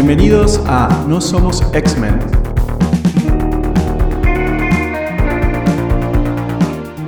Bienvenidos 0.00 0.60
a 0.68 1.04
No 1.08 1.20
Somos 1.20 1.60
X-Men. 1.74 2.20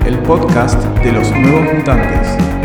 El 0.04 0.18
podcast 0.24 0.82
de 1.04 1.12
los 1.12 1.30
nuevos 1.30 1.72
mutantes. 1.72 2.59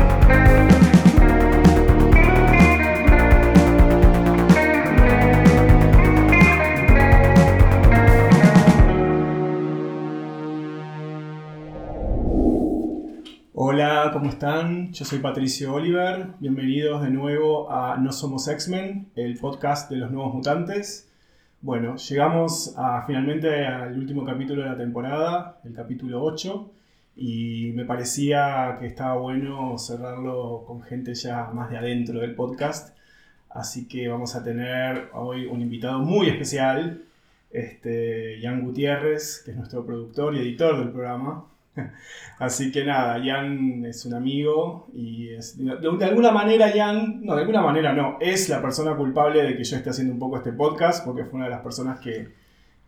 Están? 14.36 14.92
Yo 14.92 15.06
soy 15.06 15.20
Patricio 15.20 15.74
Oliver. 15.74 16.28
Bienvenidos 16.42 17.02
de 17.02 17.10
nuevo 17.10 17.72
a 17.72 17.96
No 17.96 18.12
Somos 18.12 18.50
X-Men, 18.50 19.08
el 19.16 19.38
podcast 19.38 19.90
de 19.90 19.96
los 19.96 20.12
nuevos 20.12 20.34
mutantes. 20.34 21.10
Bueno, 21.62 21.96
llegamos 21.96 22.76
finalmente 23.08 23.66
al 23.66 23.98
último 23.98 24.26
capítulo 24.26 24.64
de 24.64 24.72
la 24.72 24.78
temporada, 24.78 25.62
el 25.64 25.74
capítulo 25.74 26.22
8, 26.22 26.70
y 27.16 27.72
me 27.76 27.86
parecía 27.86 28.76
que 28.78 28.88
estaba 28.88 29.16
bueno 29.16 29.78
cerrarlo 29.78 30.66
con 30.68 30.82
gente 30.82 31.16
ya 31.16 31.50
más 31.54 31.70
de 31.70 31.78
adentro 31.78 32.20
del 32.20 32.36
podcast. 32.36 32.94
Así 33.50 33.88
que 33.88 34.10
vamos 34.10 34.36
a 34.36 34.44
tener 34.44 35.12
hoy 35.14 35.46
un 35.46 35.62
invitado 35.62 36.00
muy 36.00 36.28
especial, 36.28 37.06
este, 37.52 38.40
Jan 38.42 38.66
Gutiérrez, 38.66 39.44
que 39.46 39.52
es 39.52 39.58
nuestro 39.58 39.86
productor 39.86 40.36
y 40.36 40.40
editor 40.40 40.78
del 40.78 40.90
programa. 40.90 41.46
Así 42.40 42.72
que 42.72 42.86
nada, 42.86 43.22
Jan 43.24 43.86
es 43.86 44.06
un 44.06 44.14
amigo 44.14 44.88
y 44.94 45.30
es, 45.30 45.58
de, 45.58 45.76
de 45.76 46.06
alguna 46.06 46.32
manera 46.32 46.72
Jan, 46.74 47.24
no, 47.24 47.36
de 47.36 47.42
alguna 47.42 47.62
manera 47.62 47.94
no, 47.94 48.18
es 48.20 48.50
la 48.50 48.62
persona 48.62 48.96
culpable 48.96 49.44
de 49.44 49.58
que 49.58 49.64
yo 49.64 49.78
esté 49.78 49.90
haciendo 49.90 50.14
un 50.14 50.20
poco 50.20 50.38
este 50.38 50.54
podcast 50.54 51.06
porque 51.06 51.26
fue 51.26 51.36
una 51.36 51.46
de 51.46 51.52
las 51.52 51.62
personas 51.62 52.00
que 52.00 52.30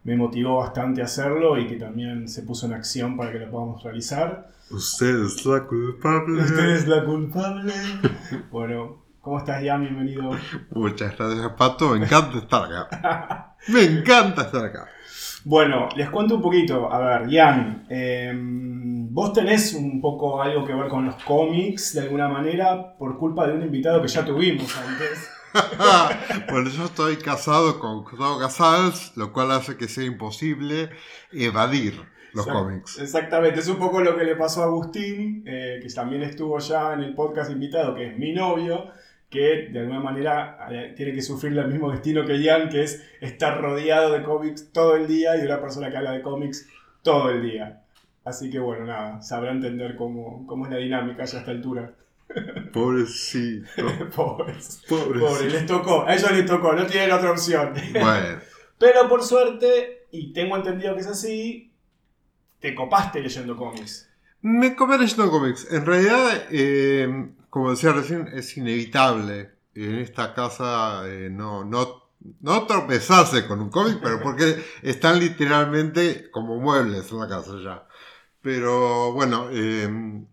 me 0.03 0.15
motivó 0.15 0.57
bastante 0.57 1.01
a 1.01 1.05
hacerlo 1.05 1.57
y 1.57 1.67
que 1.67 1.75
también 1.75 2.27
se 2.27 2.43
puso 2.43 2.65
en 2.65 2.73
acción 2.73 3.17
para 3.17 3.31
que 3.31 3.39
lo 3.39 3.51
podamos 3.51 3.83
realizar. 3.83 4.51
Usted 4.69 5.25
es 5.25 5.45
la 5.45 5.65
culpable. 5.65 6.43
Usted 6.43 6.69
es 6.69 6.87
la 6.87 7.03
culpable. 7.03 7.73
Bueno, 8.51 9.03
¿cómo 9.21 9.37
estás 9.39 9.63
Jan? 9.63 9.81
Bienvenido. 9.81 10.31
Muchas 10.71 11.17
gracias, 11.17 11.51
Pato. 11.57 11.91
Me 11.91 12.05
encanta 12.05 12.37
estar 12.37 12.63
acá. 12.63 13.55
Me 13.67 13.83
encanta 13.83 14.43
estar 14.43 14.65
acá. 14.65 14.87
Bueno, 15.49 15.87
les 15.95 16.09
cuento 16.09 16.35
un 16.35 16.41
poquito. 16.41 16.91
A 16.91 16.99
ver, 16.99 17.31
Jan, 17.31 17.85
eh, 17.89 18.33
vos 18.35 19.31
tenés 19.31 19.73
un 19.75 20.01
poco 20.01 20.41
algo 20.41 20.65
que 20.65 20.73
ver 20.73 20.89
con 20.89 21.05
los 21.05 21.23
cómics 21.23 21.93
de 21.93 22.01
alguna 22.01 22.27
manera 22.27 22.97
por 22.97 23.17
culpa 23.17 23.47
de 23.47 23.53
un 23.53 23.63
invitado 23.63 24.01
que 24.01 24.09
ya 24.09 24.25
tuvimos 24.25 24.75
antes. 24.75 25.29
bueno, 26.51 26.69
yo 26.69 26.83
estoy 26.83 27.15
casado 27.15 27.79
con 27.79 28.03
Gustavo 28.03 28.39
Casals, 28.39 29.15
lo 29.15 29.31
cual 29.31 29.51
hace 29.51 29.77
que 29.77 29.87
sea 29.87 30.03
imposible 30.03 30.89
evadir 31.31 31.93
los 32.33 32.45
cómics. 32.45 32.99
Exactamente, 32.99 33.61
es 33.61 33.69
un 33.69 33.77
poco 33.77 34.01
lo 34.01 34.17
que 34.17 34.25
le 34.25 34.35
pasó 34.35 34.63
a 34.63 34.65
Agustín, 34.65 35.45
eh, 35.47 35.79
que 35.81 35.87
también 35.93 36.23
estuvo 36.23 36.59
ya 36.59 36.91
en 36.91 37.03
el 37.03 37.15
podcast 37.15 37.51
invitado, 37.51 37.95
que 37.95 38.07
es 38.07 38.19
mi 38.19 38.33
novio, 38.33 38.91
que 39.29 39.69
de 39.71 39.79
alguna 39.79 39.99
manera 39.99 40.67
eh, 40.71 40.93
tiene 40.95 41.13
que 41.13 41.21
sufrir 41.21 41.57
el 41.57 41.67
mismo 41.67 41.91
destino 41.91 42.25
que 42.25 42.41
Jan, 42.43 42.69
que 42.69 42.83
es 42.83 43.03
estar 43.19 43.61
rodeado 43.61 44.13
de 44.13 44.23
cómics 44.23 44.71
todo 44.71 44.95
el 44.95 45.07
día 45.07 45.35
y 45.35 45.41
de 45.41 45.47
una 45.47 45.59
persona 45.59 45.89
que 45.89 45.97
habla 45.97 46.11
de 46.11 46.21
cómics 46.21 46.67
todo 47.01 47.29
el 47.29 47.43
día. 47.43 47.81
Así 48.23 48.49
que 48.49 48.59
bueno, 48.59 48.85
nada, 48.85 49.21
sabrá 49.21 49.51
entender 49.51 49.95
cómo, 49.95 50.45
cómo 50.47 50.65
es 50.65 50.71
la 50.71 50.77
dinámica 50.77 51.25
ya 51.25 51.37
a 51.37 51.39
esta 51.39 51.51
altura. 51.51 51.93
Pobrecito. 52.73 53.65
Pobres. 54.15 54.81
Pobrecito. 54.87 55.27
Pobre, 55.27 55.49
les 55.49 55.65
tocó, 55.65 56.05
a 56.05 56.13
ellos 56.13 56.31
les 56.31 56.45
tocó, 56.45 56.73
no 56.73 56.85
tienen 56.85 57.11
otra 57.11 57.31
opción. 57.31 57.73
Bueno, 57.93 58.39
Pero 58.77 59.09
por 59.09 59.23
suerte, 59.23 60.07
y 60.11 60.31
tengo 60.33 60.55
entendido 60.55 60.93
que 60.93 61.01
es 61.01 61.07
así, 61.07 61.71
te 62.59 62.73
copaste 62.75 63.21
leyendo 63.21 63.55
cómics. 63.57 64.09
me 64.41 64.75
comí 64.75 64.97
leyendo 64.97 65.29
cómics. 65.29 65.67
En 65.71 65.85
realidad, 65.85 66.43
eh, 66.51 67.29
como 67.49 67.71
decía 67.71 67.93
recién, 67.93 68.27
es 68.33 68.55
inevitable 68.57 69.51
en 69.75 69.95
esta 69.99 70.33
casa 70.33 71.03
eh, 71.07 71.29
no, 71.31 71.63
no, 71.65 72.03
no 72.41 72.65
tropezarse 72.67 73.47
con 73.47 73.59
un 73.61 73.69
cómic, 73.69 73.99
pero 74.01 74.21
porque 74.21 74.63
están 74.81 75.19
literalmente 75.19 76.29
como 76.31 76.57
muebles 76.59 77.11
en 77.11 77.19
la 77.19 77.27
casa 77.27 77.51
ya. 77.63 77.87
Pero 78.41 79.13
bueno, 79.13 79.47
eh, 79.51 80.23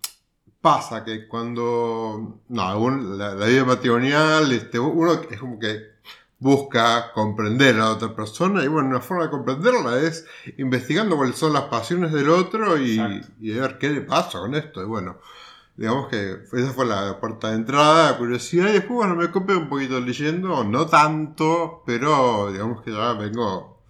pasa 0.61 1.05
que 1.05 1.29
cuando 1.29 2.41
no, 2.49 2.79
un- 2.79 3.19
la, 3.19 3.35
la 3.35 3.47
vida 3.47 3.65
matrimonial, 3.65 4.51
este, 4.53 4.79
uno 4.79 5.13
es 5.31 5.39
como 5.39 5.59
que 5.59 5.95
busca 6.39 7.13
comprender 7.13 7.77
a 7.77 7.79
la 7.81 7.91
otra 7.93 8.15
persona 8.15 8.63
y 8.65 8.69
bueno, 8.69 8.89
una 8.91 9.01
forma 9.01 9.25
de 9.25 9.31
comprenderla 9.31 9.99
es 10.01 10.27
investigando 10.59 11.17
cuáles 11.17 11.37
son 11.37 11.53
las 11.53 11.65
pasiones 11.65 12.13
del 12.13 12.29
otro 12.29 12.77
y, 12.79 12.99
y 13.41 13.51
ver 13.53 13.79
qué 13.79 13.91
le 13.91 14.03
pasa 14.03 14.41
con 14.41 14.55
esto. 14.55 14.83
Y 14.83 14.87
bueno, 14.87 15.21
digamos 15.77 16.09
que 16.09 16.39
esa 16.53 16.73
fue 16.73 16.87
la 16.87 17.19
puerta 17.21 17.51
de 17.51 17.57
entrada, 17.57 18.13
la 18.13 18.19
curiosidad 18.19 18.71
y 18.71 18.75
después 18.75 18.97
bueno, 18.97 19.17
me 19.17 19.31
copé 19.31 19.55
un 19.57 19.69
poquito 19.69 20.01
leyendo, 20.01 20.65
no 20.65 20.87
tanto, 20.87 21.83
pero 21.85 22.53
digamos 22.53 22.83
que 22.83 22.93
ya 22.93 23.13
vengo 23.15 23.83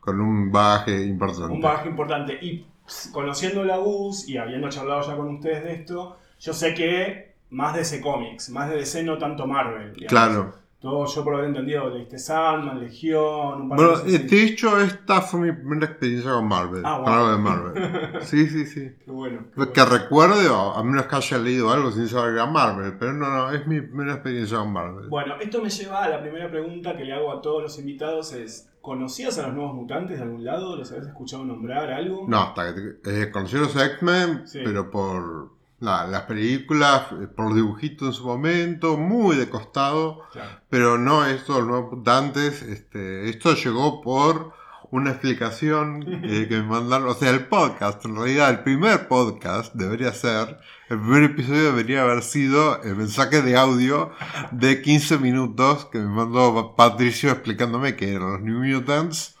con 0.00 0.20
un 0.20 0.50
bagaje 0.50 1.04
importante. 1.04 1.52
Un 1.52 1.60
bagaje 1.60 1.88
importante. 1.88 2.38
Y 2.40 2.66
conociendo 3.12 3.64
la 3.64 3.76
Gus 3.78 4.28
y 4.28 4.38
habiendo 4.38 4.68
charlado 4.68 5.02
ya 5.02 5.16
con 5.16 5.34
ustedes 5.34 5.64
de 5.64 5.74
esto, 5.74 6.16
yo 6.40 6.52
sé 6.52 6.74
que 6.74 7.34
más 7.50 7.74
de 7.74 7.82
ese 7.82 8.00
cómics, 8.00 8.50
más 8.50 8.70
de 8.70 8.76
DC, 8.76 9.02
no 9.02 9.18
tanto 9.18 9.46
Marvel. 9.46 9.92
digamos. 9.94 10.08
Claro. 10.08 10.65
Todo, 10.78 11.06
yo 11.06 11.24
por 11.24 11.34
haber 11.34 11.46
entendido, 11.46 11.88
leíste 11.88 12.18
Sandman, 12.18 12.78
Legión, 12.80 13.62
un 13.62 13.68
par 13.70 13.76
Bueno, 13.78 13.92
de 13.92 13.96
cosas 14.02 14.12
eh, 14.12 14.16
así. 14.26 14.26
de 14.36 14.42
hecho, 14.44 14.78
esta 14.80 15.20
fue 15.22 15.40
mi 15.40 15.52
primera 15.52 15.86
experiencia 15.86 16.32
con 16.32 16.46
Marvel. 16.48 16.82
Ah, 16.84 17.00
con 17.02 17.12
algo 17.12 17.30
de. 17.32 17.38
Marvel. 17.38 18.12
Sí, 18.22 18.46
sí, 18.46 18.66
sí. 18.66 18.92
Qué 19.04 19.10
bueno. 19.10 19.46
qué 19.54 19.72
Que 19.72 19.80
bueno. 19.80 19.96
recuerde, 19.98 20.48
a 20.48 20.82
menos 20.82 21.06
que 21.06 21.16
haya 21.16 21.38
leído 21.38 21.70
algo 21.70 21.90
sin 21.90 22.06
saber 22.08 22.34
que 22.34 22.40
era 22.40 22.46
Marvel, 22.46 22.94
pero 22.98 23.14
no, 23.14 23.28
no, 23.30 23.50
es 23.52 23.66
mi 23.66 23.80
primera 23.80 24.12
experiencia 24.14 24.58
con 24.58 24.72
Marvel. 24.72 25.08
Bueno, 25.08 25.34
esto 25.40 25.62
me 25.62 25.70
lleva 25.70 26.04
a 26.04 26.08
la 26.10 26.20
primera 26.20 26.50
pregunta 26.50 26.94
que 26.96 27.04
le 27.04 27.14
hago 27.14 27.32
a 27.32 27.40
todos 27.40 27.62
los 27.62 27.78
invitados 27.78 28.32
es, 28.34 28.68
¿conocías 28.82 29.38
a 29.38 29.46
los 29.46 29.54
nuevos 29.54 29.74
mutantes 29.74 30.18
de 30.18 30.24
algún 30.24 30.44
lado? 30.44 30.76
¿Los 30.76 30.92
habías 30.92 31.06
escuchado 31.08 31.44
nombrar 31.44 31.90
algo? 31.90 32.26
No, 32.28 32.38
hasta 32.42 32.74
que 32.74 33.22
eh, 33.22 33.30
conocí 33.32 33.56
a 33.56 33.60
los 33.60 33.74
X-Men, 33.74 34.46
Sí. 34.46 34.60
pero 34.62 34.90
por 34.90 35.55
la- 35.80 36.06
las 36.06 36.22
películas, 36.22 37.02
eh, 37.12 37.26
por 37.26 37.46
los 37.46 37.54
dibujitos 37.56 38.08
en 38.08 38.14
su 38.14 38.24
momento, 38.26 38.96
muy 38.96 39.36
de 39.36 39.48
costado, 39.48 40.22
Claro. 40.32 40.60
pero 40.70 40.98
no 40.98 41.24
esto, 41.26 41.60
nuevos 41.62 41.92
mutantes, 41.92 42.62
este, 42.62 43.28
esto 43.28 43.54
llegó 43.54 44.00
por 44.00 44.52
una 44.90 45.10
explicación 45.10 46.04
eh, 46.24 46.46
que 46.48 46.56
me 46.56 46.62
mandaron, 46.62 47.08
o 47.08 47.14
sea, 47.14 47.30
el 47.30 47.46
podcast, 47.46 48.04
en 48.06 48.16
realidad 48.16 48.50
el 48.50 48.60
primer 48.60 49.08
podcast 49.08 49.74
debería 49.74 50.12
ser, 50.12 50.58
el 50.88 50.98
primer 51.00 51.24
episodio 51.24 51.64
debería 51.64 52.02
haber 52.02 52.22
sido 52.22 52.80
el 52.84 52.94
mensaje 52.96 53.42
de 53.42 53.56
audio 53.56 54.12
de 54.52 54.80
15 54.82 55.18
minutos 55.18 55.86
que 55.86 55.98
me 55.98 56.06
mandó 56.08 56.74
Patricio 56.76 57.30
explicándome 57.32 57.96
que 57.96 58.12
eran 58.14 58.32
los 58.34 58.40
New 58.42 58.64
Mutants, 58.64 59.36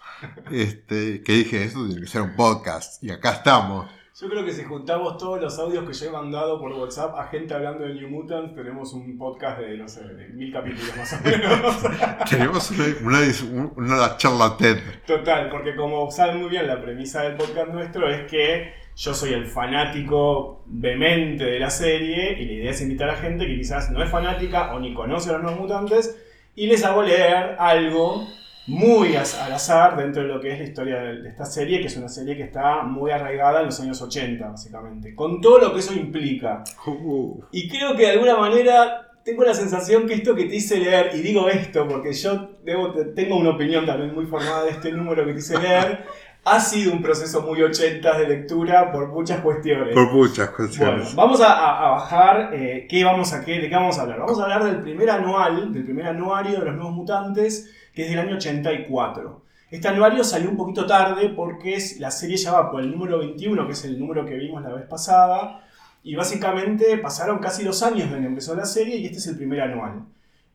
este, 0.50 1.22
que 1.22 1.32
dije, 1.32 1.64
esto 1.64 1.86
tiene 1.86 2.00
que 2.02 2.08
ser 2.08 2.22
un 2.22 2.34
podcast, 2.36 3.02
y 3.02 3.10
acá 3.10 3.30
estamos. 3.32 3.86
Yo 4.18 4.30
creo 4.30 4.46
que 4.46 4.52
si 4.52 4.64
juntamos 4.64 5.18
todos 5.18 5.42
los 5.42 5.58
audios 5.58 5.84
que 5.84 5.92
yo 5.92 6.06
he 6.06 6.10
mandado 6.10 6.58
por 6.58 6.72
WhatsApp 6.72 7.14
a 7.18 7.26
gente 7.26 7.52
hablando 7.52 7.84
de 7.84 7.92
New 7.92 8.08
Mutants, 8.08 8.54
tenemos 8.54 8.94
un 8.94 9.18
podcast 9.18 9.60
de, 9.60 9.76
no 9.76 9.86
sé, 9.86 10.04
de 10.04 10.28
mil 10.28 10.50
capítulos 10.50 10.96
más 10.96 11.12
o 11.12 11.16
menos. 11.22 11.76
Tenemos 12.30 12.70
una, 12.70 12.84
una, 13.02 13.70
una 13.76 14.16
charla 14.16 14.56
TED. 14.56 14.78
Total, 15.06 15.50
porque 15.50 15.76
como 15.76 16.10
saben 16.10 16.38
muy 16.38 16.48
bien, 16.48 16.66
la 16.66 16.80
premisa 16.80 17.24
del 17.24 17.36
podcast 17.36 17.68
nuestro 17.68 18.08
es 18.08 18.22
que 18.22 18.72
yo 18.96 19.12
soy 19.12 19.34
el 19.34 19.44
fanático 19.44 20.62
vehemente 20.64 21.44
de 21.44 21.60
la 21.60 21.68
serie 21.68 22.40
y 22.40 22.46
la 22.46 22.52
idea 22.52 22.70
es 22.70 22.80
invitar 22.80 23.10
a 23.10 23.16
gente 23.16 23.46
que 23.46 23.58
quizás 23.58 23.90
no 23.90 24.02
es 24.02 24.08
fanática 24.08 24.74
o 24.74 24.80
ni 24.80 24.94
conoce 24.94 25.28
a 25.28 25.34
los 25.34 25.42
nuevos 25.42 25.60
mutantes 25.60 26.18
y 26.54 26.68
les 26.68 26.82
hago 26.84 27.02
leer 27.02 27.56
algo 27.58 28.26
muy 28.66 29.14
al 29.16 29.52
azar 29.52 29.96
dentro 29.96 30.22
de 30.22 30.28
lo 30.28 30.40
que 30.40 30.52
es 30.52 30.58
la 30.58 30.64
historia 30.64 30.96
de 31.00 31.28
esta 31.28 31.44
serie, 31.44 31.80
que 31.80 31.86
es 31.86 31.96
una 31.96 32.08
serie 32.08 32.36
que 32.36 32.42
está 32.42 32.82
muy 32.82 33.10
arraigada 33.10 33.60
en 33.60 33.66
los 33.66 33.80
años 33.80 34.00
80, 34.02 34.48
básicamente, 34.48 35.14
con 35.14 35.40
todo 35.40 35.58
lo 35.58 35.72
que 35.72 35.80
eso 35.80 35.94
implica. 35.94 36.64
Uh, 36.86 37.40
Y 37.52 37.68
creo 37.68 37.94
que 37.94 38.02
de 38.02 38.10
alguna 38.12 38.36
manera 38.36 39.02
tengo 39.24 39.44
la 39.44 39.54
sensación 39.54 40.06
que 40.06 40.14
esto 40.14 40.34
que 40.34 40.44
te 40.44 40.56
hice 40.56 40.78
leer, 40.78 41.10
y 41.14 41.18
digo 41.20 41.48
esto 41.48 41.86
porque 41.88 42.12
yo 42.12 42.50
debo- 42.64 42.92
te- 42.92 43.04
tengo 43.06 43.36
una 43.36 43.50
opinión 43.50 43.84
también 43.86 44.14
muy 44.14 44.26
formada 44.26 44.64
de 44.64 44.70
este 44.70 44.92
número 44.92 45.24
que 45.24 45.32
te 45.32 45.38
hice 45.40 45.58
leer, 45.58 46.04
ha 46.44 46.60
sido 46.60 46.92
un 46.92 47.02
proceso 47.02 47.42
muy 47.42 47.60
80 47.60 48.18
de 48.18 48.28
lectura 48.28 48.92
por 48.92 49.08
muchas 49.08 49.40
cuestiones. 49.40 49.94
por 49.94 50.12
muchas 50.12 50.46
Bueno, 50.46 50.56
cuestiones. 50.56 51.14
vamos 51.16 51.40
a, 51.40 51.52
a- 51.52 51.86
a 51.86 51.90
bajar, 51.90 52.50
eh, 52.54 52.86
¿qué 52.88 53.02
vamos 53.04 53.32
a, 53.32 53.44
qué, 53.44 53.58
¿de 53.60 53.68
qué 53.68 53.74
vamos 53.74 53.98
a 53.98 54.02
hablar? 54.02 54.20
Vamos 54.20 54.38
a 54.38 54.44
hablar 54.44 54.62
del 54.64 54.80
primer 54.82 55.10
anual, 55.10 55.72
del 55.72 55.84
primer 55.84 56.06
anuario 56.06 56.60
de 56.60 56.66
los 56.66 56.74
nuevos 56.76 56.94
mutantes, 56.94 57.72
que 57.96 58.02
es 58.02 58.10
del 58.10 58.18
año 58.18 58.36
84. 58.36 59.42
Este 59.70 59.88
anuario 59.88 60.22
salió 60.22 60.50
un 60.50 60.56
poquito 60.56 60.86
tarde 60.86 61.30
porque 61.30 61.78
la 61.98 62.10
serie 62.10 62.36
ya 62.36 62.52
va 62.52 62.70
por 62.70 62.82
el 62.82 62.90
número 62.90 63.18
21, 63.18 63.66
que 63.66 63.72
es 63.72 63.84
el 63.86 63.98
número 63.98 64.26
que 64.26 64.34
vimos 64.34 64.62
la 64.62 64.74
vez 64.74 64.84
pasada, 64.86 65.66
y 66.04 66.14
básicamente 66.14 66.98
pasaron 66.98 67.38
casi 67.38 67.64
dos 67.64 67.82
años 67.82 68.10
desde 68.10 68.20
que 68.20 68.26
empezó 68.26 68.54
la 68.54 68.66
serie 68.66 68.96
y 68.96 69.06
este 69.06 69.16
es 69.16 69.26
el 69.28 69.36
primer 69.36 69.62
anual. 69.62 70.04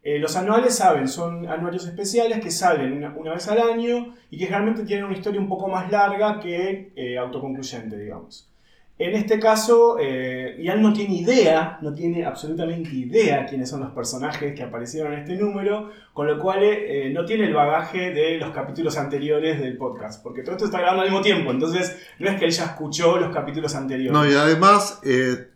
Eh, 0.04 0.20
los 0.20 0.36
anuales, 0.36 0.76
saben, 0.76 1.08
son 1.08 1.48
anuarios 1.48 1.86
especiales 1.86 2.40
que 2.40 2.52
salen 2.52 2.94
una, 2.94 3.34
vez 3.34 3.48
al 3.48 3.60
año 3.60 4.16
y 4.30 4.38
que 4.38 4.46
generalmente 4.46 4.84
tienen 4.84 5.06
una 5.06 5.18
historia 5.18 5.42
un 5.42 5.50
poco 5.50 5.68
más 5.68 5.92
larga 5.92 6.40
que 6.40 6.94
eh, 6.96 7.18
autoconcluyente, 7.18 7.98
digamos. 7.98 8.51
En 8.98 9.16
este 9.16 9.40
caso, 9.40 9.98
eh, 10.00 10.58
Ian 10.60 10.80
no 10.80 10.94
tiene 10.94 11.16
idea, 11.16 11.80
no 11.82 11.92
tiene 11.92 12.24
absolutamente 12.24 12.92
idea 12.94 13.48
quiénes 13.48 13.68
son 13.68 13.80
los 13.80 13.92
personajes 13.92 14.54
que 14.54 14.62
aparecieron 14.62 15.14
en 15.14 15.20
este 15.20 15.38
número, 15.38 15.90
con 16.14 16.28
lo 16.28 16.38
cual 16.38 16.60
eh, 16.62 17.10
no 17.12 17.26
tiene 17.26 17.46
el 17.48 17.54
bagaje 17.56 18.12
de 18.12 18.38
los 18.38 18.52
capítulos 18.52 18.98
anteriores 18.98 19.60
del 19.60 19.76
podcast, 19.76 20.22
porque 20.22 20.44
todo 20.44 20.52
esto 20.52 20.66
está 20.66 20.78
grabando 20.78 21.02
al 21.02 21.10
mismo 21.10 21.24
tiempo, 21.24 21.50
entonces 21.50 21.98
no 22.20 22.30
es 22.30 22.40
que 22.40 22.46
ella 22.46 22.66
escuchó 22.66 23.18
los 23.18 23.34
capítulos 23.34 23.74
anteriores. 23.74 24.12
No, 24.12 24.30
y 24.30 24.36
además, 24.36 25.00
eh, 25.04 25.48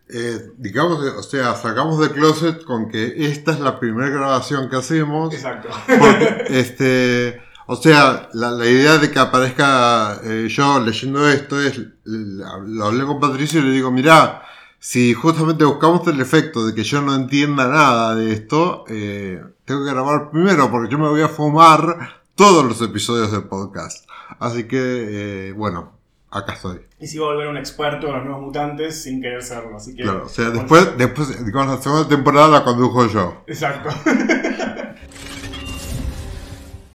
digamos, 0.58 1.00
o 1.00 1.22
sea, 1.22 1.54
sacamos 1.54 2.00
de 2.00 2.10
closet 2.10 2.64
con 2.64 2.90
que 2.90 3.28
esta 3.28 3.52
es 3.52 3.60
la 3.60 3.80
primera 3.80 4.10
grabación 4.10 4.72
que 4.72 4.78
hacemos. 4.78 5.32
Exacto. 5.32 5.70
Porque, 5.86 6.46
este 6.50 7.45
o 7.68 7.76
sea, 7.76 8.30
la, 8.34 8.52
la 8.52 8.66
idea 8.66 8.98
de 8.98 9.12
que 9.12 9.20
aparezca 9.20 10.20
eh, 10.24 10.48
yo 10.50 10.80
leyendo 10.80 11.28
esto 11.28 11.60
es, 11.60 11.82
lo 12.04 12.86
hablé 12.86 13.06
con 13.06 13.20
Patricio 13.20 13.60
y 13.60 13.64
le 13.64 13.72
digo, 13.72 13.92
mirá, 13.92 14.44
si 14.80 15.16
justamente 15.16 15.66
buscamos 15.66 16.08
el 16.08 16.22
efecto 16.22 16.66
de 16.66 16.76
que 16.76 16.84
yo 16.84 17.02
no 17.02 17.16
entienda 17.16 17.68
nada 17.68 18.14
de 18.14 18.34
esto, 18.34 18.86
eh, 18.88 19.44
tengo 19.66 19.84
que 19.84 19.92
grabar 19.92 20.30
primero 20.30 20.70
porque 20.70 20.92
yo 20.92 21.00
me 21.00 21.10
voy 21.10 21.22
a 21.22 21.28
fumar 21.28 22.22
todos 22.36 22.64
los 22.64 22.80
episodios 22.82 23.32
del 23.32 23.46
podcast. 23.46 24.08
Así 24.38 24.66
que, 24.68 25.50
eh, 25.50 25.52
bueno, 25.54 25.94
acá 26.30 26.54
estoy. 26.54 26.82
Y 27.00 27.08
si 27.08 27.18
voy 27.18 27.30
a 27.30 27.32
volver 27.32 27.48
un 27.48 27.58
experto 27.58 28.08
en 28.08 28.14
los 28.14 28.26
nuevos 28.26 28.44
mutantes 28.44 29.02
sin 29.02 29.22
querer 29.22 29.42
serlo, 29.42 29.78
así 29.78 29.96
que... 29.96 30.04
Claro, 30.04 30.26
o 30.26 30.30
sea, 30.30 30.52
después, 30.52 30.96
después, 30.98 31.44
digamos, 31.44 31.78
la 31.78 31.82
segunda 31.82 32.08
temporada 32.08 32.48
la 32.48 32.64
condujo 32.64 33.08
yo. 33.08 33.44
Exacto. 33.48 33.90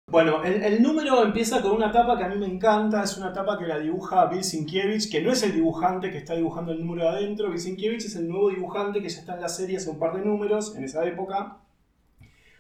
Bueno, 0.10 0.44
el, 0.44 0.82
número 0.82 1.24
empieza 1.24 1.62
con 1.62 1.74
una 1.74 1.92
tapa 1.92 2.18
que 2.18 2.24
a 2.24 2.30
mí 2.30 2.36
me 2.36 2.48
encanta, 2.48 3.04
es 3.04 3.16
una 3.18 3.32
tapa 3.32 3.60
que 3.60 3.68
la 3.68 3.78
dibuja 3.78 4.26
Bill 4.26 4.44
Sienkiewicz, 4.44 5.10
que 5.10 5.22
no 5.22 5.32
es 5.32 5.44
el 5.44 5.54
dibujante 5.54 6.10
que 6.10 6.18
está 6.18 6.34
dibujando 6.34 6.72
el 6.72 6.80
número 6.80 7.04
de 7.04 7.18
adentro, 7.18 7.50
Bill 7.50 7.60
Sienkiewicz 7.60 8.06
es 8.06 8.16
el 8.16 8.28
nuevo 8.28 8.50
dibujante 8.50 9.02
que 9.02 9.10
ya 9.10 9.20
está 9.20 9.36
en 9.36 9.42
la 9.42 9.50
serie 9.50 9.78
hace 9.78 9.90
un 9.90 10.00
par 10.00 10.14
de 10.16 10.26
números 10.26 10.76
en 10.76 10.84
esa 10.84 11.06
época. 11.06 11.58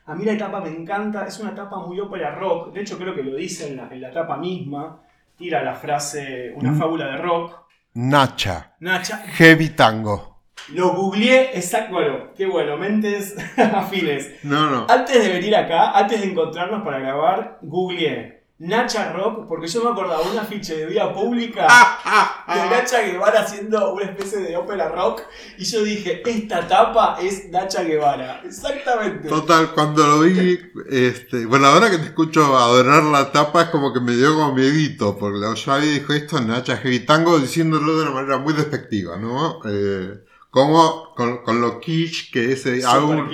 A 0.05 0.15
mí 0.15 0.25
la 0.25 0.37
tapa 0.37 0.61
me 0.61 0.69
encanta, 0.69 1.25
es 1.25 1.39
una 1.39 1.55
tapa 1.55 1.79
muy 1.79 1.99
ópera 1.99 2.35
rock, 2.35 2.71
de 2.71 2.81
hecho 2.81 2.97
creo 2.99 3.15
que 3.15 3.23
lo 3.23 3.35
dice 3.35 3.69
en 3.69 3.77
la, 3.77 3.87
en 3.91 4.01
la 4.01 4.11
tapa 4.11 4.37
misma, 4.37 5.01
tira 5.35 5.63
la 5.63 5.73
frase, 5.73 6.53
una 6.55 6.71
mm. 6.71 6.77
fábula 6.77 7.07
de 7.07 7.17
rock. 7.17 7.65
Nacha. 7.95 8.75
Nacha. 8.79 9.17
Heavy 9.17 9.69
Tango. 9.69 10.38
Lo 10.73 10.93
googleé, 10.93 11.57
exacto, 11.57 11.93
bueno, 11.93 12.33
qué 12.35 12.45
bueno, 12.45 12.77
mentes 12.77 13.35
afines. 13.57 14.43
No, 14.43 14.69
no. 14.69 14.85
Antes 14.89 15.23
de 15.23 15.33
venir 15.33 15.55
acá, 15.55 15.91
antes 15.91 16.21
de 16.21 16.27
encontrarnos 16.27 16.83
para 16.83 16.99
grabar, 16.99 17.59
googleé 17.61 18.39
Nacha 18.59 19.13
Rock, 19.13 19.47
porque 19.47 19.67
yo 19.67 19.81
me 19.85 19.91
acordaba 19.91 20.21
un 20.21 20.37
afiche 20.37 20.75
de 20.75 20.85
vía 20.85 21.13
pública 21.13 21.65
de 22.47 22.69
Nacha 22.69 23.01
Guevara 23.03 23.39
haciendo 23.39 23.93
una 23.93 24.03
especie 24.03 24.39
de 24.39 24.57
ópera 24.57 24.89
rock, 24.89 25.21
y 25.57 25.63
yo 25.63 25.81
dije, 25.81 26.21
esta 26.25 26.67
tapa 26.67 27.17
es 27.21 27.49
Nacha 27.49 27.83
Guevara. 27.83 28.41
Exactamente. 28.43 29.29
Total, 29.29 29.71
cuando 29.73 30.05
lo 30.05 30.19
vi, 30.19 30.59
este, 30.89 31.45
bueno, 31.45 31.67
ahora 31.67 31.89
que 31.89 31.99
te 31.99 32.07
escucho 32.07 32.57
adorar 32.57 33.03
la 33.03 33.31
tapa, 33.31 33.61
es 33.61 33.69
como 33.69 33.93
que 33.93 34.01
me 34.01 34.13
dio 34.13 34.33
como 34.33 34.53
miedito, 34.53 35.17
porque 35.17 35.39
yo 35.39 35.71
había 35.71 35.91
dicho 35.93 36.13
esto 36.13 36.41
Nacha 36.41 36.75
Heavy 36.75 36.99
Tango 37.05 37.39
diciéndolo 37.39 37.95
de 37.95 38.01
una 38.03 38.11
manera 38.11 38.39
muy 38.39 38.53
despectiva, 38.53 39.15
¿no? 39.15 39.61
Eh, 39.63 40.19
como 40.49 41.13
con, 41.15 41.61
lo 41.61 41.79
kitsch 41.79 42.31
que 42.31 42.53
ese 42.53 42.83
álbum 42.85 43.27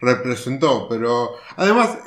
representó. 0.00 0.88
Pero 0.88 1.32
además, 1.56 1.98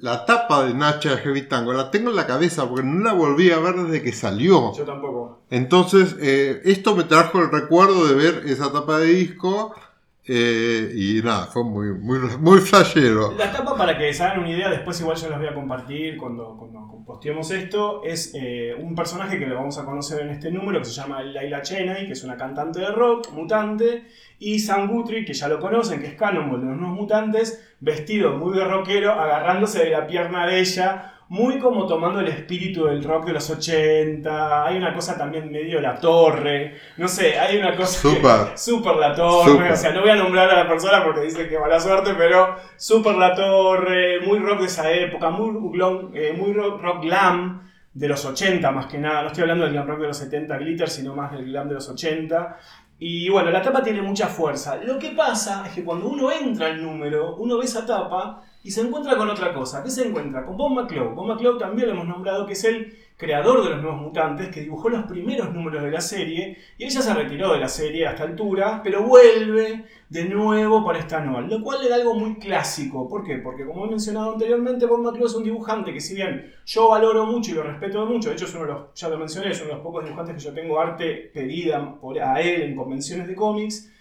la 0.00 0.26
tapa 0.26 0.64
de 0.64 0.74
Nacha 0.74 1.16
Heavy 1.18 1.48
Tango 1.48 1.72
la 1.72 1.90
tengo 1.90 2.10
en 2.10 2.16
la 2.16 2.26
cabeza 2.26 2.68
porque 2.68 2.86
no 2.86 3.02
la 3.02 3.14
volví 3.14 3.50
a 3.50 3.58
ver 3.58 3.76
desde 3.76 4.02
que 4.02 4.12
salió. 4.12 4.74
Yo 4.74 4.84
tampoco. 4.84 5.42
Entonces, 5.50 6.16
eh, 6.20 6.60
esto 6.64 6.94
me 6.94 7.04
trajo 7.04 7.38
el 7.38 7.50
recuerdo 7.50 8.06
de 8.06 8.14
ver 8.14 8.42
esa 8.46 8.72
tapa 8.72 8.98
de 8.98 9.06
disco 9.06 9.74
eh, 10.24 10.92
y 10.94 11.20
nada, 11.22 11.46
fue 11.46 11.64
muy, 11.64 11.92
muy, 11.94 12.18
muy 12.38 12.60
flashero. 12.60 13.32
La 13.36 13.50
tapa, 13.50 13.76
para 13.76 13.98
que 13.98 14.12
se 14.14 14.22
hagan 14.22 14.40
una 14.40 14.50
idea, 14.50 14.70
después 14.70 15.00
igual 15.00 15.16
yo 15.16 15.28
las 15.28 15.38
voy 15.38 15.48
a 15.48 15.54
compartir 15.54 16.16
cuando, 16.16 16.56
cuando 16.56 17.02
posteemos 17.04 17.50
esto, 17.50 18.02
es 18.04 18.32
eh, 18.34 18.74
un 18.78 18.94
personaje 18.94 19.38
que 19.38 19.46
lo 19.46 19.56
vamos 19.56 19.78
a 19.78 19.84
conocer 19.84 20.20
en 20.20 20.30
este 20.30 20.50
número, 20.52 20.78
que 20.78 20.84
se 20.84 20.92
llama 20.92 21.22
Laila 21.22 21.62
Cheney, 21.62 22.06
que 22.06 22.12
es 22.12 22.22
una 22.22 22.36
cantante 22.36 22.78
de 22.80 22.92
rock, 22.92 23.32
mutante, 23.32 24.04
y 24.38 24.60
Sam 24.60 24.88
Guthrie, 24.88 25.24
que 25.24 25.34
ya 25.34 25.48
lo 25.48 25.58
conocen, 25.58 26.00
que 26.00 26.06
es 26.06 26.14
Cannonball 26.14 26.60
de 26.60 26.66
los 26.68 26.76
nuevos 26.76 26.96
mutantes, 26.96 27.76
vestido 27.80 28.36
muy 28.36 28.56
de 28.56 28.64
rockero, 28.64 29.12
agarrándose 29.12 29.84
de 29.84 29.90
la 29.90 30.06
pierna 30.06 30.46
de 30.46 30.60
ella, 30.60 31.14
muy 31.32 31.58
como 31.58 31.86
tomando 31.86 32.20
el 32.20 32.28
espíritu 32.28 32.84
del 32.84 33.02
rock 33.02 33.24
de 33.24 33.32
los 33.32 33.48
80. 33.48 34.66
Hay 34.66 34.76
una 34.76 34.92
cosa 34.92 35.16
también 35.16 35.50
medio 35.50 35.80
La 35.80 35.98
Torre. 35.98 36.74
No 36.98 37.08
sé, 37.08 37.38
hay 37.38 37.56
una 37.56 37.74
cosa. 37.74 38.02
Super. 38.02 38.58
super 38.58 38.96
La 38.96 39.14
Torre. 39.14 39.72
O 39.72 39.76
sea, 39.76 39.92
no 39.92 40.02
voy 40.02 40.10
a 40.10 40.16
nombrar 40.16 40.50
a 40.50 40.62
la 40.62 40.68
persona 40.68 41.02
porque 41.02 41.22
dice 41.22 41.48
que 41.48 41.58
mala 41.58 41.80
suerte, 41.80 42.12
pero 42.18 42.56
Super 42.76 43.14
La 43.14 43.34
Torre. 43.34 44.20
Muy 44.20 44.40
rock 44.40 44.60
de 44.60 44.66
esa 44.66 44.92
época. 44.92 45.30
Muy, 45.30 45.72
eh, 46.12 46.34
muy 46.36 46.52
rock, 46.52 46.82
rock, 46.82 47.02
glam 47.02 47.66
de 47.94 48.08
los 48.08 48.22
80 48.26 48.70
más 48.70 48.84
que 48.84 48.98
nada. 48.98 49.22
No 49.22 49.28
estoy 49.28 49.44
hablando 49.44 49.64
del 49.64 49.72
glam 49.72 49.86
rock 49.86 50.00
de 50.00 50.08
los 50.08 50.18
70 50.18 50.58
glitter, 50.58 50.90
sino 50.90 51.14
más 51.14 51.32
del 51.32 51.46
glam 51.46 51.66
de 51.66 51.76
los 51.76 51.88
80. 51.88 52.58
Y 52.98 53.30
bueno, 53.30 53.50
la 53.50 53.62
tapa 53.62 53.82
tiene 53.82 54.02
mucha 54.02 54.26
fuerza. 54.26 54.76
Lo 54.76 54.98
que 54.98 55.12
pasa 55.12 55.64
es 55.66 55.72
que 55.72 55.82
cuando 55.82 56.08
uno 56.08 56.30
entra 56.30 56.66
al 56.66 56.82
número, 56.82 57.36
uno 57.36 57.56
ve 57.56 57.64
esa 57.64 57.86
tapa 57.86 58.42
y 58.64 58.70
se 58.70 58.80
encuentra 58.82 59.16
con 59.16 59.28
otra 59.28 59.52
cosa. 59.52 59.82
¿Qué 59.82 59.90
se 59.90 60.06
encuentra? 60.06 60.44
Con 60.44 60.56
Bob 60.56 60.72
McClough. 60.72 61.14
Bob 61.14 61.26
McClough 61.26 61.58
también 61.58 61.88
lo 61.88 61.94
hemos 61.94 62.06
nombrado 62.06 62.46
que 62.46 62.52
es 62.52 62.64
el 62.64 62.96
creador 63.16 63.62
de 63.62 63.70
los 63.70 63.82
Nuevos 63.82 64.00
Mutantes, 64.00 64.48
que 64.48 64.62
dibujó 64.62 64.88
los 64.88 65.04
primeros 65.04 65.52
números 65.52 65.82
de 65.82 65.90
la 65.90 66.00
serie, 66.00 66.58
y 66.76 66.84
ella 66.84 67.02
se 67.02 67.14
retiró 67.14 67.52
de 67.52 67.60
la 67.60 67.68
serie 67.68 68.06
a 68.06 68.10
esta 68.10 68.24
altura, 68.24 68.80
pero 68.82 69.04
vuelve 69.04 69.84
de 70.08 70.24
nuevo 70.24 70.84
para 70.84 70.98
esta 70.98 71.18
anual, 71.18 71.48
lo 71.48 71.62
cual 71.62 71.84
era 71.86 71.96
algo 71.96 72.14
muy 72.14 72.36
clásico. 72.36 73.08
¿Por 73.08 73.24
qué? 73.24 73.36
Porque 73.36 73.64
como 73.64 73.86
he 73.86 73.90
mencionado 73.90 74.32
anteriormente, 74.32 74.86
Bob 74.86 75.02
McClough 75.02 75.26
es 75.26 75.34
un 75.34 75.44
dibujante 75.44 75.92
que 75.92 76.00
si 76.00 76.14
bien 76.14 76.52
yo 76.66 76.88
valoro 76.88 77.24
mucho 77.26 77.52
y 77.52 77.54
lo 77.54 77.62
respeto 77.62 78.04
mucho, 78.06 78.28
de 78.28 78.34
hecho 78.34 78.44
es 78.44 78.54
uno 78.54 78.66
de 78.66 78.72
los, 78.72 78.94
ya 78.94 79.08
lo 79.08 79.18
mencioné, 79.18 79.50
es 79.50 79.60
uno 79.60 79.68
de 79.68 79.74
los 79.74 79.82
pocos 79.82 80.04
dibujantes 80.04 80.34
que 80.34 80.40
yo 80.42 80.52
tengo 80.52 80.80
arte 80.80 81.30
pedida 81.32 82.00
por, 82.00 82.18
a 82.18 82.40
él 82.40 82.62
en 82.62 82.76
convenciones 82.76 83.28
de 83.28 83.34
cómics, 83.34 83.92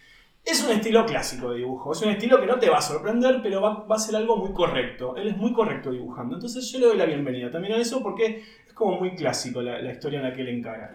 es 0.43 0.63
un 0.63 0.71
estilo 0.71 1.05
clásico 1.05 1.51
de 1.51 1.59
dibujo, 1.59 1.91
es 1.91 2.01
un 2.01 2.09
estilo 2.09 2.39
que 2.39 2.47
no 2.47 2.57
te 2.57 2.69
va 2.69 2.79
a 2.79 2.81
sorprender, 2.81 3.39
pero 3.43 3.61
va, 3.61 3.85
a 3.87 3.99
ser 3.99 4.15
algo 4.15 4.37
muy 4.37 4.53
correcto. 4.53 5.15
Él 5.15 5.29
es 5.29 5.37
muy 5.37 5.53
correcto 5.53 5.91
dibujando. 5.91 6.35
Entonces 6.35 6.69
yo 6.71 6.79
le 6.79 6.87
doy 6.87 6.97
la 6.97 7.05
bienvenida 7.05 7.51
también 7.51 7.73
a 7.73 7.77
eso 7.77 8.01
porque 8.01 8.43
es 8.67 8.73
como 8.73 8.99
muy 8.99 9.15
clásico 9.15 9.61
la, 9.61 9.91
historia 9.91 10.19
en 10.19 10.25
la 10.25 10.33
que 10.33 10.41
él 10.41 10.49
encarga. 10.49 10.93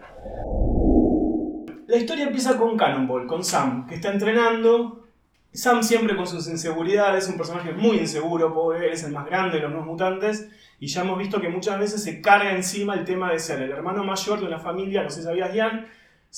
La 1.87 1.95
historia 1.95 2.25
empieza 2.25 2.57
con 2.57 2.75
Cannonball, 2.75 3.25
con 3.25 3.43
Sam, 3.43 3.87
que 3.87 3.95
está 3.95 4.11
entrenando. 4.11 5.05
Sam 5.53 5.81
siempre 5.81 6.15
con 6.15 6.27
sus 6.27 6.47
inseguridades, 6.49 7.23
es 7.23 7.29
un 7.29 7.37
personaje 7.37 7.71
muy 7.71 7.97
inseguro, 7.97 8.53
pobre, 8.53 8.91
es 8.91 9.03
el 9.05 9.13
más 9.13 9.25
grande 9.25 9.57
de 9.57 9.63
los 9.63 9.71
nuevos 9.71 9.87
mutantes. 9.87 10.49
Y 10.79 10.87
ya 10.87 11.01
hemos 11.01 11.17
visto 11.17 11.39
que 11.39 11.49
muchas 11.49 11.79
veces 11.79 12.03
se 12.03 12.21
carga 12.21 12.51
encima 12.51 12.93
el 12.93 13.05
tema 13.05 13.31
de 13.31 13.39
ser 13.39 13.61
el 13.61 13.71
hermano 13.71 14.03
mayor 14.03 14.39
de 14.39 14.45
una 14.45 14.59
familia, 14.59 15.03
no 15.03 15.09
sé 15.09 15.21
si 15.21 15.25
sabías, 15.25 15.53
Ian, 15.55 15.87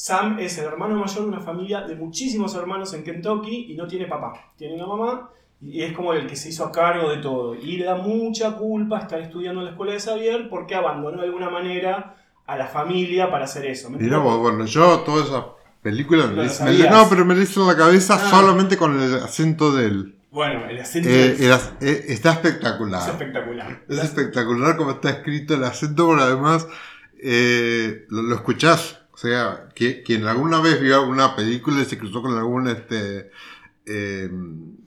Sam 0.02 0.40
es 0.40 0.58
el 0.58 0.64
hermano 0.64 0.96
mayor 0.96 1.24
de 1.24 1.28
una 1.28 1.42
familia 1.42 1.82
de 1.82 1.94
muchísimos 1.94 2.56
hermanos 2.56 2.94
en 2.94 3.04
Kentucky 3.04 3.66
y 3.70 3.76
no 3.76 3.86
tiene 3.86 4.06
papá. 4.06 4.54
Tiene 4.56 4.76
una 4.76 4.88
mamá 4.88 5.30
y 5.62 5.82
es 5.82 5.92
como 5.92 6.14
el 6.14 6.26
que 6.26 6.38
se 6.38 6.48
hizo 6.48 6.64
a 6.64 6.72
cargo 6.72 7.10
de 7.10 7.18
todo. 7.18 7.54
Y 7.54 7.76
le 7.76 7.84
da 7.84 7.96
mucha 7.96 8.54
culpa 8.54 9.00
estar 9.00 9.20
estudiando 9.20 9.60
en 9.60 9.66
la 9.66 9.72
escuela 9.72 9.92
de 9.92 10.00
Xavier 10.00 10.48
porque 10.50 10.74
abandonó 10.74 11.20
de 11.20 11.28
alguna 11.28 11.50
manera 11.50 12.16
a 12.48 12.56
la 12.56 12.68
familia 12.68 13.30
para 13.30 13.44
hacer 13.44 13.66
eso. 13.66 13.90
Mira, 13.90 14.20
bueno, 14.20 14.64
yo 14.64 15.02
todas 15.02 15.28
esas 15.28 15.44
películas 15.82 16.30
me, 16.30 16.44
me, 16.46 16.90
no, 16.90 17.10
pero 17.10 17.26
me 17.26 17.36
le 17.36 17.44
hizo 17.44 17.64
en 17.64 17.68
la 17.68 17.76
cabeza 17.76 18.14
ah. 18.14 18.30
solamente 18.30 18.78
con 18.78 18.98
el 19.02 19.16
acento 19.16 19.76
de 19.76 19.86
él. 19.86 20.16
Bueno, 20.32 20.66
el 20.70 20.80
acento 20.80 21.10
eh, 21.10 21.36
eh, 21.82 22.06
está 22.08 22.32
espectacular. 22.32 23.02
Es 23.02 23.08
espectacular. 23.10 23.84
Es 23.90 23.98
espectacular 24.02 24.78
como 24.78 24.92
está 24.92 25.10
escrito 25.10 25.56
el 25.56 25.64
acento, 25.66 26.08
pero 26.08 26.22
además 26.22 26.68
eh, 27.22 28.06
lo, 28.08 28.22
lo 28.22 28.36
escuchás 28.36 28.99
sea, 29.20 29.70
que, 29.76 30.02
quien 30.04 30.26
alguna 30.26 30.62
vez 30.62 30.80
vio 30.82 31.06
una 31.06 31.36
película 31.36 31.82
y 31.82 31.86
se 31.86 31.98
cruzó 31.98 32.22
con 32.22 32.38
algún 32.38 32.68
este 32.68 33.32
em, 33.86 34.78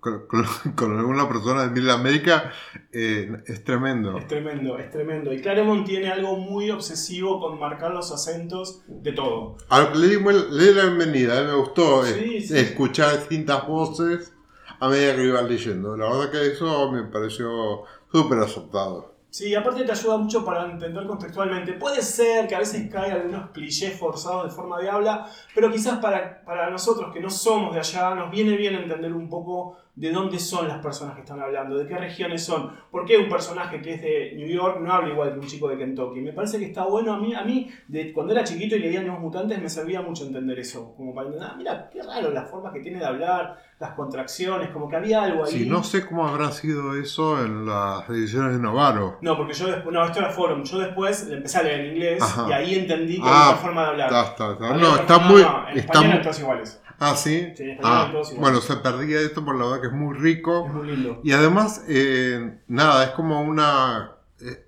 con, 0.00 0.44
alguna 0.98 1.28
persona 1.28 1.64
de 1.64 1.70
Mil 1.70 1.90
América 1.90 2.52
eh, 2.92 3.42
es 3.46 3.64
tremendo. 3.64 4.16
Es 4.18 4.26
tremendo, 4.26 4.78
es 4.78 4.90
tremendo. 4.90 5.32
Y 5.32 5.40
Claremont 5.40 5.86
tiene 5.86 6.10
algo 6.10 6.36
muy 6.36 6.70
obsesivo 6.70 7.40
con 7.40 7.58
marcar 7.58 7.92
los 7.92 8.12
acentos 8.12 8.82
de 8.86 9.12
todo. 9.12 9.56
A 9.68 9.92
le, 9.94 10.74
la 10.74 10.84
bienvenida, 10.84 11.42
me 11.44 11.54
gustó 11.54 12.06
eh, 12.06 12.36
escuchar 12.36 13.18
distintas 13.18 13.66
voces 13.66 14.32
a 14.80 14.88
medida 14.88 15.16
que 15.16 15.24
iba 15.24 15.42
leyendo. 15.42 15.96
La 15.96 16.08
verdad 16.08 16.30
que 16.30 16.46
eso 16.46 16.90
me 16.92 17.04
pareció 17.04 17.84
súper 18.12 18.38
aceptado. 18.38 19.17
Sí, 19.30 19.54
aparte 19.54 19.84
te 19.84 19.92
ayuda 19.92 20.16
mucho 20.16 20.42
para 20.44 20.64
entender 20.64 21.06
contextualmente. 21.06 21.74
Puede 21.74 22.00
ser 22.00 22.48
que 22.48 22.54
a 22.54 22.60
veces 22.60 22.90
caiga 22.90 23.16
algunos 23.16 23.50
clichés 23.50 23.98
forzados 23.98 24.44
de 24.44 24.50
forma 24.50 24.80
de 24.80 24.88
habla, 24.88 25.30
pero 25.54 25.70
quizás 25.70 25.98
para, 25.98 26.42
para 26.44 26.70
nosotros 26.70 27.12
que 27.12 27.20
no 27.20 27.28
somos 27.28 27.74
de 27.74 27.80
allá, 27.80 28.14
nos 28.14 28.30
viene 28.30 28.56
bien 28.56 28.74
entender 28.74 29.12
un 29.12 29.28
poco 29.28 29.76
de 29.98 30.12
dónde 30.12 30.38
son 30.38 30.68
las 30.68 30.78
personas 30.78 31.16
que 31.16 31.22
están 31.22 31.40
hablando, 31.40 31.76
de 31.76 31.84
qué 31.84 31.98
regiones 31.98 32.44
son, 32.44 32.72
por 32.88 33.04
qué 33.04 33.18
un 33.18 33.28
personaje 33.28 33.82
que 33.82 33.94
es 33.94 34.00
de 34.00 34.32
New 34.36 34.46
York 34.46 34.78
no 34.80 34.92
habla 34.92 35.12
igual 35.12 35.32
que 35.32 35.40
un 35.40 35.46
chico 35.46 35.68
de 35.68 35.76
Kentucky. 35.76 36.20
Me 36.20 36.32
parece 36.32 36.60
que 36.60 36.66
está 36.66 36.84
bueno 36.84 37.14
a 37.14 37.18
mí, 37.18 37.34
a 37.34 37.42
mí 37.42 37.68
de, 37.88 38.12
cuando 38.12 38.32
era 38.32 38.44
chiquito 38.44 38.76
y 38.76 38.78
leía 38.78 39.02
Nuevos 39.02 39.20
Mutantes 39.20 39.60
me 39.60 39.68
servía 39.68 40.00
mucho 40.00 40.24
entender 40.24 40.56
eso, 40.60 40.94
como 40.96 41.12
para 41.12 41.26
entender, 41.26 41.50
ah, 41.50 41.56
mira, 41.58 41.90
qué 41.90 42.00
raro 42.00 42.30
las 42.30 42.48
formas 42.48 42.72
que 42.72 42.78
tiene 42.78 43.00
de 43.00 43.06
hablar, 43.06 43.58
las 43.80 43.90
contracciones, 43.94 44.70
como 44.70 44.88
que 44.88 44.96
había 44.96 45.24
algo 45.24 45.44
ahí. 45.44 45.50
Sí, 45.50 45.66
no 45.68 45.82
sé 45.82 46.06
cómo 46.06 46.28
habrá 46.28 46.52
sido 46.52 46.94
eso 46.94 47.44
en 47.44 47.66
las 47.66 48.08
ediciones 48.08 48.52
de 48.52 48.60
Novaro. 48.60 49.18
No, 49.20 49.36
porque 49.36 49.54
yo 49.54 49.66
después, 49.66 49.92
no, 49.92 50.04
esto 50.04 50.20
era 50.20 50.30
Forum, 50.30 50.62
yo 50.62 50.78
después 50.78 51.26
le 51.26 51.38
empecé 51.38 51.58
a 51.58 51.62
leer 51.64 51.80
en 51.80 51.86
inglés 51.96 52.36
y 52.48 52.52
ahí 52.52 52.74
entendí 52.76 53.16
que 53.16 53.22
ah, 53.24 53.30
había 53.30 53.48
otra 53.48 53.62
forma 53.62 53.82
de 53.82 53.88
hablar. 53.88 54.12
Está, 54.12 54.52
está, 54.52 54.76
No, 54.76 54.94
está 54.94 55.18
muy... 55.18 55.42
No, 55.42 55.68
en 55.68 55.78
está 55.78 55.92
español 55.92 56.22
todos 56.22 56.38
iguales. 56.38 56.80
Ah, 57.00 57.14
sí. 57.14 57.52
Sí, 57.56 57.76
ah, 57.82 58.12
bueno, 58.38 58.60
se 58.60 58.76
perdía 58.76 59.20
esto 59.20 59.44
por 59.44 59.56
la 59.56 59.66
verdad 59.66 59.80
que 59.82 59.86
es 59.88 59.92
muy 59.92 60.16
rico. 60.16 60.66
Es 60.66 60.72
muy 60.72 60.86
lindo. 60.88 61.20
Y 61.22 61.32
además, 61.32 61.84
eh, 61.88 62.58
nada, 62.66 63.04
es 63.04 63.10
como 63.10 63.40
una. 63.42 64.12
eh, 64.40 64.64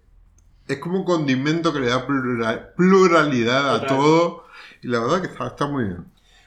es 0.69 0.79
como 0.79 0.99
un 0.99 1.05
condimento 1.05 1.73
que 1.73 1.81
le 1.81 1.89
da 1.89 2.07
plural- 2.07 2.73
pluralidad 2.77 3.75
a 3.75 3.87
todo. 3.87 4.45
Y 4.83 4.89
la 4.89 5.01
verdad 5.01 5.21
que 5.23 5.27
está, 5.27 5.49
está 5.49 5.67
muy 5.67 5.85
bien. 5.85 6.05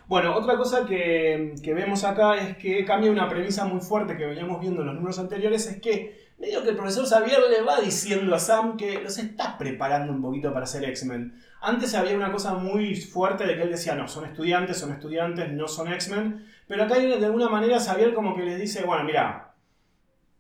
Bueno, 0.07 0.35
otra 0.35 0.57
cosa 0.57 0.85
que, 0.85 1.55
que 1.63 1.73
vemos 1.73 2.03
acá 2.03 2.35
es 2.37 2.57
que 2.57 2.85
cambia 2.85 3.11
una 3.11 3.27
premisa 3.29 3.65
muy 3.65 3.81
fuerte 3.81 4.15
que 4.17 4.25
veníamos 4.25 4.59
viendo 4.61 4.81
en 4.81 4.87
los 4.87 4.95
números 4.95 5.17
anteriores, 5.19 5.65
es 5.67 5.81
que 5.81 6.31
medio 6.39 6.61
que 6.63 6.69
el 6.69 6.75
profesor 6.75 7.05
Xavier 7.07 7.39
le 7.49 7.61
va 7.61 7.79
diciendo 7.79 8.35
a 8.35 8.39
Sam 8.39 8.75
que 8.77 9.01
los 9.01 9.17
está 9.17 9.57
preparando 9.57 10.11
un 10.13 10.21
poquito 10.21 10.53
para 10.53 10.65
ser 10.65 10.83
X-Men. 10.85 11.41
Antes 11.65 11.95
había 11.95 12.17
una 12.17 12.29
cosa 12.29 12.55
muy 12.55 12.93
fuerte 12.93 13.47
de 13.47 13.55
que 13.55 13.61
él 13.61 13.71
decía, 13.71 13.95
no, 13.95 14.05
son 14.09 14.25
estudiantes, 14.25 14.77
son 14.77 14.91
estudiantes, 14.91 15.49
no 15.53 15.65
son 15.69 15.91
X-Men, 15.93 16.45
pero 16.67 16.83
acá 16.83 16.99
de 16.99 17.25
alguna 17.25 17.47
manera 17.47 17.79
Xavier 17.79 18.13
como 18.13 18.35
que 18.35 18.43
les 18.43 18.59
dice, 18.59 18.83
bueno, 18.83 19.05
mira, 19.05 19.53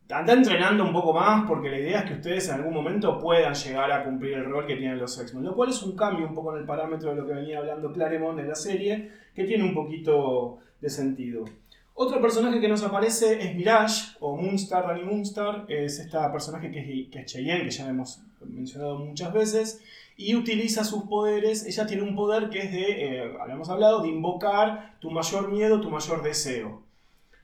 anda 0.09 0.33
entrenando 0.33 0.83
un 0.83 0.91
poco 0.91 1.13
más 1.13 1.45
porque 1.47 1.69
la 1.69 1.79
idea 1.79 1.99
es 1.99 2.05
que 2.05 2.13
ustedes 2.15 2.49
en 2.49 2.55
algún 2.55 2.73
momento 2.73 3.17
puedan 3.19 3.53
llegar 3.53 3.89
a 3.93 4.03
cumplir 4.03 4.33
el 4.33 4.43
rol 4.43 4.67
que 4.67 4.75
tienen 4.75 4.99
los 4.99 5.17
X-Men, 5.17 5.45
lo 5.45 5.55
cual 5.55 5.69
es 5.69 5.81
un 5.81 5.95
cambio 5.95 6.27
un 6.27 6.35
poco 6.35 6.53
en 6.53 6.59
el 6.59 6.65
parámetro 6.65 7.11
de 7.11 7.15
lo 7.15 7.25
que 7.25 7.35
venía 7.35 7.59
hablando 7.59 7.93
Claremont 7.93 8.39
en 8.39 8.49
la 8.49 8.55
serie, 8.55 9.09
que 9.33 9.45
tiene 9.45 9.63
un 9.63 9.73
poquito 9.73 10.59
de 10.81 10.89
sentido. 10.89 11.45
Otro 11.93 12.19
personaje 12.19 12.59
que 12.59 12.67
nos 12.67 12.83
aparece 12.83 13.41
es 13.41 13.55
Mirage, 13.55 14.17
o 14.19 14.35
Moonstar, 14.35 14.87
Danny 14.87 15.03
Moonstar, 15.03 15.65
es 15.69 15.99
esta 15.99 16.31
personaje 16.31 16.69
que 16.69 16.79
es, 16.79 17.09
que 17.09 17.19
es 17.19 17.25
Cheyenne, 17.27 17.63
que 17.63 17.69
ya 17.69 17.87
hemos 17.87 18.23
mencionado 18.41 18.97
muchas 18.99 19.31
veces, 19.31 19.81
y 20.17 20.35
utiliza 20.35 20.83
sus 20.83 21.03
poderes, 21.05 21.65
ella 21.65 21.85
tiene 21.85 22.03
un 22.03 22.15
poder 22.15 22.49
que 22.49 22.59
es 22.59 22.71
de, 22.71 23.17
eh, 23.25 23.33
habíamos 23.41 23.69
hablado, 23.69 24.01
de 24.01 24.09
invocar 24.09 24.97
tu 24.99 25.09
mayor 25.11 25.51
miedo, 25.51 25.81
tu 25.81 25.89
mayor 25.89 26.21
deseo. 26.23 26.83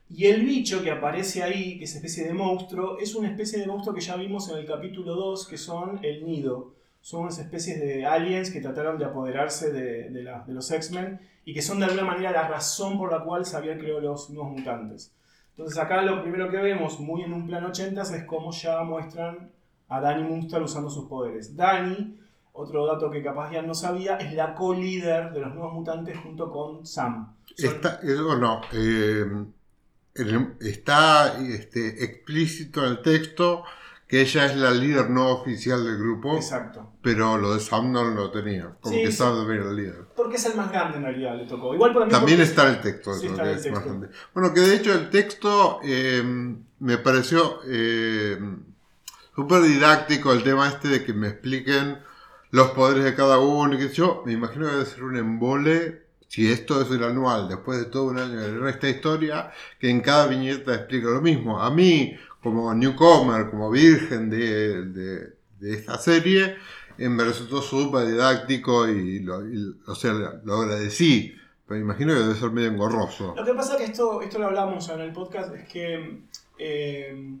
Y 0.08 0.26
el 0.26 0.42
bicho 0.44 0.82
que 0.82 0.90
aparece 0.90 1.42
ahí, 1.42 1.78
que 1.78 1.84
es 1.84 1.94
especie 1.94 2.24
de 2.26 2.34
monstruo, 2.34 2.98
es 2.98 3.14
una 3.14 3.28
especie 3.28 3.58
de 3.60 3.66
monstruo 3.66 3.94
que 3.94 4.00
ya 4.00 4.16
vimos 4.16 4.48
en 4.50 4.58
el 4.58 4.66
capítulo 4.66 5.14
2, 5.14 5.46
que 5.46 5.56
son 5.56 6.00
el 6.04 6.24
nido. 6.26 6.74
Son 7.00 7.22
unas 7.22 7.38
especies 7.38 7.80
de 7.80 8.04
aliens 8.04 8.50
que 8.50 8.60
trataron 8.60 8.98
de 8.98 9.04
apoderarse 9.06 9.72
de, 9.72 10.10
de 10.10 10.22
la- 10.22 10.40
de 10.46 10.52
los 10.52 10.70
X-Men 10.70 11.20
y 11.44 11.54
que 11.54 11.62
son 11.62 11.78
de 11.78 11.86
alguna 11.86 12.04
manera 12.04 12.32
la 12.32 12.48
razón 12.48 12.98
por 12.98 13.10
la 13.12 13.24
cual 13.24 13.44
Xavier 13.46 13.78
creó 13.78 14.00
los 14.00 14.30
nuevos 14.30 14.52
mutantes. 14.52 15.14
Entonces 15.50 15.78
acá 15.78 16.02
lo 16.02 16.22
primero 16.22 16.50
que 16.50 16.56
vemos, 16.58 16.98
muy 17.00 17.22
en 17.22 17.32
un 17.32 17.46
plano 17.46 17.68
80, 17.68 18.02
es 18.02 18.24
cómo 18.24 18.50
ya 18.52 18.82
muestran 18.82 19.50
a 19.88 20.00
Danny 20.00 20.24
Moonstar 20.24 20.62
usando 20.62 20.90
sus 20.90 21.06
poderes. 21.08 21.56
Danny, 21.56 22.16
otro 22.52 22.86
dato 22.86 23.10
que 23.10 23.22
capaz 23.22 23.52
ya 23.52 23.62
no 23.62 23.74
sabía, 23.74 24.16
es 24.16 24.32
la 24.34 24.54
co-líder 24.54 25.32
de 25.32 25.40
los 25.40 25.54
nuevos 25.54 25.72
mutantes 25.74 26.18
junto 26.18 26.50
con 26.50 26.86
Sam. 26.86 27.34
Está, 27.56 28.00
eso 28.02 28.36
no, 28.36 28.60
eh, 28.72 29.24
está 30.60 31.38
este, 31.40 32.04
explícito 32.04 32.84
en 32.84 32.92
el 32.92 33.02
texto 33.02 33.62
que 34.06 34.22
ella 34.22 34.46
es 34.46 34.56
la 34.56 34.72
líder 34.72 35.08
no 35.08 35.28
oficial 35.30 35.84
del 35.84 35.96
grupo, 35.98 36.34
Exacto. 36.34 36.94
pero 37.00 37.38
lo 37.38 37.54
de 37.54 37.60
Sam 37.60 37.92
no 37.92 38.02
lo 38.02 38.32
tenía. 38.32 38.74
Como 38.80 38.96
Sí, 38.96 39.02
que 39.04 39.10
sí. 39.12 39.16
Sam 39.18 39.36
también 39.36 39.60
era 39.60 39.70
el 39.70 39.76
líder. 39.76 40.04
Porque 40.16 40.34
es 40.36 40.46
el 40.46 40.56
más 40.56 40.72
grande 40.72 40.96
en 40.96 41.04
realidad, 41.04 41.36
le 41.36 41.46
tocó. 41.46 41.72
Igual 41.74 41.92
para 41.92 42.06
mí 42.06 42.10
También 42.10 42.40
está 42.40 42.68
el 42.68 42.80
texto. 42.80 43.14
Sí, 43.14 43.26
eso, 43.26 43.34
está 43.36 43.44
que 43.44 43.50
el 43.52 43.56
es 43.56 43.62
texto. 43.62 43.80
grande. 43.84 44.08
Bueno, 44.34 44.52
que 44.52 44.60
de 44.60 44.74
hecho 44.74 44.92
el 44.94 45.10
texto 45.10 45.78
eh, 45.84 46.24
me 46.80 46.98
pareció 46.98 47.60
eh, 47.68 48.36
súper 49.36 49.62
didáctico 49.62 50.32
el 50.32 50.42
tema 50.42 50.66
este 50.68 50.88
de 50.88 51.04
que 51.04 51.12
me 51.12 51.28
expliquen 51.28 51.98
los 52.50 52.70
poderes 52.70 53.04
de 53.04 53.14
cada 53.14 53.38
uno 53.38 53.76
qué 53.78 53.88
sé 53.88 53.94
yo. 53.94 54.22
Me 54.26 54.32
imagino 54.32 54.66
que 54.66 54.72
debe 54.72 54.84
ser 54.86 55.04
un 55.04 55.16
embole, 55.16 56.02
si 56.28 56.50
esto 56.50 56.80
es 56.82 56.90
el 56.90 57.04
anual, 57.04 57.48
después 57.48 57.78
de 57.78 57.86
todo 57.86 58.04
un 58.04 58.18
año 58.18 58.38
de 58.40 58.70
esta 58.70 58.88
historia, 58.88 59.52
que 59.78 59.88
en 59.90 60.00
cada 60.00 60.26
viñeta 60.26 60.74
explica 60.74 61.08
lo 61.08 61.20
mismo. 61.20 61.60
A 61.60 61.70
mí, 61.70 62.16
como 62.42 62.72
newcomer, 62.74 63.50
como 63.50 63.70
virgen 63.70 64.30
de, 64.30 64.84
de- 64.86 65.40
esta 65.62 65.98
serie, 65.98 66.56
me 66.96 67.22
resultó 67.24 67.60
súper 67.60 68.06
didáctico 68.06 68.88
y, 68.88 69.20
lo, 69.20 69.46
y, 69.46 69.76
o 69.86 69.94
sea, 69.94 70.12
lo 70.44 70.54
agradecí. 70.56 71.36
Pero 71.66 71.78
me 71.78 71.84
imagino 71.84 72.14
que 72.14 72.20
debe 72.20 72.34
ser 72.34 72.50
medio 72.50 72.68
engorroso. 72.70 73.34
Lo 73.36 73.44
que 73.44 73.54
pasa 73.54 73.74
es 73.74 73.78
que 73.78 73.84
esto, 73.92 74.22
esto 74.22 74.38
lo 74.38 74.46
hablamos 74.46 74.88
en 74.88 75.00
el 75.00 75.12
podcast, 75.12 75.54
es 75.54 75.68
que... 75.68 76.22
eh, 76.58 77.36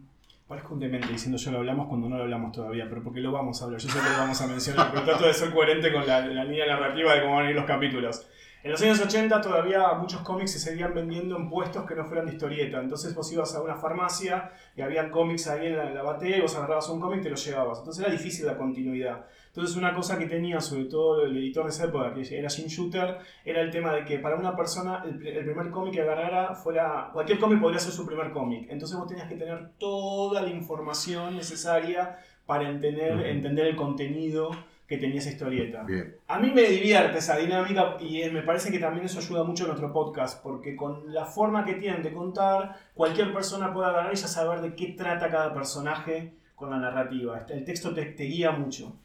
parezco 0.50 0.74
un 0.74 0.80
demente 0.80 1.06
diciendo 1.06 1.38
yo 1.38 1.52
lo 1.52 1.58
hablamos 1.58 1.86
cuando 1.86 2.08
no 2.08 2.16
lo 2.16 2.24
hablamos 2.24 2.50
todavía, 2.50 2.88
pero 2.88 3.04
porque 3.04 3.20
lo 3.20 3.30
vamos 3.30 3.62
a 3.62 3.66
hablar, 3.66 3.80
yo 3.80 3.88
sé 3.88 4.00
que 4.00 4.10
lo 4.10 4.18
vamos 4.18 4.40
a 4.40 4.48
mencionar, 4.48 4.90
pero 4.90 5.04
trato 5.04 5.24
de 5.24 5.32
ser 5.32 5.52
coherente 5.52 5.92
con 5.92 6.04
la, 6.04 6.22
línea 6.26 6.66
narrativa 6.66 7.14
de 7.14 7.22
cómo 7.22 7.36
van 7.36 7.46
a 7.46 7.50
ir 7.50 7.54
los 7.54 7.66
capítulos. 7.66 8.26
En 8.64 8.72
los 8.72 8.82
años 8.82 9.00
80 9.00 9.40
todavía 9.40 9.92
muchos 9.92 10.22
cómics 10.22 10.50
se 10.50 10.58
seguían 10.58 10.92
vendiendo 10.92 11.36
en 11.36 11.48
puestos 11.48 11.86
que 11.86 11.94
no 11.94 12.04
fueran 12.04 12.26
de 12.26 12.32
historieta. 12.32 12.80
Entonces 12.80 13.14
vos 13.14 13.32
ibas 13.32 13.54
a 13.54 13.62
una 13.62 13.76
farmacia 13.76 14.50
y 14.76 14.82
había 14.82 15.08
cómics 15.12 15.46
ahí 15.46 15.68
en 15.68 15.76
la, 15.76 15.88
en 15.88 16.04
batea 16.04 16.38
y 16.38 16.40
vos 16.40 16.56
agarrabas 16.56 16.88
un 16.88 17.00
cómic 17.00 17.20
y 17.20 17.22
te 17.22 17.30
lo 17.30 17.36
llevabas. 17.36 17.78
Entonces 17.78 18.04
era 18.04 18.12
difícil 18.12 18.44
la 18.44 18.58
continuidad. 18.58 19.26
Entonces 19.50 19.76
una 19.76 19.92
cosa 19.92 20.16
que 20.16 20.26
tenía 20.26 20.60
sobre 20.60 20.84
todo 20.84 21.24
el 21.24 21.36
editor 21.36 21.64
de 21.64 21.70
esa 21.70 21.86
época, 21.86 22.14
que 22.14 22.38
era 22.38 22.48
Jim 22.48 22.68
Shooter, 22.68 23.18
era 23.44 23.60
el 23.60 23.70
tema 23.70 23.92
de 23.92 24.04
que 24.04 24.20
para 24.20 24.36
una 24.36 24.54
persona 24.54 25.02
el, 25.04 25.26
el 25.26 25.44
primer 25.44 25.70
cómic 25.70 25.94
que 25.94 26.02
agarrara 26.02 26.54
fuera... 26.54 27.10
Cualquier 27.12 27.40
cómic 27.40 27.60
podría 27.60 27.80
ser 27.80 27.92
su 27.92 28.06
primer 28.06 28.30
cómic. 28.30 28.68
Entonces 28.70 28.96
vos 28.96 29.08
tenías 29.08 29.28
que 29.28 29.34
tener 29.34 29.70
toda 29.78 30.42
la 30.42 30.50
información 30.50 31.36
necesaria 31.36 32.16
para 32.46 32.68
entender, 32.68 33.16
Ujú. 33.16 33.24
entender 33.24 33.66
el 33.66 33.76
contenido 33.76 34.50
que 34.86 34.98
tenía 34.98 35.18
esa 35.18 35.30
historieta. 35.30 35.82
Bien. 35.84 36.16
A 36.28 36.38
mí 36.38 36.50
me 36.52 36.62
divierte 36.62 37.18
esa 37.18 37.36
dinámica 37.36 37.96
y 38.00 38.22
eh, 38.22 38.30
me 38.30 38.42
parece 38.42 38.70
que 38.72 38.78
también 38.78 39.06
eso 39.06 39.18
ayuda 39.18 39.44
mucho 39.44 39.64
a 39.64 39.68
nuestro 39.68 39.92
podcast, 39.92 40.42
porque 40.42 40.74
con 40.74 41.12
la 41.12 41.24
forma 41.24 41.64
que 41.64 41.74
tienen 41.74 42.02
de 42.02 42.12
contar, 42.12 42.76
cualquier 42.94 43.32
persona 43.32 43.72
puede 43.72 43.88
agarrar 43.88 44.12
y 44.12 44.16
ya 44.16 44.26
saber 44.26 44.60
de 44.60 44.74
qué 44.74 44.88
trata 44.96 45.28
cada 45.30 45.54
personaje 45.54 46.34
con 46.56 46.70
la 46.70 46.78
narrativa. 46.78 47.46
El 47.48 47.64
texto 47.64 47.94
te, 47.94 48.04
te 48.06 48.24
guía 48.24 48.50
mucho. 48.50 48.96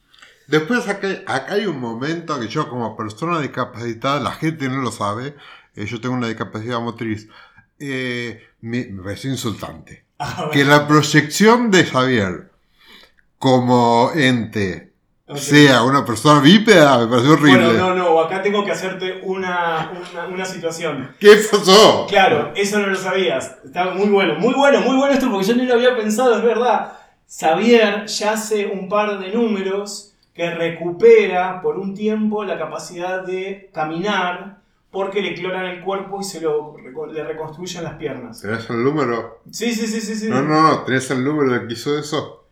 Después 0.48 0.88
acá, 0.88 1.08
acá 1.25 1.54
hay 1.54 1.66
un 1.66 1.80
momento 1.80 2.40
que 2.40 2.48
yo 2.48 2.70
como 2.70 2.96
persona 2.96 3.40
discapacitada, 3.40 4.20
la 4.20 4.32
gente 4.32 4.70
no 4.70 4.82
lo 4.82 4.92
sabe, 4.92 5.36
eh, 5.75 5.86
yo 5.86 6.00
tengo 6.00 6.16
una 6.16 6.28
discapacidad 6.28 6.80
motriz, 6.80 7.28
eh, 7.80 8.42
me, 8.62 8.86
me 8.86 9.04
pareció 9.04 9.32
insultante. 9.32 10.06
A 10.18 10.46
ver, 10.46 10.52
Que 10.52 10.64
la 10.64 10.88
proyección 10.88 11.72
de 11.72 11.84
Javier 11.84 12.52
como 13.38 14.12
ente 14.16 14.94
sea 15.36 15.84
una 15.84 16.06
persona 16.06 16.40
bípeda 16.40 17.00
me 17.00 17.08
pareció 17.08 17.34
horrible. 17.34 17.66
Bueno, 17.66 17.74
no, 17.74 17.96
no, 17.96 18.20
acá 18.20 18.42
tengo 18.44 18.64
que 18.64 18.72
hacerte 18.72 19.22
una, 19.24 19.92
una, 20.12 20.28
una 20.28 20.46
situación. 20.46 21.16
¿Qué 21.20 21.36
pasó? 21.52 22.06
Claro, 22.08 22.54
eso 22.56 22.80
no 22.80 22.88
lo 22.88 22.96
sabías. 22.96 23.56
Está 23.66 23.92
muy 23.92 24.08
bueno, 24.10 24.36
muy 24.36 24.54
bueno, 24.54 24.82
muy 24.82 24.96
bueno 24.96 25.14
esto 25.14 25.30
porque 25.32 25.48
yo 25.48 25.56
ni 25.56 25.66
lo 25.66 25.74
había 25.74 25.96
pensado, 25.98 26.38
es 26.38 26.44
verdad. 26.44 26.94
Xavier 27.28 28.06
ya 28.06 28.34
hace 28.34 28.68
un 28.68 28.88
par 28.88 29.18
de 29.20 29.32
números 29.32 30.14
que 30.36 30.51
recupera 30.51 31.62
por 31.62 31.77
un 31.77 31.96
tiempo 31.96 32.44
la 32.44 32.60
capacidad 32.60 33.25
de 33.25 33.70
caminar 33.74 34.60
porque 34.92 35.22
le 35.22 35.34
clonan 35.34 35.65
el 35.65 35.82
cuerpo 35.82 36.22
y 36.22 36.24
se 36.24 36.42
lo 36.42 36.75
le 36.77 37.24
reconstruyen 37.24 37.84
las 37.84 37.96
piernas. 37.96 38.42
¿Tenés 38.42 38.70
el 38.70 38.84
número? 38.84 39.42
Sí, 39.50 39.74
sí, 39.74 39.88
sí, 39.88 40.01
sí, 40.01 40.15
sí. 40.15 40.30
No, 40.30 40.42
no, 40.42 40.62
no, 40.62 40.84
¿tenés 40.84 41.10
el 41.12 41.24
número 41.24 41.68
que 41.68 41.74
hizo 41.74 41.98
eso? 41.98 42.45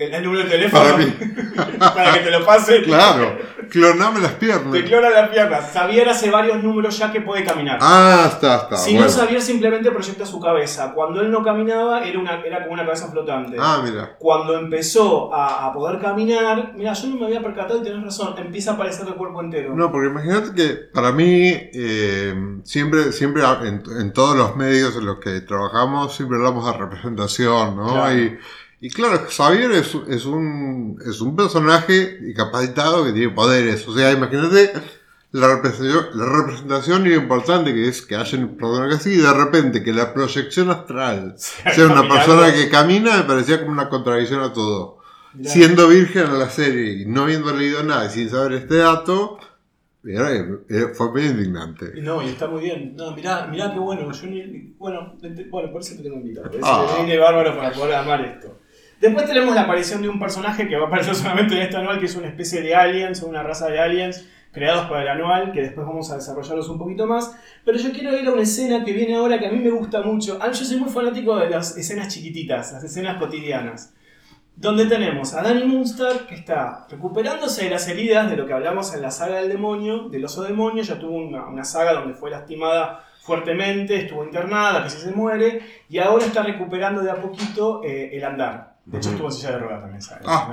El, 0.00 0.24
número 0.24 0.44
de 0.44 0.50
teléfono 0.50 0.82
Para 0.82 0.96
mí. 0.96 1.14
para 1.78 2.12
que 2.14 2.20
te 2.20 2.30
lo 2.30 2.46
pase. 2.46 2.82
Claro, 2.82 3.36
cloname 3.68 4.20
las 4.20 4.32
piernas. 4.32 4.72
Te 4.72 4.84
clonan 4.84 5.12
las 5.12 5.28
piernas. 5.28 5.70
Xavier 5.74 6.08
hace 6.08 6.30
varios 6.30 6.62
números 6.62 6.96
ya 6.96 7.12
que 7.12 7.20
puede 7.20 7.44
caminar. 7.44 7.78
Ah, 7.82 8.30
está, 8.32 8.62
está. 8.62 8.76
Si 8.78 8.92
bueno. 8.92 9.06
no, 9.06 9.12
Xavier 9.12 9.42
simplemente 9.42 9.90
proyecta 9.90 10.24
su 10.24 10.40
cabeza. 10.40 10.92
Cuando 10.94 11.20
él 11.20 11.30
no 11.30 11.42
caminaba, 11.42 12.02
era, 12.02 12.18
una, 12.18 12.40
era 12.40 12.62
como 12.62 12.72
una 12.72 12.86
cabeza 12.86 13.08
flotante. 13.08 13.58
Ah, 13.60 13.82
mira. 13.84 14.16
Cuando 14.18 14.58
empezó 14.58 15.34
a, 15.34 15.66
a 15.66 15.72
poder 15.74 16.00
caminar, 16.00 16.72
mira, 16.74 16.94
yo 16.94 17.08
no 17.08 17.16
me 17.16 17.26
había 17.26 17.42
percatado 17.42 17.80
y 17.80 17.82
tenés 17.82 18.02
razón, 18.02 18.34
empieza 18.38 18.70
a 18.70 18.74
aparecer 18.74 19.06
el 19.06 19.14
cuerpo 19.14 19.42
entero. 19.42 19.74
No, 19.74 19.92
porque 19.92 20.08
imagínate 20.08 20.54
que 20.54 20.74
para 20.94 21.12
mí, 21.12 21.52
eh, 21.74 22.34
siempre, 22.64 23.12
siempre 23.12 23.42
en, 23.64 23.82
en 23.98 24.12
todos 24.14 24.34
los 24.34 24.56
medios 24.56 24.96
en 24.96 25.04
los 25.04 25.18
que 25.18 25.42
trabajamos, 25.42 26.16
siempre 26.16 26.38
hablamos 26.38 26.64
de 26.64 26.72
representación, 26.72 27.76
¿no? 27.76 27.92
Claro. 27.92 28.18
Y, 28.18 28.38
Y 28.80 28.88
claro, 28.90 29.26
Xavier 29.28 29.72
es, 29.72 29.94
es, 30.08 30.24
un, 30.24 30.98
es 31.06 31.20
un 31.20 31.36
personaje 31.36 32.18
incapacitado 32.26 33.04
que 33.04 33.12
tiene 33.12 33.32
poderes. 33.32 33.86
O 33.86 33.94
sea, 33.94 34.10
imagínate 34.10 34.72
la 35.32 35.48
representación, 35.48 36.06
la 36.14 36.24
representación 36.26 37.06
importante 37.06 37.74
que 37.74 37.88
es 37.88 38.02
que 38.02 38.16
hayan 38.16 38.56
personas 38.56 38.96
así 38.96 39.10
y 39.10 39.16
de 39.18 39.32
repente 39.32 39.84
que 39.84 39.92
la 39.92 40.12
proyección 40.14 40.70
astral 40.70 41.34
sea 41.36 41.86
una 41.86 42.08
persona 42.14 42.52
que 42.52 42.68
camina 42.70 43.18
me 43.18 43.22
parecía 43.24 43.60
como 43.60 43.72
una 43.72 43.88
contradicción 43.88 44.40
a 44.40 44.52
todo. 44.52 44.98
Siendo 45.44 45.86
virgen 45.86 46.24
en 46.24 46.38
la 46.40 46.50
serie 46.50 47.02
y 47.02 47.06
no 47.06 47.22
habiendo 47.22 47.54
leído 47.54 47.84
nada 47.84 48.06
y 48.06 48.10
sin 48.10 48.30
saber 48.30 48.54
este 48.54 48.76
dato, 48.76 49.38
fue 50.02 51.12
muy 51.12 51.26
indignante. 51.26 51.92
No, 52.00 52.20
y 52.22 52.30
está 52.30 52.48
muy 52.48 52.62
bien. 52.62 52.96
No, 52.96 53.14
mirá, 53.14 53.46
mirá 53.46 53.72
qué 53.72 53.78
bueno. 53.78 54.10
Yo 54.10 54.28
bueno, 54.78 55.14
bueno, 55.50 55.70
por 55.70 55.80
eso 55.80 55.96
te 55.96 56.02
tengo 56.02 56.16
invitado. 56.16 56.50
Ah. 56.62 56.94
Viene 56.96 57.20
bárbaro 57.20 57.56
para 57.56 57.72
poder 57.72 57.94
amar 57.94 58.24
esto. 58.24 58.59
Después 59.00 59.24
tenemos 59.26 59.54
la 59.54 59.62
aparición 59.62 60.02
de 60.02 60.10
un 60.10 60.18
personaje 60.18 60.68
que 60.68 60.76
va 60.76 60.84
a 60.84 60.86
aparecer 60.88 61.14
solamente 61.16 61.54
en 61.54 61.62
este 61.62 61.76
anual, 61.76 61.98
que 61.98 62.06
es 62.06 62.16
una 62.16 62.28
especie 62.28 62.60
de 62.60 62.74
aliens, 62.74 63.22
una 63.22 63.42
raza 63.42 63.68
de 63.68 63.80
aliens 63.80 64.28
creados 64.52 64.86
para 64.86 65.02
el 65.02 65.08
anual, 65.08 65.52
que 65.52 65.62
después 65.62 65.86
vamos 65.86 66.10
a 66.10 66.16
desarrollarlos 66.16 66.68
un 66.68 66.78
poquito 66.78 67.06
más. 67.06 67.34
Pero 67.64 67.78
yo 67.78 67.92
quiero 67.92 68.16
ir 68.16 68.28
a 68.28 68.32
una 68.32 68.42
escena 68.42 68.84
que 68.84 68.92
viene 68.92 69.14
ahora 69.14 69.38
que 69.38 69.46
a 69.46 69.52
mí 69.52 69.58
me 69.58 69.70
gusta 69.70 70.02
mucho. 70.02 70.38
Ah, 70.40 70.50
yo 70.50 70.64
soy 70.64 70.76
muy 70.76 70.90
fanático 70.90 71.36
de 71.36 71.48
las 71.48 71.76
escenas 71.78 72.12
chiquititas, 72.12 72.72
las 72.72 72.84
escenas 72.84 73.16
cotidianas. 73.16 73.94
Donde 74.56 74.84
tenemos 74.84 75.32
a 75.32 75.42
Danny 75.42 75.64
Munster 75.64 76.26
que 76.28 76.34
está 76.34 76.86
recuperándose 76.90 77.64
de 77.64 77.70
las 77.70 77.88
heridas 77.88 78.28
de 78.28 78.36
lo 78.36 78.46
que 78.46 78.52
hablamos 78.52 78.92
en 78.92 79.00
la 79.00 79.10
saga 79.10 79.36
del 79.36 79.48
demonio, 79.48 80.10
del 80.10 80.24
oso 80.26 80.42
demonio. 80.42 80.82
Ya 80.82 80.98
tuvo 80.98 81.16
una, 81.16 81.64
saga 81.64 81.94
donde 81.94 82.12
fue 82.12 82.30
lastimada 82.30 83.06
fuertemente, 83.22 83.96
estuvo 83.96 84.24
internada, 84.24 84.82
casi 84.82 84.98
se 84.98 85.12
muere, 85.12 85.62
y 85.88 85.98
ahora 85.98 86.26
está 86.26 86.42
recuperando 86.42 87.00
de 87.00 87.10
a 87.10 87.16
poquito 87.16 87.82
eh, 87.84 88.10
el 88.12 88.24
andar. 88.24 88.69
De 88.90 88.98
hecho, 88.98 89.10
estuvo 89.10 89.28
en 89.28 89.32
silla 89.32 89.52
de 89.52 89.58
ruedas 89.58 89.80
también, 89.80 90.02
¿sabes? 90.02 90.24
Ah. 90.26 90.48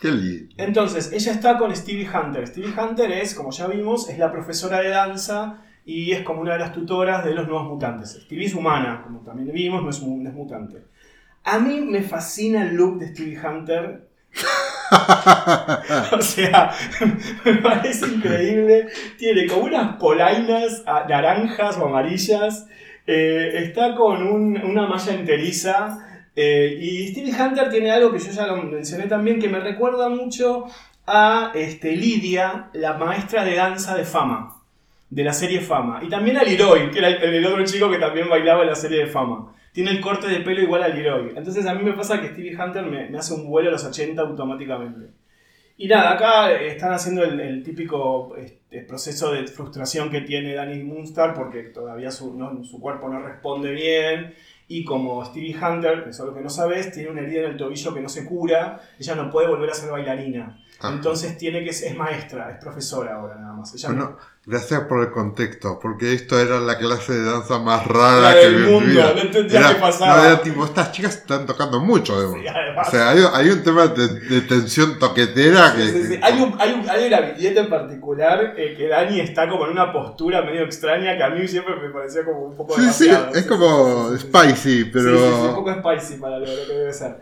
Qué 0.00 0.10
lindo. 0.10 0.54
Entonces, 0.56 1.12
ella 1.12 1.32
está 1.32 1.56
con 1.56 1.74
Stevie 1.74 2.08
Hunter. 2.08 2.46
Stevie 2.46 2.74
Hunter 2.76 3.12
es, 3.12 3.34
como 3.34 3.50
ya 3.50 3.66
vimos, 3.66 4.08
es 4.08 4.18
la 4.18 4.30
profesora 4.32 4.80
de 4.80 4.88
danza 4.88 5.62
y 5.84 6.12
es 6.12 6.22
como 6.22 6.40
una 6.40 6.54
de 6.54 6.58
las 6.58 6.72
tutoras 6.72 7.24
de 7.24 7.34
los 7.34 7.46
nuevos 7.46 7.68
mutantes. 7.68 8.20
Stevie 8.24 8.46
es 8.46 8.54
humana, 8.54 9.02
como 9.04 9.20
también 9.20 9.52
vimos, 9.52 9.82
no 9.82 9.90
es, 9.90 10.00
un, 10.00 10.26
es 10.26 10.34
mutante. 10.34 10.84
A 11.44 11.58
mí 11.58 11.80
me 11.80 12.02
fascina 12.02 12.62
el 12.62 12.74
look 12.74 12.98
de 12.98 13.14
Stevie 13.14 13.38
Hunter. 13.38 14.08
o 16.12 16.22
sea, 16.22 16.72
me 17.44 17.54
parece 17.54 18.06
increíble. 18.06 18.88
Tiene 19.16 19.46
como 19.46 19.64
unas 19.64 19.96
polainas 19.96 20.84
naranjas 20.86 21.76
o 21.78 21.86
amarillas. 21.86 22.66
Eh, 23.06 23.64
está 23.64 23.94
con 23.94 24.26
una 24.26 24.86
malla 24.86 25.12
enteriza. 25.14 26.07
Eh, 26.40 26.78
y 26.80 27.08
Stevie 27.08 27.34
Hunter 27.34 27.68
tiene 27.68 27.90
algo 27.90 28.12
que 28.12 28.20
yo 28.20 28.30
ya 28.30 28.46
lo 28.46 28.62
mencioné 28.62 29.08
también, 29.08 29.40
que 29.40 29.48
me 29.48 29.58
recuerda 29.58 30.08
mucho 30.08 30.66
a 31.04 31.50
este, 31.52 31.96
Lidia, 31.96 32.70
la 32.74 32.92
maestra 32.92 33.44
de 33.44 33.56
danza 33.56 33.96
de 33.96 34.04
Fama, 34.04 34.62
de 35.10 35.24
la 35.24 35.32
serie 35.32 35.60
Fama. 35.60 35.98
Y 36.00 36.08
también 36.08 36.36
a 36.36 36.44
Leroy, 36.44 36.92
que 36.92 37.00
era 37.00 37.08
el, 37.08 37.44
otro 37.44 37.64
chico 37.64 37.90
que 37.90 37.98
también 37.98 38.28
bailaba 38.28 38.62
en 38.62 38.68
la 38.68 38.76
serie 38.76 39.00
de 39.00 39.06
Fama. 39.08 39.52
Tiene 39.72 39.90
el 39.90 40.00
corte 40.00 40.28
de 40.28 40.38
pelo 40.38 40.62
igual 40.62 40.84
a 40.84 40.88
Leroy. 40.88 41.32
Entonces 41.34 41.66
a 41.66 41.74
mí 41.74 41.82
me 41.82 41.94
pasa 41.94 42.20
que 42.20 42.28
Stevie 42.28 42.56
Hunter 42.56 42.86
me, 42.86 43.18
hace 43.18 43.34
un 43.34 43.48
vuelo 43.48 43.70
a 43.70 43.72
los 43.72 43.84
80 43.84 44.22
automáticamente. 44.22 45.10
Y 45.76 45.88
nada, 45.88 46.12
acá 46.12 46.52
están 46.52 46.92
haciendo 46.92 47.24
el, 47.24 47.64
típico 47.64 48.36
este, 48.36 48.82
proceso 48.82 49.32
de 49.32 49.44
frustración 49.48 50.08
que 50.08 50.20
tiene 50.20 50.54
Danny 50.54 50.84
Moonstar 50.84 51.34
porque 51.34 51.64
todavía 51.64 52.12
su 52.12 52.78
cuerpo 52.80 53.08
no 53.08 53.20
responde 53.20 53.72
bien 53.72 54.34
y 54.70 54.84
como 54.84 55.24
Stevie 55.24 55.56
Hunter, 55.56 56.04
eso 56.08 56.22
es 56.22 56.28
lo 56.28 56.34
que 56.34 56.42
no 56.42 56.50
sabes, 56.50 56.92
tiene 56.92 57.08
una 57.10 57.22
herida 57.22 57.40
en 57.40 57.52
el 57.52 57.56
tobillo 57.56 57.94
que 57.94 58.02
no 58.02 58.08
se 58.08 58.26
cura, 58.26 58.82
ella 58.98 59.14
no 59.14 59.30
puede 59.30 59.48
volver 59.48 59.70
a 59.70 59.74
ser 59.74 59.90
bailarina. 59.90 60.62
Ah. 60.80 60.90
Entonces 60.92 61.38
tiene 61.38 61.64
que 61.64 61.70
es 61.70 61.96
maestra, 61.96 62.50
es 62.50 62.58
profesora 62.58 63.16
ahora 63.16 63.36
nada 63.36 63.54
más. 63.54 63.74
bueno, 63.86 64.18
gracias 64.48 64.80
por 64.82 65.02
el 65.02 65.10
contexto, 65.10 65.78
porque 65.80 66.14
esto 66.14 66.40
era 66.40 66.58
la 66.58 66.78
clase 66.78 67.12
de 67.12 67.22
danza 67.22 67.58
más 67.58 67.86
rara 67.86 68.32
que 68.32 68.46
del 68.48 68.64
mundo. 68.64 69.02
No 69.14 69.20
entendía 69.20 69.74
qué 69.74 69.74
pasaba. 69.74 70.26
era 70.26 70.40
tipo, 70.40 70.64
estas 70.64 70.90
chicas 70.92 71.16
están 71.16 71.44
tocando 71.44 71.80
mucho, 71.80 72.14
O 72.16 72.90
sea, 72.90 73.10
hay, 73.10 73.50
un 73.50 73.62
tema 73.62 73.88
de, 73.88 74.40
tensión 74.42 74.98
toquetera 74.98 75.74
que, 75.76 75.82
sí, 75.82 76.04
sí, 76.04 76.20
Hay, 76.22 76.40
un, 76.40 76.54
hay, 76.58 76.72
un, 76.72 76.88
hay, 76.88 77.06
una 77.08 77.20
viñeta 77.20 77.60
en 77.60 77.68
particular 77.68 78.54
eh, 78.56 78.74
que 78.74 78.88
Dani 78.88 79.20
está 79.20 79.48
como 79.48 79.66
en 79.66 79.72
una 79.72 79.92
postura 79.92 80.40
medio 80.40 80.64
extraña 80.64 81.16
que 81.16 81.22
a 81.22 81.28
mí 81.28 81.46
siempre 81.46 81.76
me 81.76 81.90
parecía 81.90 82.24
como 82.24 82.40
un 82.40 82.56
poco 82.56 82.74
demasiado. 82.74 83.32
Sí, 83.34 83.40
es 83.40 83.46
como 83.46 84.16
spicy, 84.16 84.84
pero. 84.84 85.10
Sí, 85.10 85.24
sí, 85.24 85.46
un 85.46 85.54
poco 85.56 85.74
spicy 85.74 86.14
para 86.14 86.38
lo 86.38 86.46
que 86.46 86.72
debe 86.72 86.92
ser. 86.94 87.20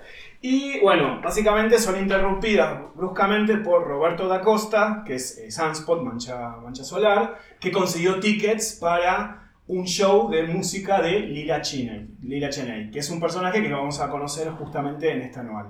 Y 0.49 0.79
bueno, 0.81 1.21
básicamente 1.23 1.79
son 1.79 1.99
interrumpidas 1.99 2.79
bruscamente 2.95 3.57
por 3.57 3.85
Roberto 3.85 4.29
da 4.29 4.43
Costa, 4.43 5.03
que 5.05 5.15
es 5.15 5.39
eh, 5.39 5.51
Sunspot, 5.51 6.03
mancha, 6.03 6.57
mancha 6.63 6.85
solar, 6.85 7.16
que 7.61 7.73
consiguió 7.73 8.21
tickets 8.21 8.79
para 8.81 9.53
un 9.69 9.85
show 9.85 10.31
de 10.31 10.45
música 10.45 11.03
de 11.03 11.21
Lila 11.21 11.61
Cheney, 11.61 12.09
Lila 12.23 12.51
Cheney 12.51 12.91
que 12.91 13.01
es 13.01 13.11
un 13.11 13.21
personaje 13.21 13.63
que 13.63 13.73
vamos 13.73 14.01
a 14.01 14.09
conocer 14.09 14.49
justamente 14.51 15.11
en 15.11 15.23
este 15.23 15.41
anual. 15.41 15.67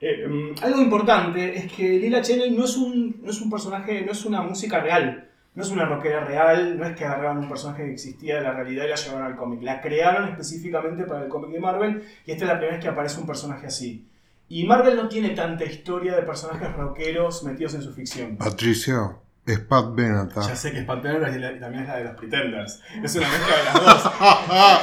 Eh, 0.00 0.26
mm, 0.26 0.64
algo 0.64 0.80
importante 0.80 1.58
es 1.58 1.72
que 1.72 1.98
Lila 1.98 2.22
Cheney 2.22 2.50
no 2.50 2.64
es, 2.64 2.76
un, 2.76 3.20
no 3.22 3.30
es 3.30 3.40
un 3.40 3.50
personaje, 3.50 4.02
no 4.04 4.12
es 4.12 4.24
una 4.24 4.42
música 4.42 4.80
real. 4.80 5.26
No 5.52 5.64
es 5.64 5.70
una 5.70 5.84
rockera 5.84 6.24
real, 6.24 6.78
no 6.78 6.86
es 6.86 6.96
que 6.96 7.04
agarraron 7.04 7.38
un 7.38 7.48
personaje 7.48 7.84
que 7.84 7.92
existía 7.92 8.36
de 8.36 8.42
la 8.42 8.52
realidad 8.52 8.84
y 8.84 8.88
la 8.88 8.94
llevaron 8.94 9.26
al 9.26 9.36
cómic. 9.36 9.62
La 9.62 9.80
crearon 9.80 10.28
específicamente 10.28 11.04
para 11.04 11.24
el 11.24 11.28
cómic 11.28 11.50
de 11.50 11.60
Marvel 11.60 12.04
y 12.24 12.30
esta 12.30 12.44
es 12.44 12.48
la 12.48 12.54
primera 12.54 12.76
vez 12.76 12.84
que 12.84 12.88
aparece 12.88 13.20
un 13.20 13.26
personaje 13.26 13.66
así. 13.66 14.06
Y 14.48 14.64
Marvel 14.64 14.96
no 14.96 15.08
tiene 15.08 15.30
tanta 15.30 15.64
historia 15.64 16.14
de 16.14 16.22
personajes 16.22 16.72
rockeros 16.76 17.42
metidos 17.42 17.74
en 17.74 17.82
su 17.82 17.92
ficción. 17.92 18.36
Patricio, 18.36 19.22
es 19.46 19.58
Pat 19.58 19.94
Benatar. 19.94 20.46
Ya 20.46 20.54
sé 20.54 20.70
que 20.70 20.80
es 20.80 20.84
Pat 20.84 21.02
Benatar 21.02 21.34
y, 21.36 21.60
también 21.60 21.82
es 21.82 21.88
la 21.88 21.96
de 21.96 22.04
los 22.04 22.14
Pretenders. 22.14 22.80
Es 23.02 23.16
una 23.16 23.28
mezcla 23.28 23.56
de 23.56 23.64
las 23.64 23.74
dos. 23.74 24.12
Ah, 24.52 24.80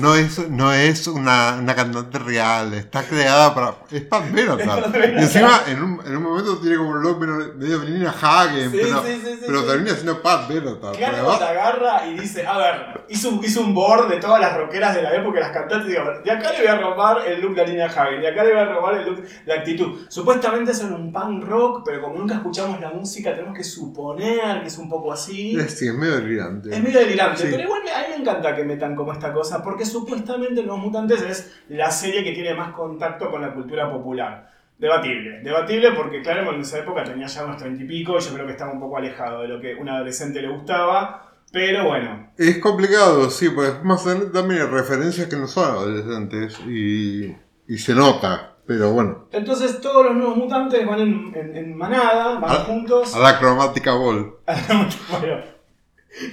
no, 0.00 0.14
es, 0.14 0.48
no 0.50 0.72
es 0.72 1.06
una, 1.08 1.56
una, 1.60 1.74
cantante 1.74 2.18
real, 2.18 2.72
está 2.74 3.02
creada 3.02 3.54
para. 3.54 3.74
Es 3.90 4.02
Pat 4.02 4.30
Benatar. 4.30 4.90
Y 4.94 5.22
encima, 5.22 5.62
en 5.66 5.82
un, 5.82 6.00
en 6.06 6.16
un 6.16 6.22
momento 6.22 6.58
tiene 6.58 6.76
como 6.76 6.90
un 6.90 7.02
look 7.02 7.18
medio 7.56 7.80
Melina 7.80 8.10
Hagen, 8.10 8.70
sí, 8.70 8.78
pero, 8.80 9.02
sí, 9.02 9.20
sí, 9.24 9.40
pero 9.46 9.64
termina 9.64 9.94
siendo 9.94 10.22
Pat 10.22 10.48
Benatar. 10.48 10.96
Claro, 10.96 11.38
te 11.38 11.44
agarra 11.44 12.06
y 12.06 12.18
dice: 12.18 12.46
A 12.46 12.58
ver, 12.58 13.04
hizo, 13.08 13.40
hizo 13.42 13.60
un 13.62 13.74
board 13.74 14.08
de 14.08 14.16
todas 14.18 14.40
las 14.40 14.56
rockeras 14.56 14.94
de 14.94 15.02
la 15.02 15.14
época, 15.14 15.40
las 15.40 15.50
cantantes, 15.50 15.88
y 15.88 15.92
digo: 15.92 16.04
De 16.24 16.30
acá 16.30 16.52
le 16.52 16.58
voy 16.58 16.68
a 16.68 16.78
robar 16.78 17.26
el 17.26 17.40
look 17.40 17.54
de 17.54 17.62
Alina 17.62 17.86
Hagen, 17.86 18.20
de 18.20 18.28
acá 18.28 18.44
le 18.44 18.52
voy 18.52 18.62
a 18.62 18.66
robar 18.66 18.94
el 18.94 19.06
look, 19.06 19.24
la 19.46 19.54
actitud. 19.54 20.06
Supuestamente 20.08 20.72
son 20.74 20.92
un 20.92 21.12
punk 21.12 21.44
rock, 21.44 21.82
pero 21.84 22.02
como 22.02 22.16
nunca 22.16 22.34
escuchamos 22.34 22.80
la 22.80 22.90
música, 22.90 23.33
tenemos 23.34 23.56
que 23.56 23.64
suponer 23.64 24.60
que 24.62 24.68
es 24.68 24.78
un 24.78 24.88
poco 24.88 25.12
así. 25.12 25.56
Sí, 25.68 25.88
es 25.88 25.94
medio 25.94 26.16
delirante. 26.16 26.74
Es 26.74 26.82
medio 26.82 27.00
delirante, 27.00 27.44
pero 27.50 27.62
igual 27.62 27.82
a 27.82 28.00
mí 28.00 28.06
me 28.10 28.16
encanta 28.16 28.54
que 28.54 28.64
metan 28.64 28.94
como 28.94 29.12
esta 29.12 29.32
cosa, 29.32 29.62
porque 29.62 29.84
supuestamente 29.84 30.62
Los 30.62 30.78
Mutantes 30.78 31.22
es 31.22 31.62
la 31.68 31.90
serie 31.90 32.24
que 32.24 32.32
tiene 32.32 32.54
más 32.54 32.72
contacto 32.72 33.30
con 33.30 33.42
la 33.42 33.52
cultura 33.52 33.90
popular. 33.90 34.52
Debatible, 34.78 35.40
debatible 35.42 35.92
porque 35.92 36.20
claro, 36.20 36.52
en 36.52 36.60
esa 36.60 36.80
época 36.80 37.04
tenía 37.04 37.26
ya 37.26 37.44
unos 37.44 37.58
treinta 37.58 37.84
y 37.84 37.86
pico 37.86 38.18
yo 38.18 38.34
creo 38.34 38.44
que 38.44 38.52
estaba 38.52 38.72
un 38.72 38.80
poco 38.80 38.96
alejado 38.96 39.42
de 39.42 39.48
lo 39.48 39.60
que 39.60 39.74
un 39.76 39.88
adolescente 39.88 40.42
le 40.42 40.48
gustaba, 40.48 41.32
pero 41.52 41.84
bueno. 41.86 42.32
Es 42.36 42.58
complicado, 42.58 43.30
sí, 43.30 43.50
pues 43.50 43.82
más 43.84 44.04
también 44.32 44.68
referencias 44.70 45.28
que 45.28 45.36
no 45.36 45.46
son 45.46 45.70
adolescentes 45.70 46.58
y, 46.66 47.36
y 47.68 47.78
se 47.78 47.94
nota. 47.94 48.53
Pero 48.66 48.92
bueno. 48.92 49.28
Entonces 49.32 49.80
todos 49.80 50.06
los 50.06 50.14
nuevos 50.14 50.36
mutantes 50.36 50.86
van 50.86 51.00
en, 51.00 51.76
manada, 51.76 52.38
van 52.38 52.64
juntos. 52.64 53.14
A 53.14 53.18
la 53.18 53.38
cromática 53.38 53.94
ball. 53.94 54.36
bueno, 55.10 55.42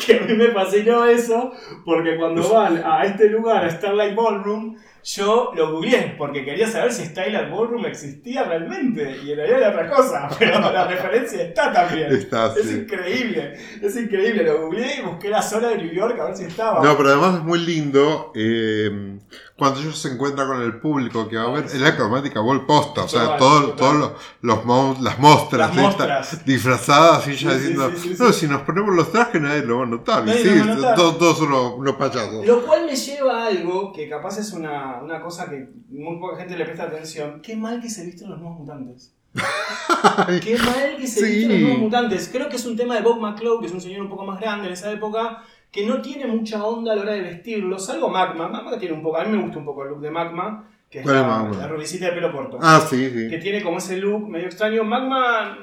que 0.06 0.18
a 0.18 0.22
mí 0.22 0.34
me 0.36 0.48
fascinó 0.52 1.06
eso, 1.06 1.52
porque 1.84 2.18
cuando 2.18 2.48
van 2.50 2.82
a 2.86 3.04
este 3.04 3.30
lugar, 3.30 3.66
a 3.66 3.70
Starlight 3.70 4.16
Ballroom, 4.16 4.78
yo 5.04 5.52
lo 5.56 5.72
googleé 5.72 6.14
porque 6.16 6.46
quería 6.46 6.68
saber 6.68 6.94
si 6.94 7.06
Starlight 7.06 7.50
Ballroom 7.50 7.86
existía 7.88 8.44
realmente 8.44 9.18
y 9.24 9.32
en 9.32 9.38
realidad 9.38 9.60
era 9.60 9.70
otra 9.70 9.90
cosa, 9.90 10.30
pero 10.40 10.60
la 10.60 10.88
referencia 10.88 11.42
está 11.44 11.74
también. 11.74 12.12
Está, 12.12 12.54
es 12.56 12.72
increíble, 12.72 13.58
es 13.82 13.96
increíble. 13.98 14.44
Lo 14.44 14.62
googleé 14.62 15.00
y 15.00 15.02
busqué 15.02 15.30
la 15.30 15.42
zona 15.42 15.70
de 15.70 15.78
New 15.78 15.92
York 15.92 16.20
a 16.20 16.26
ver 16.26 16.38
si 16.38 16.44
estaba. 16.44 16.84
No, 16.84 16.96
pero 16.96 17.10
además 17.10 17.36
es 17.38 17.44
muy 17.44 17.60
lindo. 17.60 18.32
Eh, 18.36 19.18
cuando 19.62 19.80
ellos 19.80 20.00
se 20.00 20.08
encuentran 20.08 20.48
con 20.48 20.60
el 20.60 20.80
público 20.80 21.30
que 21.30 21.38
va 21.38 21.44
a 21.44 21.52
ver, 21.52 21.66
es 21.66 21.80
la 21.80 21.96
cromática 21.96 22.40
ball 22.40 22.66
posta, 22.66 23.04
o 23.04 23.08
sea, 23.08 23.38
todos 23.38 23.78
los, 23.78 24.12
los, 24.42 25.00
las 25.00 25.20
mostras, 25.20 26.44
disfrazadas 26.44 27.28
y 27.28 27.36
ya 27.36 27.54
diciendo, 27.54 27.92
no, 28.18 28.34
si 28.34 28.48
nos 28.48 28.64
ponemos 28.64 28.96
los 28.96 29.12
trajes 29.12 29.40
nadie 29.40 29.62
lo 29.62 29.78
va 29.78 29.84
a 29.84 29.86
notar, 29.86 30.28
y 30.28 30.32
sí, 30.32 30.50
todos, 30.96 31.38
son 31.38 31.54
unos, 31.54 31.96
payasos. 31.96 32.44
Lo 32.44 32.66
cual 32.66 32.88
me 32.88 32.96
lleva 32.96 33.44
a 33.44 33.48
algo 33.50 33.94
que 33.94 34.10
capaz 34.10 34.40
es 34.40 34.52
una, 34.52 35.00
una 35.00 35.22
cosa 35.22 35.48
que 35.48 35.70
muy 35.90 36.20
poca 36.20 36.38
gente 36.38 36.58
le 36.58 36.66
presta 36.66 36.86
atención, 36.86 37.40
qué 37.44 37.56
mal 37.56 37.80
que 37.80 37.90
se 37.92 38.04
visten 38.04 38.32
los 38.32 38.40
nuevos 38.40 38.62
mutantes. 38.62 39.14
Qué 40.44 40.58
mal 40.58 40.98
que 40.98 41.08
se 41.08 41.24
visten 41.24 41.52
los 41.52 41.62
nuevos 41.62 41.80
mutantes. 41.80 42.30
Creo 42.34 42.50
que 42.50 42.56
es 42.56 42.66
un 42.66 42.76
tema 42.76 42.96
de 42.96 43.02
Bob 43.02 43.22
McClough, 43.22 43.62
que 43.62 43.68
es 43.68 43.72
un 43.72 43.80
señor 43.80 44.02
un 44.02 44.10
poco 44.10 44.26
más 44.26 44.42
grande 44.42 44.68
en 44.68 44.74
esa 44.74 44.92
época, 44.92 45.44
que 45.72 45.86
no 45.86 46.02
tiene 46.02 46.28
mucha 46.28 46.64
onda 46.66 46.92
a 46.94 46.96
la 46.96 47.02
hora 47.04 47.14
de 47.14 47.22
vestirlo, 47.22 47.80
salvo 47.80 48.10
Magma. 48.10 48.48
Magma 48.50 48.78
tiene 48.78 48.94
un 48.96 49.02
poco, 49.02 49.18
a 49.18 49.24
mí 49.24 49.36
me 49.36 49.42
gusta 49.44 49.60
un 49.60 49.66
poco 49.66 49.84
el 49.84 49.90
look 49.90 50.02
de 50.02 50.12
Magma, 50.12 50.68
que 50.90 51.00
es 51.00 51.04
¿Cuál 51.04 51.16
es 51.16 51.22
la, 51.22 51.28
Magma? 51.28 51.58
la 51.58 51.68
rubicita 51.68 52.06
de 52.08 52.12
pelo 52.12 52.32
corto. 52.32 52.58
Ah, 52.62 52.86
sí, 52.90 53.10
sí. 53.10 53.30
Que 53.30 53.38
tiene 53.38 53.62
como 53.64 53.78
ese 53.78 53.98
look 53.98 54.28
medio 54.28 54.48
extraño. 54.48 54.84
Magma, 54.84 55.58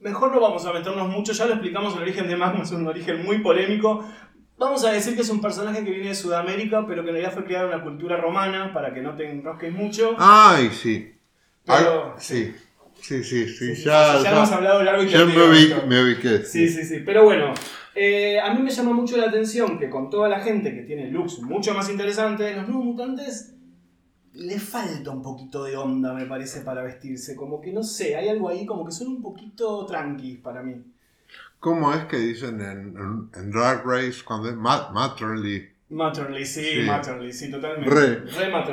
mejor 0.00 0.32
no 0.34 0.40
vamos 0.40 0.64
a 0.66 0.72
meternos 0.72 1.08
mucho, 1.08 1.32
ya 1.32 1.44
lo 1.46 1.52
explicamos, 1.52 1.94
el 1.96 2.02
origen 2.02 2.28
de 2.28 2.36
Magma 2.36 2.62
es 2.62 2.70
un 2.72 2.86
origen 2.86 3.24
muy 3.24 3.38
polémico. 3.40 4.08
Vamos 4.58 4.84
a 4.86 4.90
decir 4.92 5.14
que 5.14 5.20
es 5.20 5.28
un 5.28 5.42
personaje 5.42 5.84
que 5.84 5.90
viene 5.90 6.08
de 6.08 6.14
Sudamérica, 6.14 6.86
pero 6.88 7.02
que 7.02 7.10
en 7.10 7.16
realidad 7.16 7.34
fue 7.34 7.44
criado 7.44 7.68
en 7.68 7.74
una 7.74 7.84
cultura 7.84 8.16
romana, 8.16 8.72
para 8.72 8.94
que 8.94 9.02
no 9.02 9.14
te 9.14 9.28
enrosques 9.30 9.70
mucho. 9.70 10.14
Ay, 10.18 10.70
sí. 10.70 11.12
Pero- 11.66 12.14
sí. 12.18 12.54
Sí, 13.02 13.22
sí, 13.22 13.46
sí. 13.46 13.74
Ya, 13.84 14.18
ya- 14.22 14.32
hemos 14.32 14.50
hablado 14.50 14.82
largo 14.82 15.02
y 15.02 15.08
ya 15.08 15.18
tendido 15.18 15.46
me 15.86 16.02
ubiqué. 16.02 16.42
Sí, 16.44 16.66
sí, 16.68 16.82
sí. 16.84 17.02
Pero 17.04 17.24
bueno, 17.24 17.52
eh, 17.96 18.38
a 18.40 18.52
mí 18.54 18.62
me 18.62 18.70
llama 18.70 18.92
mucho 18.92 19.16
la 19.16 19.26
atención 19.28 19.78
que 19.78 19.88
con 19.90 20.10
toda 20.10 20.28
la 20.28 20.40
gente 20.40 20.74
que 20.74 20.82
tiene 20.82 21.10
looks 21.10 21.40
mucho 21.40 21.74
más 21.74 21.88
interesantes, 21.90 22.54
los 22.56 22.68
nuevos 22.68 22.84
mutantes 22.84 23.54
le 24.34 24.58
falta 24.60 25.10
un 25.10 25.22
poquito 25.22 25.64
de 25.64 25.76
onda, 25.76 26.12
me 26.12 26.26
parece, 26.26 26.60
para 26.60 26.82
vestirse. 26.82 27.34
Como 27.34 27.60
que 27.60 27.72
no 27.72 27.82
sé, 27.82 28.16
hay 28.16 28.28
algo 28.28 28.48
ahí 28.50 28.66
como 28.66 28.84
que 28.84 28.92
son 28.92 29.08
un 29.08 29.22
poquito 29.22 29.86
tranquis 29.86 30.38
para 30.40 30.62
mí. 30.62 30.74
¿Cómo 31.58 31.92
es 31.94 32.04
que 32.04 32.18
dicen 32.18 32.60
en, 32.60 32.96
en, 32.96 33.30
en 33.34 33.50
Drag 33.50 33.82
Race 33.84 34.22
cuando 34.24 34.48
es 34.50 34.56
Mat 34.56 34.92
Matterly? 34.92 35.70
Matterly, 35.88 36.44
sí, 36.44 36.62
Sí. 36.64 36.82
Matterly, 36.86 37.32
sí, 37.32 37.50
totalmente. 37.50 37.88
Re. 37.90 38.20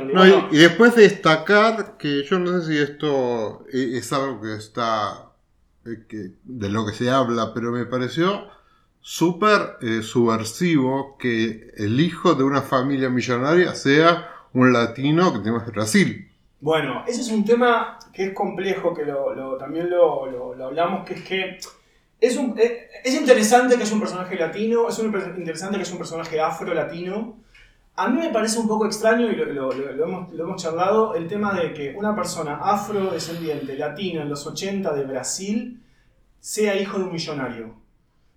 No, 0.05 0.13
Bueno, 0.13 0.47
y, 0.51 0.55
y 0.55 0.59
después 0.59 0.95
destacar 0.95 1.95
que 1.97 2.23
yo 2.23 2.39
no 2.39 2.59
sé 2.59 2.67
si 2.67 2.77
esto 2.79 3.65
e- 3.71 3.97
es 3.97 4.11
algo 4.11 4.41
que 4.41 4.55
está 4.55 5.29
eh, 5.85 6.03
que- 6.07 6.31
de 6.43 6.69
lo 6.69 6.85
que 6.85 6.93
se 6.93 7.09
habla, 7.09 7.53
pero 7.53 7.71
me 7.71 7.85
pareció 7.85 8.47
súper 9.03 9.77
eh, 9.81 10.01
subversivo 10.01 11.17
que 11.19 11.71
el 11.75 11.99
hijo 11.99 12.35
de 12.35 12.43
una 12.45 12.61
familia 12.61 13.09
millonaria 13.09 13.75
sea 13.75 14.29
un 14.53 14.71
latino 14.71 15.33
que 15.33 15.39
tenemos 15.39 15.65
de 15.65 15.71
Brasil. 15.73 16.29
Bueno, 16.61 17.03
ese 17.05 17.19
es 17.19 17.27
un 17.29 17.43
tema 17.43 17.99
que 18.13 18.27
es 18.27 18.33
complejo, 18.33 18.93
que 18.93 19.03
también 19.59 19.89
lo, 19.89 20.53
hablamos, 20.65 21.05
que 21.05 21.15
es 21.15 21.23
que 21.23 21.57
es, 22.21 22.37
un- 22.37 22.57
es, 22.57 22.71
es 23.03 23.13
interesante 23.15 23.75
que 23.75 23.83
haya 23.83 23.93
un 23.93 23.99
personaje 23.99 24.35
latino, 24.37 24.87
es 24.87 24.97
interesante 24.99 25.75
que 25.75 25.81
haya 25.83 25.91
un 25.91 25.97
personaje 25.97 26.39
afro-latino. 26.39 27.35
A 27.97 28.07
mí 28.07 28.21
me 28.21 28.29
parece 28.29 28.57
un 28.57 28.67
poco 28.69 28.85
extraño, 28.85 29.29
y 29.29 29.35
lo 29.35 29.73
hemos, 29.73 30.31
lo 30.31 30.43
hemos 30.45 30.63
charlado, 30.63 31.13
el 31.15 31.27
tema 31.27 31.53
de 31.53 31.73
que 31.73 31.93
una 31.97 32.15
persona 32.15 32.55
afrodescendiente, 32.63 33.77
latina, 33.77 34.21
en 34.21 34.29
los 34.29 34.47
80 34.47 34.93
de 34.93 35.03
Brasil, 35.03 35.81
sea 36.39 36.79
hijo 36.79 36.97
de 36.97 37.03
un 37.03 37.11
millonario. 37.11 37.82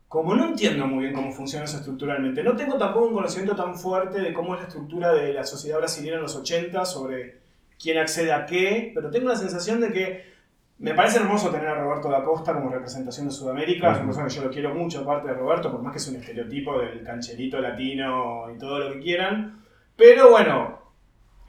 Como 0.08 0.34
no 0.34 0.46
entiendo 0.46 0.86
muy 0.86 1.04
bien 1.04 1.14
cómo 1.14 1.32
funciona 1.32 1.64
eso 1.64 1.78
estructuralmente, 1.78 2.42
no 2.42 2.54
tengo 2.54 2.78
tampoco 2.78 3.06
un 3.08 3.14
conocimiento 3.14 3.56
tan 3.56 3.74
fuerte 3.76 4.20
de 4.20 4.32
cómo 4.32 4.54
es 4.54 4.60
la 4.60 4.68
estructura 4.68 5.12
de 5.12 5.32
la 5.32 5.44
sociedad 5.44 5.78
brasileña 5.78 6.16
en 6.16 6.22
los 6.22 6.36
80 6.36 6.84
sobre 6.84 7.40
quién 7.80 7.98
accede 7.98 8.32
a 8.32 8.46
qué, 8.46 8.92
pero 8.94 9.10
tengo 9.10 9.28
la 9.28 9.36
sensación 9.36 9.80
de 9.80 9.92
que 9.92 10.36
me 10.78 10.94
parece 10.94 11.18
hermoso 11.18 11.50
tener 11.50 11.68
a 11.68 11.74
Roberto 11.74 12.08
da 12.08 12.22
Costa 12.22 12.52
como 12.54 12.70
representación 12.70 13.26
de 13.26 13.32
Sudamérica, 13.32 13.90
es 13.92 13.96
una 13.96 14.06
persona 14.06 14.28
que 14.28 14.34
yo 14.34 14.42
lo 14.42 14.50
quiero 14.50 14.74
mucho, 14.74 15.00
aparte 15.00 15.28
de 15.28 15.34
Roberto, 15.34 15.72
por 15.72 15.82
más 15.82 15.92
que 15.92 15.98
es 15.98 16.08
un 16.08 16.16
estereotipo 16.16 16.78
del 16.78 17.02
cancherito 17.02 17.58
latino 17.58 18.46
y 18.54 18.58
todo 18.58 18.78
lo 18.78 18.92
que 18.92 19.00
quieran, 19.00 19.60
pero 19.96 20.30
bueno, 20.30 20.78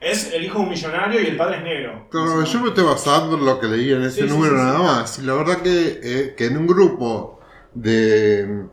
es 0.00 0.32
el 0.32 0.44
hijo 0.44 0.58
de 0.58 0.64
un 0.64 0.70
millonario 0.70 1.20
y 1.20 1.26
el 1.26 1.36
padre 1.36 1.58
es 1.58 1.62
negro. 1.62 2.08
Claro, 2.10 2.42
yo 2.42 2.60
me 2.60 2.68
estoy 2.68 2.84
basando 2.84 3.36
en 3.36 3.44
lo 3.44 3.60
que 3.60 3.66
leí 3.66 3.92
en 3.92 4.02
ese 4.02 4.22
Sí, 4.22 4.28
número 4.28 4.54
sí, 4.54 4.60
sí. 4.60 4.64
nada 4.66 4.78
más. 4.78 5.18
Y 5.18 5.22
la 5.22 5.34
verdad 5.34 5.56
que, 5.58 6.00
eh, 6.02 6.34
que 6.36 6.46
en 6.46 6.56
un 6.56 6.66
grupo 6.66 7.37
de, 7.74 8.64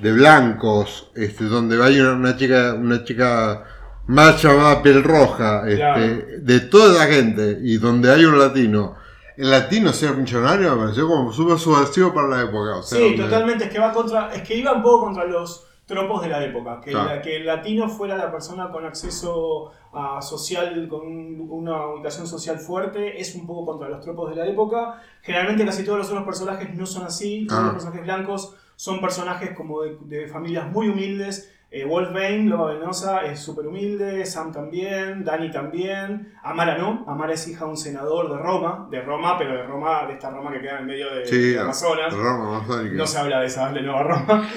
de 0.00 0.12
blancos, 0.12 1.10
este, 1.14 1.44
donde 1.44 1.82
hay 1.82 2.00
una, 2.00 2.12
una 2.12 2.36
chica, 2.36 2.74
una 2.74 3.04
chica 3.04 3.64
más 4.06 4.42
llamada 4.42 4.82
piel 4.82 5.02
roja, 5.04 5.62
este, 5.68 5.76
Claro. 5.76 6.02
de 6.40 6.60
toda 6.60 7.04
la 7.04 7.12
gente, 7.12 7.58
y 7.62 7.76
donde 7.78 8.10
hay 8.12 8.24
un 8.24 8.38
latino, 8.38 8.96
el 9.36 9.50
latino 9.50 9.92
ser 9.92 10.16
millonario 10.16 10.74
me 10.74 10.82
pareció 10.84 11.06
como 11.06 11.32
súper 11.32 11.58
subversivo 11.58 12.12
para 12.14 12.28
la 12.28 12.42
época. 12.42 12.76
O 12.78 12.82
sea, 12.82 12.98
Sí, 12.98 13.04
donde- 13.04 13.24
totalmente, 13.24 13.64
es 13.64 13.70
que 13.70 13.78
va 13.78 13.92
contra, 13.92 14.32
es 14.34 14.42
que 14.42 14.56
iba 14.56 14.72
un 14.72 14.82
poco 14.82 15.04
contra 15.06 15.24
los 15.26 15.64
tropos 15.86 16.22
de 16.22 16.28
la 16.28 16.44
época, 16.44 16.80
que, 16.82 16.90
Claro. 16.90 17.06
la- 17.16 17.22
que 17.22 17.36
el 17.36 17.46
latino 17.46 17.88
fuera 17.88 18.16
la 18.16 18.30
persona 18.32 18.70
con 18.70 18.84
acceso 18.84 19.72
social, 20.20 20.86
con 20.88 21.00
un- 21.06 21.46
una 21.50 21.86
ubicación 21.86 22.26
social 22.26 22.58
fuerte, 22.58 23.20
es 23.20 23.34
un 23.34 23.46
poco 23.46 23.64
contra 23.66 23.88
los 23.88 24.00
tropos 24.00 24.30
de 24.30 24.36
la 24.36 24.46
época. 24.46 25.00
Generalmente 25.22 25.64
casi 25.64 25.84
todos 25.84 25.98
los 25.98 26.08
otros 26.10 26.24
personajes 26.24 26.74
no 26.74 26.86
son 26.86 27.04
así, 27.04 27.46
todos 27.46 27.60
Ah. 27.60 27.64
los 27.64 27.72
personajes 27.74 28.02
blancos 28.04 28.54
son 28.76 29.00
personajes 29.00 29.50
como 29.56 29.82
de, 29.82 29.96
de 30.02 30.28
familias 30.28 30.70
muy 30.70 30.88
humildes. 30.88 31.52
Eh, 31.70 31.84
Wolfbane, 31.84 32.44
Loba 32.48 32.72
Venosa, 32.72 33.26
es 33.26 33.40
súper 33.40 33.66
humilde, 33.66 34.24
Sam 34.24 34.50
también, 34.52 35.22
Dani 35.22 35.50
también, 35.50 36.32
Amara 36.42 36.78
no, 36.78 37.04
Amara 37.06 37.34
es 37.34 37.46
hija 37.46 37.66
de 37.66 37.70
un 37.72 37.76
senador 37.76 38.30
de 38.30 38.38
Roma, 38.38 38.88
de 38.90 39.02
Roma, 39.02 39.36
pero 39.36 39.52
de 39.52 39.64
Roma, 39.64 40.06
de 40.06 40.14
esta 40.14 40.30
Roma 40.30 40.50
que 40.50 40.62
queda 40.62 40.78
en 40.78 40.86
medio 40.86 41.14
de, 41.14 41.26
Sí, 41.26 41.50
de 41.50 41.60
Amazonas. 41.60 42.14
Roma. 42.14 42.64
No 42.92 43.06
se 43.06 43.18
habla 43.18 43.40
de 43.40 43.46
esa 43.48 43.70
de 43.70 43.82
Nueva 43.82 44.02
Roma. 44.02 44.48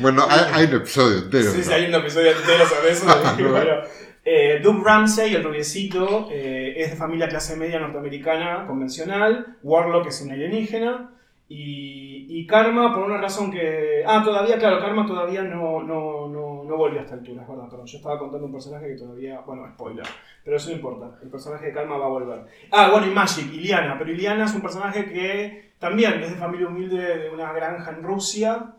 Bueno, 0.00 0.22
hay, 0.28 0.40
hay 0.52 0.66
un 0.66 0.74
episodio 0.76 1.18
entero. 1.24 1.50
sí, 1.50 1.64
sí, 1.64 1.72
hay 1.72 1.86
un 1.88 1.94
episodio 1.96 2.30
entero 2.30 2.64
sobre 2.64 2.90
eso. 2.92 3.06
bueno, 3.50 3.82
eh, 4.28 4.58
Doug 4.60 4.84
Ramsey, 4.84 5.36
el 5.36 5.44
rubiecito, 5.44 6.26
eh, 6.32 6.74
es 6.76 6.90
de 6.90 6.96
familia 6.96 7.28
clase 7.28 7.54
media 7.54 7.78
norteamericana 7.78 8.66
convencional. 8.66 9.56
Warlock 9.62 10.08
es 10.08 10.20
un 10.20 10.32
alienígena. 10.32 11.12
Y, 11.48 12.44
Karma, 12.48 12.92
por 12.92 13.04
una 13.04 13.18
razón 13.18 13.52
que. 13.52 14.02
Ah, 14.04 14.22
todavía, 14.24 14.58
claro, 14.58 14.80
Karma 14.80 15.06
todavía 15.06 15.42
no, 15.42 15.80
no, 15.80 16.26
no, 16.28 16.64
no 16.64 16.76
volvió 16.76 16.98
a 16.98 17.02
esta 17.04 17.14
altura, 17.14 17.42
es 17.42 17.48
verdad, 17.48 17.68
perdón. 17.68 17.86
Yo 17.86 17.98
estaba 17.98 18.18
contando 18.18 18.46
un 18.46 18.52
personaje 18.52 18.88
que 18.88 18.96
todavía. 18.96 19.40
Bueno, 19.46 19.64
spoiler. 19.74 20.06
Pero 20.44 20.56
eso 20.56 20.70
no 20.70 20.76
importa. 20.76 21.18
El 21.22 21.28
personaje 21.28 21.66
de 21.66 21.72
Karma 21.72 21.96
va 21.96 22.06
a 22.06 22.08
volver. 22.08 22.46
Ah, 22.72 22.90
bueno, 22.90 23.06
y 23.06 23.10
Magic, 23.10 23.52
Iliana. 23.52 23.96
Pero 23.96 24.10
Iliana 24.10 24.46
es 24.46 24.54
un 24.54 24.60
personaje 24.60 25.04
que 25.04 25.70
también 25.78 26.20
es 26.20 26.30
de 26.30 26.36
familia 26.36 26.66
humilde 26.66 27.18
de 27.18 27.30
una 27.30 27.52
granja 27.52 27.92
en 27.92 28.02
Rusia 28.02 28.72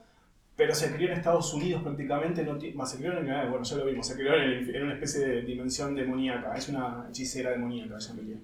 pero 0.57 0.73
se 0.75 0.91
crió 0.93 1.07
en 1.09 1.13
Estados 1.13 1.53
Unidos 1.53 1.83
prácticamente, 1.83 2.43
no 2.43 2.57
más 2.75 2.91
se 2.91 2.97
crió 2.97 3.13
en, 3.17 3.25
bueno, 3.49 3.63
ya 3.63 3.75
lo 3.77 3.85
vimos, 3.85 4.05
se 4.07 4.15
crió 4.15 4.33
en, 4.33 4.41
el- 4.41 4.75
en 4.75 4.83
una 4.83 4.93
especie 4.95 5.21
de 5.25 5.41
dimensión 5.43 5.95
demoníaca, 5.95 6.53
es 6.55 6.67
una 6.67 7.05
hechicera 7.09 7.51
demoníaca 7.51 7.97
esa 7.97 8.13
Emilia. 8.13 8.37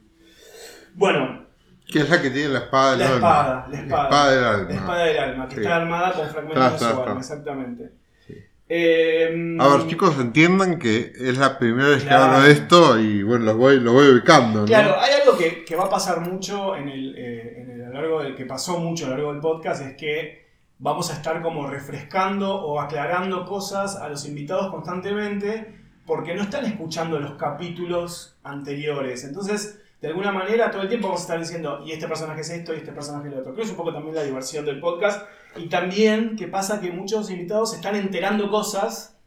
Bueno, 0.93 1.45
Que 1.91 1.99
es 1.99 2.09
la 2.09 2.21
que 2.21 2.29
tiene 2.29 2.49
la 2.49 2.59
espada 2.59 2.91
del 2.91 2.99
la 2.99 3.05
alma. 3.07 3.17
espada, 3.17 3.67
la 3.69 3.79
espada, 3.81 4.31
del 4.31 4.43
alma. 4.43 4.69
la 4.69 4.75
espada 4.75 5.03
del 5.05 5.17
alma, 5.19 5.47
que 5.49 5.55
Sí. 5.55 5.61
está 5.61 5.75
armada 5.75 6.13
con 6.13 6.29
fragmentos 6.29 6.71
de 6.73 6.77
su 6.79 6.85
alma, 6.85 7.01
está. 7.03 7.19
exactamente. 7.19 7.89
Sí. 8.27 8.33
Eh, 8.69 9.57
A 9.59 9.67
ver, 9.69 9.87
chicos, 9.87 10.15
entiendan 10.19 10.79
que 10.79 11.11
es 11.19 11.37
la 11.37 11.57
primera 11.57 11.89
vez 11.89 12.03
que 12.03 12.07
Claro. 12.09 12.23
hablo 12.35 12.41
de 12.45 12.51
esto 12.51 12.99
y 12.99 13.23
bueno, 13.23 13.45
lo 13.45 13.57
voy, 13.57 13.79
lo 13.79 13.91
voy 13.93 14.07
ubicando, 14.07 14.61
¿no? 14.61 14.65
Claro, 14.65 14.95
hay 14.99 15.13
algo 15.21 15.37
que, 15.37 15.65
que 15.65 15.75
va 15.75 15.85
a 15.85 15.89
pasar 15.89 16.21
mucho 16.21 16.75
en 16.75 16.89
el, 16.89 17.15
eh, 17.17 17.61
en 17.61 17.71
el- 17.71 17.81
a 17.85 17.87
lo 17.89 17.93
largo 17.95 18.23
del 18.23 18.35
que 18.35 18.45
pasó 18.45 18.79
mucho 18.79 19.05
a 19.05 19.09
lo 19.09 19.15
largo 19.15 19.31
del 19.33 19.41
podcast, 19.41 19.81
es 19.83 19.97
que 19.97 20.42
vamos 20.79 21.09
a 21.11 21.13
estar 21.13 21.41
como 21.41 21.67
refrescando 21.67 22.55
o 22.55 22.79
aclarando 22.79 23.45
cosas 23.45 23.95
a 23.95 24.09
los 24.09 24.25
invitados 24.25 24.71
constantemente 24.71 25.81
porque 26.05 26.35
no 26.35 26.43
están 26.43 26.65
escuchando 26.65 27.19
los 27.19 27.35
capítulos 27.35 28.37
anteriores. 28.43 29.23
Entonces, 29.23 29.79
de 30.01 30.09
alguna 30.09 30.33
manera, 30.33 30.69
todo 30.69 30.81
el 30.81 30.89
tiempo 30.89 31.07
vamos 31.07 31.21
a 31.21 31.23
estar 31.23 31.39
diciendo, 31.39 31.81
y 31.85 31.93
este 31.93 32.09
personaje 32.09 32.41
es 32.41 32.49
esto, 32.49 32.73
y 32.73 32.77
este 32.77 32.91
personaje 32.91 33.29
es 33.29 33.33
lo 33.33 33.39
otro. 33.39 33.53
Creo 33.53 33.55
que 33.55 33.61
es 33.63 33.71
un 33.71 33.77
poco 33.77 33.93
también 33.93 34.15
la 34.15 34.23
diversión 34.23 34.65
del 34.65 34.81
podcast. 34.81 35.25
Y 35.55 35.69
también 35.69 36.35
que 36.35 36.47
pasa 36.47 36.81
que 36.81 36.91
muchos 36.91 37.29
invitados 37.29 37.71
se 37.71 37.77
están 37.77 37.95
enterando 37.95 38.49
cosas 38.49 39.17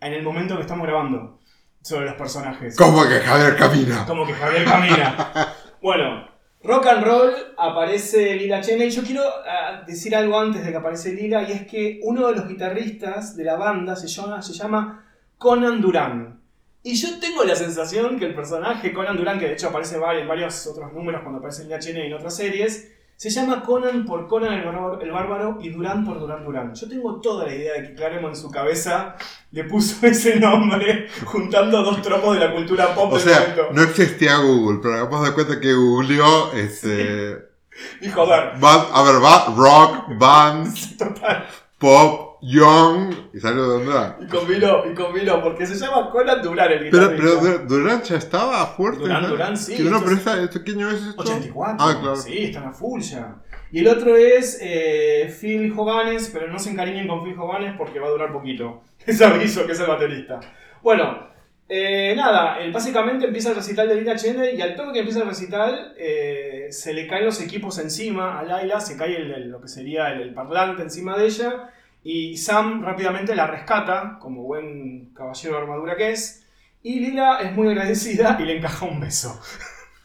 en 0.00 0.12
el 0.12 0.22
momento 0.22 0.56
que 0.56 0.62
estamos 0.62 0.84
grabando 0.84 1.38
sobre 1.82 2.06
los 2.06 2.14
personajes. 2.14 2.76
¿Cómo 2.76 3.06
que 3.08 3.20
Javier 3.20 3.56
camina? 3.56 4.04
Como 4.06 4.26
que 4.26 4.32
Javier 4.32 4.64
camina. 4.64 5.54
bueno, 5.82 6.29
rock 6.62 6.86
and 6.86 7.04
roll 7.04 7.32
aparece 7.56 8.36
Lila 8.36 8.60
Cheney. 8.60 8.90
Yo 8.90 9.02
quiero 9.02 9.22
ah, 9.22 9.82
decir 9.86 10.14
algo 10.14 10.38
antes 10.38 10.64
de 10.64 10.70
que 10.70 10.76
aparece 10.76 11.12
Lila, 11.12 11.42
y 11.48 11.52
es 11.52 11.66
que 11.66 12.00
uno 12.02 12.28
de 12.28 12.36
los 12.36 12.48
guitarristas 12.48 13.36
de 13.36 13.44
la 13.44 13.56
banda 13.56 13.96
se 13.96 14.08
llama, 14.08 14.42
se 14.42 14.52
llama 14.52 15.06
Conan 15.38 15.80
Durán. 15.80 16.40
Y 16.82 16.94
yo 16.94 17.20
tengo 17.20 17.44
la 17.44 17.54
sensación 17.54 18.18
que 18.18 18.24
el 18.24 18.34
personaje 18.34 18.92
Conan 18.92 19.16
Durán, 19.16 19.38
que 19.38 19.46
de 19.46 19.52
hecho 19.52 19.68
aparece 19.68 19.96
en 19.96 20.28
varios 20.28 20.66
otros 20.66 20.92
números 20.92 21.22
cuando 21.22 21.38
aparece 21.38 21.64
Lila 21.64 21.78
Cheney 21.78 22.06
en 22.06 22.14
otras 22.14 22.34
series, 22.34 22.92
se 23.20 23.28
llama 23.28 23.60
Conan 23.62 24.06
por 24.06 24.26
Conan 24.26 24.54
el 24.54 24.64
Bárbaro, 24.64 25.00
el 25.00 25.10
Bárbaro 25.10 25.58
y 25.60 25.68
Durán 25.68 26.06
por 26.06 26.18
Durán 26.18 26.42
Durán. 26.44 26.74
Yo 26.74 26.88
tengo 26.88 27.20
toda 27.20 27.46
la 27.46 27.54
idea 27.54 27.74
de 27.74 27.88
que 27.88 27.94
Claremont 27.94 28.34
en 28.34 28.40
su 28.40 28.50
cabeza 28.50 29.16
le 29.50 29.64
puso 29.64 30.06
ese 30.06 30.40
nombre 30.40 31.08
juntando 31.26 31.82
dos 31.82 32.00
tropos 32.00 32.38
de 32.38 32.46
la 32.46 32.54
cultura 32.54 32.94
pop 32.94 33.12
O 33.12 33.18
del 33.18 33.28
sea, 33.28 33.40
momento. 33.40 33.66
no 33.72 33.82
existía 33.82 34.38
Google, 34.38 34.78
pero 34.82 34.94
hagamos 34.94 35.26
de 35.26 35.34
cuenta 35.34 35.60
que 35.60 35.72
googleó 35.74 36.52
este. 36.54 37.50
Y 38.02 38.08
joder, 38.10 38.58
band- 38.58 38.88
a 38.92 39.02
ver, 39.02 39.20
ba- 39.20 39.54
rock, 39.56 40.18
bands, 40.18 40.96
total. 40.98 41.46
pop, 41.78 42.29
young, 42.42 43.12
y 43.34 43.40
salió 43.40 43.78
de 43.78 43.84
era. 43.86 44.16
Y 44.20 44.26
combinó, 44.26 44.90
y 44.90 44.94
combinó, 44.94 45.42
porque 45.42 45.66
se 45.66 45.74
llama 45.76 46.10
Conan 46.10 46.42
Durán 46.42 46.72
el 46.72 46.90
Pero, 46.90 47.08
pero 47.16 47.40
Dur- 47.40 47.66
Durán 47.66 48.02
ya 48.02 48.16
estaba 48.16 48.66
fuerte. 48.66 49.00
Durán, 49.00 49.22
¿no? 49.22 49.28
Durán, 49.28 49.56
sí, 49.56 49.76
Que 49.76 49.82
no, 49.84 50.00
pero 50.00 50.12
es- 50.12 50.18
esta, 50.18 50.42
¿esto 50.42 50.64
qué 50.64 50.72
año 50.72 50.90
es 50.90 51.02
esto? 51.02 51.20
84. 51.22 51.76
Ah, 51.78 51.98
claro. 52.00 52.16
Sí, 52.16 52.44
están 52.44 52.64
a 52.68 52.72
full 52.72 53.00
ya. 53.00 53.36
Y 53.72 53.80
el 53.80 53.88
otro 53.88 54.16
es 54.16 54.58
eh, 54.60 55.32
Phil 55.40 55.72
Hoganes, 55.76 56.30
pero 56.32 56.48
no 56.48 56.58
se 56.58 56.70
encariñen 56.70 57.06
con 57.06 57.22
Phil 57.24 57.38
Hoganes 57.38 57.74
porque 57.78 58.00
va 58.00 58.08
a 58.08 58.10
durar 58.10 58.32
poquito. 58.32 58.82
Es 59.06 59.20
aviso 59.22 59.64
que 59.66 59.72
es 59.72 59.80
el 59.80 59.86
baterista. 59.86 60.40
Bueno, 60.82 61.28
eh, 61.68 62.14
nada, 62.16 62.58
básicamente 62.72 63.26
empieza 63.26 63.50
el 63.50 63.54
recital 63.56 63.88
de 63.88 63.94
Lila 63.94 64.16
Cheney 64.16 64.56
y 64.56 64.60
al 64.60 64.74
toque 64.74 64.92
que 64.92 64.98
empieza 65.00 65.20
el 65.22 65.28
recital 65.28 65.94
eh, 65.96 66.66
se 66.70 66.92
le 66.92 67.06
caen 67.06 67.24
los 67.26 67.40
equipos 67.40 67.78
encima 67.78 68.38
a 68.40 68.42
Laila, 68.42 68.80
se 68.80 68.96
cae 68.96 69.20
lo 69.20 69.60
que 69.60 69.68
sería 69.68 70.08
el, 70.12 70.34
parlante 70.34 70.82
encima 70.82 71.16
de 71.16 71.26
ella 71.26 71.70
y 72.02 72.36
Sam 72.36 72.82
rápidamente 72.82 73.34
la 73.34 73.46
rescata, 73.46 74.18
como 74.20 74.42
buen 74.42 75.12
caballero 75.14 75.56
de 75.56 75.60
armadura 75.60 75.96
que 75.96 76.10
es, 76.12 76.46
y 76.82 77.00
Lila 77.00 77.40
es 77.40 77.52
muy 77.52 77.68
agradecida 77.68 78.38
y 78.40 78.44
le 78.44 78.56
encaja 78.56 78.86
un 78.86 79.00
beso. 79.00 79.38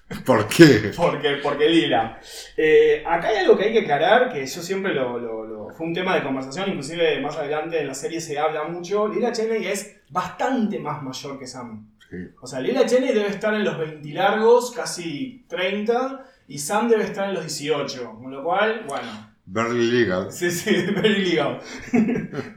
¿Por 0.26 0.48
qué? 0.48 0.92
Porque, 0.96 1.38
porque 1.42 1.68
Lila. 1.68 2.20
Eh, 2.56 3.04
acá 3.06 3.30
hay 3.30 3.38
algo 3.38 3.58
que 3.58 3.66
hay 3.66 3.74
que 3.74 3.80
aclarar, 3.80 4.32
que 4.32 4.46
yo 4.46 4.62
siempre 4.62 4.94
lo, 4.94 5.72
Fue 5.76 5.88
un 5.88 5.94
tema 5.94 6.16
de 6.16 6.24
conversación, 6.24 6.70
inclusive 6.70 7.20
más 7.22 7.36
adelante 7.38 7.80
en 7.80 7.88
la 7.88 7.96
serie 7.96 8.22
se 8.22 8.38
habla 8.38 8.66
mucho. 8.66 9.08
Lila 9.08 9.32
Cheney 9.32 9.66
es 9.66 10.02
bastante 10.10 10.80
más 10.80 11.02
mayor 11.02 11.40
que 11.40 11.48
Sam. 11.48 11.90
O 12.40 12.46
sea, 12.46 12.60
Lila 12.60 12.86
Cheney 12.86 13.14
debe 13.14 13.30
estar 13.30 13.54
en 13.56 13.64
los 13.64 13.78
20 13.78 14.08
largos, 14.10 14.72
casi 14.72 15.44
30, 15.48 16.24
y 16.48 16.60
Sam 16.60 16.88
debe 16.88 17.04
estar 17.04 17.28
en 17.28 17.34
los 17.34 17.44
18. 17.44 18.20
Con 18.22 18.32
lo 18.32 18.44
cual, 18.44 18.86
bueno, 18.88 19.35
Very 19.48 19.92
legal. 19.92 20.32
Sí, 20.32 20.50
sí, 20.50 20.86
very 20.96 21.24
legal. 21.24 21.60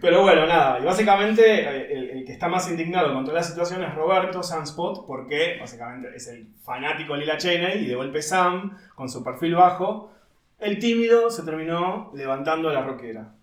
Pero 0.00 0.22
bueno, 0.22 0.46
nada. 0.46 0.80
Y 0.80 0.84
básicamente 0.84 1.42
eh, 1.42 2.12
el, 2.12 2.24
que 2.24 2.32
está 2.32 2.48
más 2.48 2.68
indignado 2.70 3.12
con 3.12 3.24
toda 3.24 3.36
la 3.36 3.42
situación 3.42 3.82
es 3.82 3.94
Roberto 3.94 4.42
Sunspot, 4.42 5.06
porque 5.06 5.58
básicamente 5.60 6.08
es 6.16 6.28
el 6.28 6.46
fanático 6.62 7.14
Lila 7.14 7.36
Cheney 7.36 7.84
y 7.84 7.86
de 7.88 7.94
golpe 7.94 8.22
Sam, 8.22 8.78
con 8.94 9.08
su 9.08 9.22
perfil 9.22 9.54
bajo, 9.54 10.12
el 10.58 10.78
tímido 10.78 11.30
se 11.30 11.42
terminó 11.42 12.10
levantando 12.14 12.70
a 12.70 12.72
la 12.72 12.82
roquera. 12.82 13.34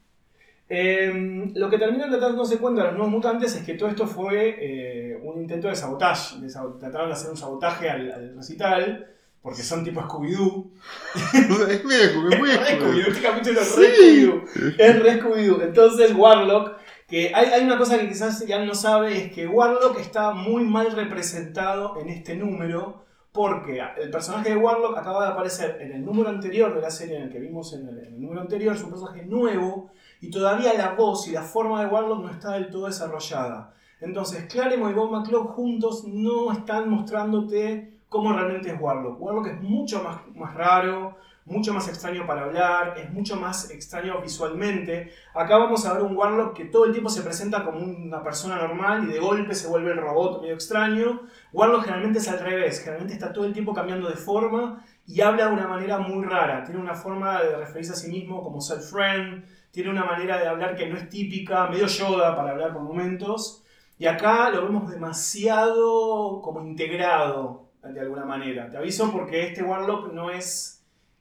Em, 0.67 1.53
lo 1.53 1.69
que 1.69 1.77
terminan 1.77 2.09
dándose 2.19 2.57
cuenta 2.57 2.85
los 2.85 2.93
nuevos 2.93 3.11
mutantes 3.11 3.55
es 3.55 3.63
que 3.63 3.75
todo 3.75 3.89
esto 3.89 4.07
fue 4.07 4.55
eh, 4.59 5.19
un 5.21 5.39
intento 5.39 5.67
de 5.67 5.75
sabotaje. 5.75 6.39
De 6.39 6.49
trataron 6.79 7.09
de 7.09 7.13
hacer 7.13 7.29
un 7.29 7.37
sabotaje 7.37 7.89
al 7.91 8.35
recital 8.35 9.14
porque 9.45 9.61
son 9.61 9.83
tipo 9.83 10.01
Scooby-Doo. 10.01 10.71
es 11.69 11.85
muy 11.85 11.93
Scooby-Doo. 11.93 13.07
Este 13.09 13.21
capítulo 13.21 13.61
es 13.61 13.75
re 13.75 13.95
Scooby-Doo. 13.95 14.75
Es 14.79 15.03
re 15.03 15.21
Scooby-Doo. 15.21 15.61
Entonces, 15.61 16.15
Warlock, 16.15 16.77
que 17.07 17.31
hay, 17.31 17.49
hay, 17.49 17.63
una 17.63 17.77
cosa 17.77 17.99
que 17.99 18.07
quizás 18.07 18.43
ya 18.47 18.65
no 18.65 18.73
sabe, 18.73 19.15
es 19.15 19.31
que 19.31 19.45
Warlock 19.45 19.99
está 19.99 20.31
muy 20.31 20.63
mal 20.63 20.93
representado 20.93 21.95
en 22.01 22.09
este 22.09 22.35
número, 22.35 23.05
porque 23.31 23.83
el 24.01 24.09
personaje 24.09 24.49
de 24.49 24.55
Warlock 24.55 24.97
acaba 24.97 25.27
de 25.27 25.33
aparecer 25.33 25.77
en 25.79 25.91
el 25.91 26.03
número 26.03 26.29
anterior 26.29 26.73
de 26.73 26.81
la 26.81 26.89
serie, 26.89 27.17
en 27.17 27.23
el 27.25 27.31
que 27.31 27.37
vimos 27.37 27.71
en 27.73 27.87
el, 27.87 27.99
en 27.99 28.15
el 28.15 28.21
número 28.21 28.41
anterior, 28.41 28.75
es 28.75 28.81
un 28.81 28.89
personaje 28.89 29.27
nuevo, 29.27 29.91
y 30.21 30.31
todavía 30.31 30.73
la 30.73 30.93
voz 30.93 31.27
y 31.27 31.33
la 31.33 31.43
forma 31.43 31.81
de 31.81 31.91
Warlock 31.91 32.23
no 32.23 32.31
está 32.31 32.53
del 32.53 32.71
todo 32.71 32.87
desarrollada. 32.87 33.75
Entonces, 34.01 34.45
Claremont 34.51 34.91
y 34.91 34.95
Bob 34.95 35.11
McClough 35.11 35.49
juntos 35.49 36.03
no 36.07 36.51
están 36.51 36.89
mostrándote 36.89 37.94
cómo 38.15 38.31
realmente 38.31 38.71
es 38.71 38.79
Warlock. 38.79 39.21
Warlock 39.21 39.47
es 39.47 39.61
mucho 39.61 40.01
más, 40.01 40.21
más 40.35 40.53
raro, 40.53 41.17
mucho 41.43 41.73
más 41.73 41.87
extraño 41.89 42.25
para 42.25 42.43
hablar, 42.43 42.95
es 42.97 43.11
mucho 43.11 43.35
más 43.35 43.69
extraño 43.69 44.21
visualmente. 44.21 45.11
Acá 45.33 45.57
vamos 45.57 45.85
a 45.85 45.93
ver 45.93 46.03
un 46.03 46.15
Warlock 46.15 46.55
que 46.55 46.65
todo 46.65 46.85
el 46.85 46.93
tiempo 46.93 47.09
se 47.09 47.21
presenta 47.21 47.65
como 47.65 47.79
una 47.79 48.23
persona 48.23 48.55
normal 48.55 49.03
y 49.03 49.13
de 49.13 49.19
golpe 49.19 49.53
se 49.53 49.67
vuelve 49.67 49.91
el 49.91 49.97
robot 49.97 50.41
medio 50.41 50.53
extraño. 50.53 51.23
Warlock 51.51 51.83
generalmente 51.83 52.19
es 52.19 52.29
al 52.29 52.39
revés, 52.39 52.79
generalmente 52.79 53.13
está 53.13 53.33
todo 53.33 53.43
el 53.43 53.51
tiempo 53.51 53.73
cambiando 53.73 54.07
de 54.07 54.15
forma 54.15 54.81
y 55.05 55.19
habla 55.19 55.47
de 55.47 55.53
una 55.53 55.67
manera 55.67 55.99
muy 55.99 56.23
rara. 56.23 56.63
Tiene 56.63 56.79
una 56.79 56.95
forma 56.95 57.41
de 57.43 57.57
referirse 57.57 57.91
a 57.91 57.95
sí 57.95 58.09
mismo 58.09 58.41
como 58.41 58.61
self-friend, 58.61 59.43
tiene 59.71 59.89
una 59.89 60.05
manera 60.05 60.39
de 60.39 60.47
hablar 60.47 60.77
que 60.77 60.87
no 60.87 60.95
es 60.97 61.09
típica, 61.09 61.67
medio 61.67 61.87
Yoda 61.87 62.33
para 62.33 62.51
hablar 62.51 62.71
por 62.71 62.81
momentos. 62.81 63.61
Y 63.99 64.07
acá 64.07 64.49
lo 64.51 64.63
vemos 64.63 64.89
demasiado 64.89 66.41
como 66.41 66.61
integrado 66.65 67.64
de 67.93 67.99
alguna 67.99 68.25
manera. 68.25 68.69
Te 68.69 68.77
aviso 68.77 69.11
porque 69.11 69.47
este 69.47 69.63
Warlock 69.63 70.11
no 70.11 70.29
es 70.29 70.75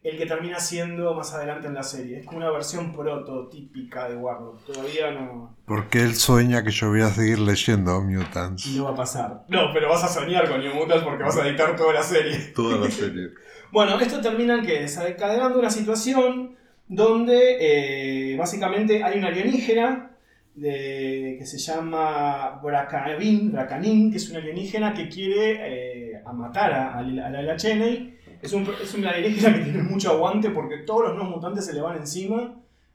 el 0.05 0.19
que 0.19 0.27
termina 0.27 0.61
siendo 0.61 1.15
más 1.15 1.33
adelante 1.33 1.67
en 1.67 1.75
la 1.75 1.83
serie. 1.83 2.21
Es 2.21 2.27
como 2.27 2.39
una 2.39 2.51
versión 2.51 2.93
prototípica 2.93 4.07
de 4.07 4.17
Warlock. 4.17 4.63
Todavía 4.67 5.11
no. 5.13 5.57
Porque 5.65 6.03
él 6.03 6.15
sueña 6.15 6.63
que 6.63 6.71
yo 6.71 6.91
voy 6.91 7.01
a 7.01 7.09
seguir 7.09 7.39
leyendo 7.39 8.03
Mutants. 8.03 8.67
No 8.77 8.85
va 8.85 8.91
a 8.91 8.95
pasar. 8.95 9.45
No, 9.49 9.73
pero 9.73 9.89
vas 9.89 10.05
a 10.05 10.09
soñar 10.09 10.49
con 10.49 10.61
New 10.61 10.75
Mutants 10.75 11.05
porque 11.05 11.23
vas 11.23 11.39
a 11.39 11.45
dictar 11.45 11.75
toda 11.75 11.95
la 11.95 12.03
serie. 12.03 12.37
Toda 12.55 12.85
la 12.85 12.91
serie. 12.91 13.31
bueno, 13.73 13.99
esto 13.99 14.21
termina 14.21 14.57
en 14.57 14.67
que 14.67 14.81
desencadenando 14.81 15.59
una 15.59 15.71
situación 15.71 16.55
donde 16.87 18.33
eh, 18.33 18.37
básicamente 18.37 19.03
hay 19.03 19.19
una 19.19 19.29
alienígena 19.29 20.11
de, 20.55 21.37
que 21.39 21.47
se 21.47 21.59
llama 21.59 22.61
Brakanin, 22.63 24.11
que 24.11 24.17
es 24.19 24.31
una 24.31 24.39
alienígena 24.39 24.93
que 24.93 25.09
quiere 25.09 26.13
eh, 26.13 26.14
a 26.25 26.33
matar 26.33 26.73
a, 26.73 26.99
a, 26.99 27.03
la 27.03 27.57
Cheney. 27.57 28.19
Es, 28.43 28.53
un, 28.53 28.69
es 28.83 28.95
una 28.95 29.11
alienígena 29.11 29.55
que 29.57 29.65
tiene 29.65 29.83
mucho 29.83 30.11
aguante 30.11 30.51
porque 30.51 30.79
todos 30.79 31.09
los 31.09 31.15
nuevos 31.15 31.37
mutantes 31.37 31.67
se 31.67 31.73
le 31.73 31.81
van 31.81 31.97
encima 31.97 32.55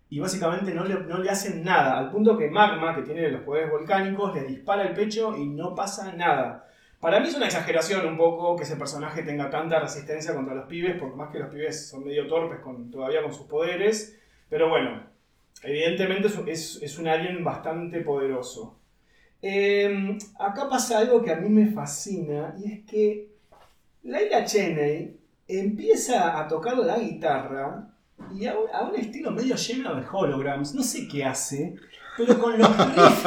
y 0.10 0.20
básicamente 0.20 0.74
no 0.74 0.84
le, 0.86 0.96
no 1.02 1.18
le 1.20 1.30
hacen 1.30 1.64
nada, 1.64 1.98
al 1.98 2.12
punto 2.12 2.38
que 2.38 2.50
Magma, 2.50 2.96
que 2.96 3.04
tiene 3.04 3.30
los 3.30 3.42
poderes 3.42 3.70
volcánicos, 3.72 4.34
le 4.34 4.44
dispara 4.44 4.84
el 4.84 4.94
pecho 4.94 5.36
y 5.38 5.46
no 5.46 5.76
pasa 5.76 6.12
nada. 6.14 6.68
Para 7.00 7.20
mí 7.20 7.28
es 7.28 7.36
una 7.36 7.46
exageración 7.46 8.06
un 8.08 8.18
poco 8.18 8.56
que 8.56 8.64
ese 8.64 8.76
personaje 8.76 9.24
tenga 9.24 9.50
tanta 9.50 9.80
resistencia 9.80 10.34
contra 10.34 10.56
los 10.56 10.66
pibes, 10.66 10.98
porque 11.00 11.16
más 11.16 11.32
que 11.32 11.40
los 11.40 11.50
pibes 11.50 11.90
son 11.90 12.04
medio 12.04 12.28
torpes 12.28 12.60
con, 12.60 12.92
todavía 12.92 13.22
con 13.22 13.34
sus 13.34 13.46
poderes. 13.46 14.20
Pero 14.50 14.70
bueno, 14.70 15.04
Evidentemente 15.64 16.30
es, 16.48 16.80
es 16.82 16.98
un 16.98 17.08
alien 17.08 17.44
bastante 17.44 18.02
poderoso. 18.02 18.79
Em, 19.42 20.18
acá 20.38 20.68
pasa 20.68 21.00
algo 21.00 21.22
que 21.22 21.32
a 21.32 21.38
mí 21.38 21.48
me 21.50 21.72
fascina 21.72 22.56
y 22.62 22.74
es 22.74 22.86
que 22.86 23.30
Laila 24.04 24.44
Cheney 24.44 25.18
empieza 25.48 26.40
a 26.40 26.48
tocar 26.48 26.78
la 26.78 27.00
guitarra 27.00 27.88
y 28.34 28.46
a, 28.46 28.56
un 28.58 28.96
estilo 28.96 29.32
medio 29.32 29.56
lleno 29.56 29.96
de 29.96 30.06
holograms, 30.12 30.76
no 30.76 30.84
sé 30.84 31.08
qué 31.08 31.24
hace, 31.24 31.76
pero 32.18 32.38
con 32.38 32.60
los 32.60 32.70
riffs. 32.96 33.24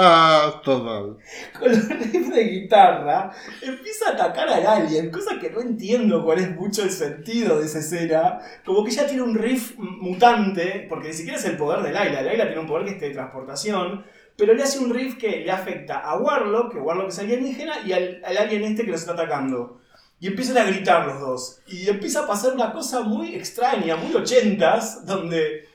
Total. 0.63 1.17
Con 1.59 1.69
los 1.69 1.89
riffs 1.89 2.31
de 2.31 2.45
guitarra 2.45 3.33
empieza 3.63 4.11
a 4.11 4.13
atacar 4.13 4.49
al 4.51 4.67
alien, 4.67 5.11
cosa 5.11 5.39
que 5.41 5.51
no 5.51 5.61
entiendo 5.61 6.23
cuál 6.25 6.41
es 6.41 6.55
mucho 6.55 6.83
el 6.83 6.91
sentido 6.91 7.59
de 7.59 7.67
esa 7.67 7.79
escena. 7.79 8.39
Como 8.65 8.85
que 8.85 8.91
ya 8.91 9.07
tiene 9.07 9.23
un 9.23 9.35
riff 9.35 9.77
mutante, 9.79 10.87
porque 10.89 11.09
ni 11.09 11.15
siquiera 11.15 11.39
es 11.39 11.45
el 11.47 11.57
poder 11.57 11.83
de 11.83 11.93
Laila. 11.93 12.21
Laila 12.21 12.45
tiene 12.45 12.61
un 12.61 12.67
poder 12.67 12.85
que 12.85 12.93
es 12.93 13.01
de 13.01 13.11
transportación. 13.11 14.05
Pero 14.43 14.55
le 14.55 14.65
hace 14.65 14.81
un 14.81 14.93
riff 14.93 15.19
que 15.19 15.45
le 15.45 15.53
afecta 15.53 16.01
a 16.01 16.19
Warlock, 16.19 16.73
que 16.73 16.81
Warlock 16.81 17.11
es 17.11 17.19
alienígena, 17.21 17.87
y 17.87 17.93
al, 17.93 18.21
al 18.25 18.39
alien 18.39 18.65
este 18.65 18.85
que 18.85 18.91
lo 18.91 18.97
está 18.97 19.13
atacando. 19.13 19.81
Y 20.19 20.27
empiezan 20.27 20.59
a 20.59 20.65
gritar 20.65 21.07
los 21.07 21.21
dos. 21.21 21.61
Y 21.69 21.89
empieza 21.89 22.25
a 22.25 22.27
pasar 22.27 22.53
una 22.53 22.73
cosa 22.73 23.03
muy 23.03 23.37
extraña, 23.37 23.95
muy 23.95 24.13
ochentas, 24.13 25.07
donde 25.07 25.69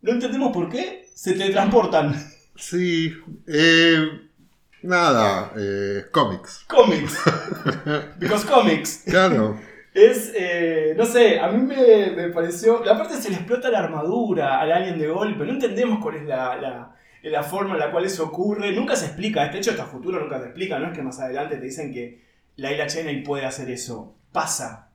no 0.00 0.12
entendemos 0.12 0.50
por 0.50 0.70
qué 0.70 1.10
se 1.12 1.34
teletransportan. 1.34 2.14
Sí, 2.56 3.12
eh, 3.46 4.08
nada, 4.80 5.52
eh, 5.58 6.06
cómics. 6.10 6.64
Cómics. 6.68 7.18
Because 8.18 8.46
comics. 8.46 9.02
Claro. 9.04 9.60
Es, 9.92 10.32
eh, 10.34 10.94
no 10.96 11.04
sé, 11.04 11.38
a 11.38 11.48
mí 11.48 11.66
me, 11.66 12.12
me, 12.12 12.28
pareció. 12.30 12.78
Aparte 12.90 13.20
se 13.20 13.28
le 13.28 13.36
explota 13.36 13.68
la 13.68 13.80
armadura 13.80 14.58
al 14.58 14.72
alien 14.72 14.98
de 14.98 15.08
golpe. 15.08 15.44
No 15.44 15.52
entendemos 15.52 16.02
cuál 16.02 16.14
es 16.16 16.22
la, 16.24 16.56
la, 16.56 16.96
la, 17.22 17.42
forma 17.42 17.74
en 17.74 17.80
la 17.80 17.90
cual 17.90 18.04
eso 18.04 18.24
ocurre. 18.24 18.72
Nunca 18.72 18.96
se 18.96 19.06
explica. 19.06 19.44
Este 19.44 19.58
hecho, 19.58 19.70
hasta 19.72 19.86
futuro 19.86 20.20
nunca 20.20 20.38
se 20.38 20.46
explica. 20.46 20.78
No 20.78 20.88
es 20.88 20.92
que 20.92 21.02
más 21.02 21.18
adelante 21.20 21.56
te 21.56 21.64
dicen 21.64 21.92
que 21.92 22.24
Laila 22.56 22.86
Cheney 22.86 23.22
puede 23.22 23.44
hacer 23.44 23.70
eso. 23.70 24.14
Pasa. 24.32 24.90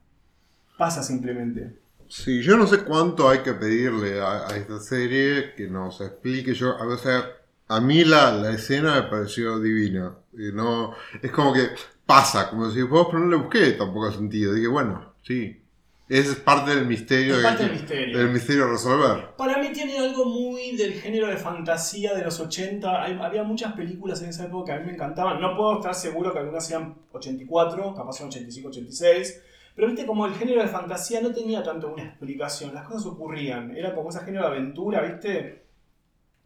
Pasa 0.76 1.02
simplemente. 1.02 1.76
Sí, 2.08 2.42
yo 2.42 2.56
no 2.56 2.66
sé 2.66 2.84
cuánto 2.84 3.28
hay 3.28 3.40
que 3.40 3.52
pedirle 3.52 4.20
a, 4.20 4.46
esta 4.56 4.78
serie 4.78 5.54
que 5.56 5.68
nos 5.68 6.00
explique. 6.00 6.54
Yo, 6.54 6.78
a 6.80 6.86
veces 6.86 7.24
a 7.68 7.80
mí 7.80 8.04
la, 8.04 8.32
la 8.32 8.50
escena 8.50 8.94
me 8.94 9.08
pareció 9.08 9.58
divina. 9.58 10.14
No, 10.32 10.94
es 11.20 11.30
como 11.30 11.52
que 11.52 11.70
pasa, 12.04 12.50
como 12.50 12.70
si 12.70 12.82
vos, 12.82 13.08
pero 13.10 13.20
no 13.20 13.30
le 13.30 13.36
busqué 13.36 13.72
tampoco 13.72 14.12
sentido. 14.12 14.54
Dije, 14.54 14.68
bueno, 14.68 15.14
sí. 15.22 15.62
Es 16.08 16.36
parte 16.36 16.74
del 16.74 16.86
misterio. 16.86 17.36
Es 17.36 17.42
parte 17.42 17.64
del 17.64 17.72
misterio. 17.72 18.18
Del 18.18 18.30
misterio 18.30 18.70
resolver. 18.70 19.34
Para 19.36 19.58
mí 19.58 19.70
tiene 19.72 19.98
algo 19.98 20.24
muy 20.24 20.76
del 20.76 20.92
género 20.94 21.26
de 21.26 21.36
fantasía 21.36 22.14
de 22.14 22.22
los 22.22 22.38
80. 22.38 23.04
había 23.04 23.42
muchas 23.42 23.72
películas 23.72 24.22
en 24.22 24.28
esa 24.28 24.44
época 24.44 24.72
que 24.72 24.78
a 24.78 24.80
mí 24.80 24.86
me 24.86 24.92
encantaban. 24.92 25.40
No 25.40 25.56
puedo 25.56 25.78
estar 25.78 25.94
seguro 25.94 26.32
que 26.32 26.38
algunas 26.38 26.66
sean 26.66 26.94
84, 27.12 27.94
capaz 27.94 28.12
son 28.12 28.28
85, 28.28 28.68
86. 28.68 29.42
Pero 29.74 29.88
viste, 29.88 30.06
como 30.06 30.26
el 30.26 30.34
género 30.34 30.62
de 30.62 30.68
fantasía 30.68 31.20
no 31.20 31.32
tenía 31.32 31.62
tanto 31.62 31.92
una 31.92 32.04
explicación. 32.04 32.72
Las 32.72 32.86
cosas 32.86 33.06
ocurrían. 33.06 33.76
Era 33.76 33.94
como 33.94 34.10
ese 34.10 34.20
género 34.20 34.44
de 34.44 34.56
aventura, 34.56 35.02
viste. 35.02 35.66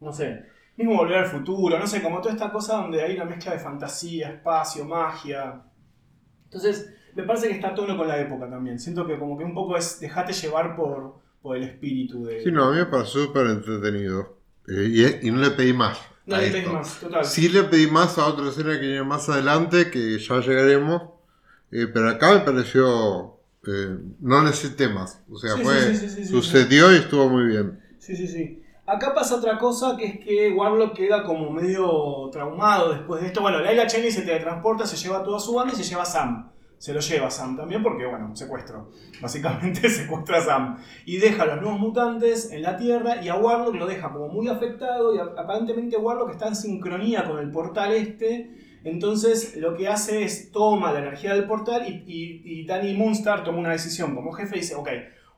No 0.00 0.12
sé 0.12 0.50
mismo 0.80 0.96
Volver 0.96 1.18
al 1.18 1.26
Futuro, 1.26 1.78
no 1.78 1.86
sé, 1.86 2.02
como 2.02 2.20
toda 2.20 2.34
esta 2.34 2.50
cosa 2.50 2.76
donde 2.76 3.02
hay 3.02 3.14
una 3.14 3.26
mezcla 3.26 3.52
de 3.52 3.58
fantasía, 3.58 4.30
espacio, 4.30 4.84
magia. 4.86 5.62
Entonces, 6.44 6.94
me 7.14 7.22
parece 7.24 7.48
que 7.48 7.54
está 7.54 7.74
todo 7.74 7.96
con 7.96 8.06
la 8.08 8.18
época 8.18 8.48
también. 8.48 8.78
Siento 8.78 9.06
que 9.06 9.18
como 9.18 9.36
que 9.38 9.44
un 9.44 9.54
poco 9.54 9.76
es 9.76 10.00
dejate 10.00 10.32
llevar 10.32 10.76
por, 10.76 11.14
por 11.42 11.56
el 11.56 11.64
espíritu 11.64 12.24
de... 12.24 12.42
Sí, 12.42 12.50
no, 12.52 12.64
a 12.64 12.70
mí 12.72 12.78
me 12.78 12.86
pareció 12.86 13.24
súper 13.24 13.46
entretenido. 13.48 14.36
Eh, 14.68 15.18
y, 15.22 15.28
y 15.28 15.30
no 15.30 15.40
le 15.40 15.50
pedí 15.50 15.72
más. 15.72 15.98
no 16.26 16.36
a 16.36 16.40
le 16.40 16.50
pedís 16.50 16.68
más, 16.72 17.00
total. 17.00 17.24
Sí 17.24 17.48
le 17.48 17.64
pedí 17.64 17.86
más 17.90 18.18
a 18.18 18.26
otra 18.26 18.48
escena 18.48 18.78
que 18.78 18.86
viene 18.86 19.02
más 19.04 19.28
adelante, 19.28 19.90
que 19.90 20.18
ya 20.18 20.40
llegaremos. 20.40 21.02
eh, 21.72 21.86
pero 21.92 22.08
acá 22.10 22.32
me 22.34 22.40
pareció... 22.40 23.36
eh, 23.66 23.98
no 24.20 24.42
necesité 24.42 24.88
más. 24.88 25.20
O 25.30 25.38
sea, 25.38 25.56
Sí, 25.56 25.62
fue, 25.62 25.94
sí, 25.94 26.08
sí. 26.08 26.24
sucedió 26.26 26.92
y 26.92 26.96
estuvo 26.96 27.28
muy 27.28 27.46
bien. 27.46 27.80
Sí, 27.98 28.16
sí, 28.16 28.26
sí. 28.28 28.62
Acá 28.86 29.14
pasa 29.14 29.36
otra 29.36 29.56
cosa 29.58 29.96
que 29.96 30.04
es 30.06 30.18
que 30.18 30.50
Warlock 30.50 30.94
queda 30.96 31.22
como 31.22 31.50
medio 31.52 32.28
traumado 32.32 32.92
después 32.92 33.20
de 33.20 33.28
esto. 33.28 33.40
Bueno, 33.40 33.60
Laila 33.60 33.86
Cheney 33.86 34.10
se 34.10 34.22
teletransporta, 34.22 34.84
se 34.86 34.96
lleva 34.96 35.18
a 35.18 35.22
toda 35.24 35.38
su 35.38 35.54
banda 35.54 35.72
y 35.72 35.76
se 35.76 35.84
lleva 35.84 36.02
a 36.02 36.06
Sam. 36.06 36.50
Se 36.80 36.94
lo 36.94 37.00
lleva 37.00 37.30
Sam 37.30 37.58
también 37.58 37.82
porque, 37.82 38.06
bueno, 38.06 38.34
secuestro. 38.34 38.88
Básicamente 39.20 39.86
secuestra 39.90 40.38
a 40.38 40.40
Sam. 40.40 40.78
Y 41.04 41.18
deja 41.18 41.42
a 41.42 41.46
los 41.46 41.60
nuevos 41.60 41.78
mutantes 41.78 42.50
en 42.52 42.62
la 42.62 42.78
Tierra 42.78 43.22
y 43.22 43.28
a 43.28 43.36
Warlock 43.36 43.74
lo 43.74 43.86
deja 43.86 44.10
como 44.10 44.28
muy 44.28 44.48
afectado 44.48 45.14
y 45.14 45.18
aparentemente 45.18 45.98
Warlock 45.98 46.30
está 46.30 46.48
en 46.48 46.56
sincronía 46.56 47.24
con 47.28 47.38
el 47.38 47.50
portal 47.50 47.92
este. 47.92 48.80
Entonces 48.82 49.58
lo 49.58 49.76
que 49.76 49.88
hace 49.88 50.24
es 50.24 50.52
toma 50.52 50.90
la 50.90 51.00
energía 51.00 51.34
del 51.34 51.44
portal 51.44 51.86
y, 51.86 52.02
y, 52.06 52.64
Danny 52.64 52.94
Moonstar 52.94 53.44
toma 53.44 53.58
una 53.58 53.72
decisión 53.72 54.14
como 54.14 54.32
jefe 54.32 54.56
y 54.56 54.60
dice, 54.60 54.74
ok, 54.74 54.88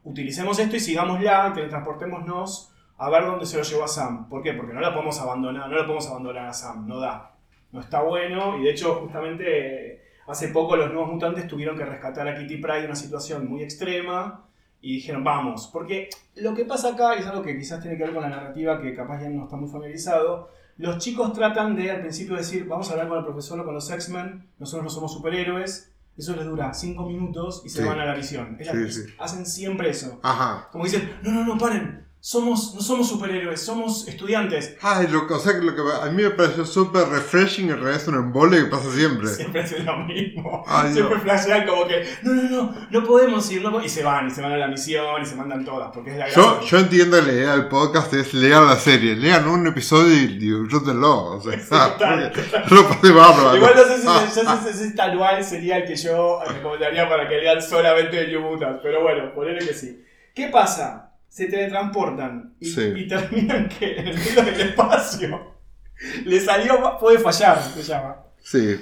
utilicemos 0.04 0.60
esto 0.60 0.76
y 0.76 0.80
sigámosla, 0.80 1.52
teletransportémonos 1.52 2.72
a 2.98 3.10
ver 3.10 3.26
dónde 3.26 3.46
se 3.46 3.56
lo 3.56 3.64
llevó 3.64 3.82
a 3.82 3.88
Sam. 3.88 4.28
¿Por 4.28 4.44
qué? 4.44 4.52
Porque 4.52 4.72
no 4.72 4.80
la 4.80 4.92
podemos 4.94 5.18
abandonar, 5.20 5.68
no 5.68 5.76
la 5.76 5.82
podemos 5.82 6.06
abandonar 6.06 6.46
a 6.46 6.52
Sam, 6.52 6.86
no 6.86 7.00
da. 7.00 7.34
No 7.72 7.80
está 7.80 8.00
bueno 8.00 8.60
y 8.60 8.62
de 8.62 8.70
hecho 8.70 8.94
justamente 9.00 9.91
hace 10.32 10.48
poco 10.48 10.76
los 10.76 10.90
nuevos 10.92 11.10
mutantes 11.12 11.46
tuvieron 11.46 11.76
que 11.76 11.84
rescatar 11.84 12.26
a 12.28 12.36
Kitty 12.36 12.56
Pryde 12.58 12.80
de 12.80 12.86
una 12.86 12.96
situación 12.96 13.48
muy 13.48 13.62
extrema 13.62 14.44
y 14.80 14.94
dijeron 14.96 15.22
vamos, 15.22 15.68
porque 15.72 16.08
lo 16.36 16.54
que 16.54 16.64
pasa 16.64 16.88
acá 16.94 17.14
es 17.14 17.26
algo 17.26 17.42
que 17.42 17.56
quizás 17.56 17.80
tiene 17.80 17.96
que 17.96 18.04
ver 18.04 18.12
con 18.12 18.22
la 18.22 18.28
narrativa 18.30 18.80
que 18.80 18.94
capaz 18.94 19.22
ya 19.22 19.28
no 19.28 19.44
está 19.44 19.56
muy 19.56 19.68
familiarizado. 19.70 20.50
Los 20.78 20.98
chicos 20.98 21.32
tratan 21.32 21.76
de 21.76 21.90
al 21.90 22.00
principio 22.00 22.34
decir 22.36 22.66
vamos 22.66 22.88
a 22.88 22.92
hablar 22.92 23.08
con 23.08 23.18
el 23.18 23.24
profesor 23.24 23.60
o 23.60 23.64
con 23.64 23.74
los 23.74 23.88
X-Men, 23.90 24.48
nosotros 24.58 24.84
no 24.84 24.90
somos 24.90 25.12
superhéroes. 25.12 25.88
Eso 26.16 26.36
les 26.36 26.44
dura 26.44 26.74
5 26.74 27.06
minutos 27.06 27.62
y 27.64 27.68
se 27.70 27.82
Sí. 27.82 27.88
van 27.88 27.98
a 28.00 28.04
la 28.04 28.14
misión. 28.16 28.56
Ellas 28.60 28.74
Sí, 28.94 29.02
sí. 29.06 29.14
hacen 29.18 29.46
siempre 29.46 29.88
eso. 29.90 30.20
Ajá. 30.22 30.68
Como 30.70 30.84
dicen, 30.84 31.10
no, 31.22 31.30
no, 31.32 31.44
no, 31.44 31.56
paren. 31.58 32.04
Somos, 32.24 32.72
no 32.76 32.80
somos 32.80 33.08
superhéroes, 33.08 33.60
somos 33.60 34.06
estudiantes. 34.06 34.76
Ay, 34.80 35.08
lo, 35.08 35.26
o 35.26 35.38
sea 35.40 35.54
lo 35.54 35.74
que 35.74 35.82
a 36.02 36.08
mí 36.12 36.22
me 36.22 36.30
pareció 36.30 36.64
súper 36.64 37.08
refreshing 37.08 37.68
en 37.68 37.78
realidad 37.80 37.96
es 38.00 38.06
un 38.06 38.14
embole 38.14 38.58
que 38.58 38.66
pasa 38.66 38.92
siempre. 38.92 39.26
Siempre 39.26 39.62
hacen 39.62 39.84
lo 39.84 39.96
mismo. 40.04 40.62
Ay, 40.68 40.92
Siempre 40.92 41.16
no. 41.16 41.20
flashean 41.20 41.66
como 41.66 41.84
que, 41.84 42.06
no, 42.22 42.32
no, 42.32 42.42
no, 42.48 42.86
no 42.88 43.04
podemos 43.04 43.50
ir. 43.50 43.60
No 43.60 43.72
po-". 43.72 43.80
y 43.80 43.88
se 43.88 44.04
van, 44.04 44.28
y 44.28 44.30
se 44.30 44.40
van 44.40 44.52
a 44.52 44.56
la 44.56 44.68
misión, 44.68 45.20
y 45.20 45.26
se 45.26 45.34
mandan 45.34 45.64
todas, 45.64 45.90
porque 45.92 46.12
es 46.12 46.16
la 46.16 46.28
Yo, 46.28 46.60
yo 46.60 46.78
entiendo 46.78 47.16
que 47.18 47.26
la 47.26 47.32
idea 47.32 47.52
del 47.56 47.66
podcast 47.66 48.14
es 48.14 48.32
leer 48.34 48.62
la 48.62 48.76
serie. 48.76 49.16
Lean 49.16 49.48
un 49.48 49.66
episodio 49.66 50.14
y 50.14 50.38
disfrútenlo. 50.38 51.24
O 51.24 51.40
sea, 51.40 51.56
lo 52.70 52.88
pasé 52.88 53.10
bárbaro. 53.10 53.56
Igual 53.56 53.72
no 53.74 53.82
sé 53.82 54.00
si, 54.00 54.06
Ah, 54.08 54.24
yo 54.62 54.72
sé 54.72 54.72
si 54.74 54.94
tal 54.94 55.18
cual 55.18 55.42
sería 55.42 55.78
el 55.78 55.86
que 55.86 55.96
yo 55.96 56.38
recomendaría 56.46 57.08
para 57.08 57.28
que 57.28 57.38
lean 57.38 57.60
solamente 57.60 58.16
de 58.16 58.28
New 58.28 58.42
Mutants, 58.42 58.78
pero 58.80 59.02
bueno, 59.02 59.34
ponele 59.34 59.58
que 59.66 59.74
sí. 59.74 60.00
¿Qué 60.32 60.46
pasa? 60.46 61.08
Se 61.32 61.46
teletransportan 61.46 62.52
y, 62.60 62.66
Sí. 62.66 62.92
y 62.94 63.08
terminan 63.08 63.66
que 63.66 63.96
en 63.96 64.08
el 64.08 64.18
medio 64.18 64.42
del 64.42 64.60
espacio 64.60 65.40
le 66.26 66.38
salió, 66.40 66.98
puede 67.00 67.18
fallar, 67.18 67.58
se 67.62 67.82
llama. 67.82 68.16
Sí. 68.38 68.78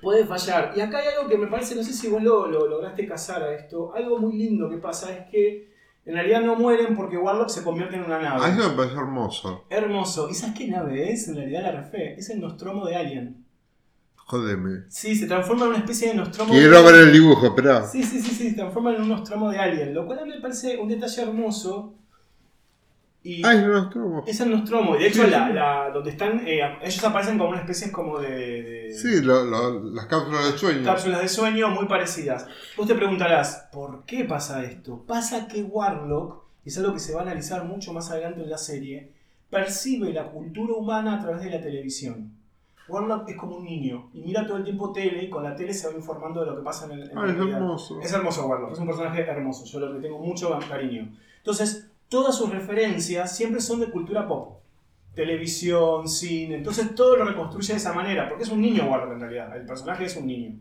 Puede 0.00 0.24
fallar. 0.24 0.72
Y 0.74 0.80
acá 0.80 0.98
hay 1.00 1.08
algo 1.08 1.28
que 1.28 1.36
me 1.36 1.48
parece, 1.48 1.74
no 1.74 1.82
sé 1.82 1.92
si 1.92 2.08
vos 2.08 2.22
lo, 2.22 2.46
lo 2.46 2.66
lograste 2.68 3.06
cazar 3.06 3.42
a 3.42 3.54
esto. 3.54 3.94
Algo 3.94 4.18
muy 4.18 4.32
lindo 4.38 4.70
que 4.70 4.78
pasa 4.78 5.14
es 5.14 5.28
que 5.30 5.70
en 6.06 6.14
realidad 6.14 6.40
no 6.40 6.56
mueren 6.56 6.96
porque 6.96 7.18
Warlock 7.18 7.50
se 7.50 7.62
convierte 7.62 7.96
en 7.96 8.04
una 8.04 8.18
nave. 8.18 8.48
Eso 8.50 8.72
me 8.74 8.84
hermoso. 8.84 9.66
Hermoso. 9.68 10.30
¿Y 10.30 10.34
sabes 10.34 10.56
qué 10.56 10.68
nave 10.68 11.12
es? 11.12 11.28
En 11.28 11.36
realidad 11.36 11.62
la 11.64 11.72
refé. 11.82 12.14
Es 12.14 12.30
el 12.30 12.40
Nostromo 12.40 12.86
de 12.86 12.96
Alien. 12.96 13.41
Jódeme. 14.32 14.84
Sí, 14.88 15.14
se 15.14 15.26
transforma 15.26 15.64
en 15.64 15.68
una 15.72 15.78
especie 15.80 16.08
de 16.08 16.14
Nostromo 16.14 16.54
Quiero 16.54 16.82
ver 16.84 16.94
el 16.94 17.12
dibujo, 17.12 17.48
espera. 17.48 17.84
Sí, 17.86 18.02
sí, 18.02 18.18
sí, 18.18 18.30
sí, 18.34 18.48
se 18.48 18.56
transforma 18.56 18.94
en 18.94 19.02
un 19.02 19.10
Nostromo 19.10 19.50
de 19.50 19.58
Alien. 19.58 19.92
Lo 19.92 20.06
cual 20.06 20.20
a 20.20 20.24
mí 20.24 20.30
me 20.30 20.40
parece 20.40 20.78
un 20.78 20.88
detalle 20.88 21.20
hermoso. 21.22 21.92
Y 23.22 23.44
Ay, 23.46 23.58
no, 23.58 23.78
estuvo. 23.84 24.24
es 24.26 24.40
el 24.40 24.50
Nostromo. 24.50 24.96
Y 24.96 25.00
de 25.00 25.08
hecho, 25.08 25.22
Sí, 25.24 25.30
la, 25.30 25.48
sí. 25.48 25.52
la- 25.52 25.90
donde 25.92 26.10
están, 26.12 26.40
eh, 26.46 26.60
ellos 26.82 27.04
aparecen 27.04 27.36
como 27.36 27.50
una 27.50 27.58
especie 27.60 27.92
como 27.92 28.18
de... 28.18 28.30
de- 28.30 28.94
Sí, 28.94 29.20
lo- 29.20 29.44
lo- 29.44 29.84
las 29.92 30.06
cápsulas 30.06 30.50
de 30.50 30.58
sueño. 30.58 30.82
cápsulas 30.82 31.20
de 31.20 31.28
sueño 31.28 31.68
muy 31.68 31.84
parecidas. 31.86 32.46
Vos 32.76 32.86
te 32.88 32.94
preguntarás, 32.94 33.68
¿por 33.70 34.04
qué 34.06 34.24
pasa 34.24 34.64
esto? 34.64 35.04
Pasa 35.06 35.46
que 35.46 35.62
Warlock, 35.62 36.42
y 36.64 36.70
es 36.70 36.78
algo 36.78 36.94
que 36.94 37.00
se 37.00 37.12
va 37.12 37.20
a 37.20 37.24
analizar 37.24 37.64
mucho 37.64 37.92
más 37.92 38.10
adelante 38.10 38.40
en 38.42 38.48
la 38.48 38.56
serie, 38.58 39.10
percibe 39.50 40.10
la 40.14 40.24
cultura 40.30 40.72
humana 40.72 41.16
a 41.16 41.20
través 41.20 41.42
de 41.44 41.50
la 41.50 41.60
televisión. 41.60 42.32
Warlock 42.92 43.28
es 43.28 43.36
como 43.36 43.56
un 43.56 43.64
niño 43.64 44.10
y 44.12 44.20
mira 44.20 44.46
todo 44.46 44.58
el 44.58 44.64
tiempo 44.64 44.92
tele 44.92 45.24
y 45.24 45.30
con 45.30 45.42
la 45.42 45.56
tele 45.56 45.72
se 45.72 45.88
va 45.88 45.94
informando 45.94 46.40
de 46.40 46.46
lo 46.46 46.56
que 46.56 46.62
pasa 46.62 46.84
en 46.86 46.92
el 46.92 47.10
en 47.10 47.18
Ay, 47.18 47.30
es 47.30 47.36
realidad. 47.36 47.58
hermoso. 47.58 48.00
Es 48.00 48.12
hermoso 48.12 48.46
Warlock, 48.46 48.72
es 48.72 48.78
un 48.78 48.86
personaje 48.86 49.20
hermoso, 49.22 49.64
yo 49.64 49.80
lo 49.80 49.94
que 49.94 50.00
tengo 50.00 50.18
mucho 50.18 50.58
cariño. 50.68 51.08
Entonces, 51.38 51.90
todas 52.08 52.36
sus 52.36 52.50
referencias 52.50 53.34
siempre 53.36 53.60
son 53.60 53.80
de 53.80 53.90
cultura 53.90 54.26
pop. 54.28 54.58
Televisión, 55.14 56.08
cine, 56.08 56.56
entonces 56.56 56.94
todo 56.94 57.16
lo 57.16 57.24
reconstruye 57.24 57.72
de 57.74 57.78
esa 57.78 57.92
manera, 57.92 58.28
porque 58.28 58.44
es 58.44 58.50
un 58.50 58.60
niño 58.60 58.84
Warlock 58.84 59.12
en 59.12 59.20
realidad, 59.20 59.56
el 59.56 59.66
personaje 59.66 60.04
es 60.04 60.16
un 60.16 60.26
niño. 60.26 60.58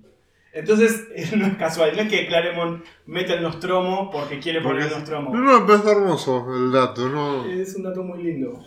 Entonces, 0.54 1.08
no 1.36 1.46
es 1.46 1.56
casual, 1.56 1.96
no 1.96 2.02
es 2.02 2.10
que 2.10 2.28
Claremont 2.28 2.84
mete 3.06 3.34
el 3.34 3.44
Nostromo 3.44 4.10
porque 4.12 4.40
quiere 4.40 4.62
poner 4.62 4.84
el 4.84 4.90
Nostromo. 4.90 5.34
No, 5.34 5.66
no, 5.66 5.74
está 5.74 5.92
hermoso 5.92 6.46
el 6.54 6.72
dato. 6.72 7.08
No. 7.08 7.46
Es 7.46 7.76
un 7.76 7.84
dato 7.84 8.04
muy 8.04 8.22
lindo. 8.22 8.60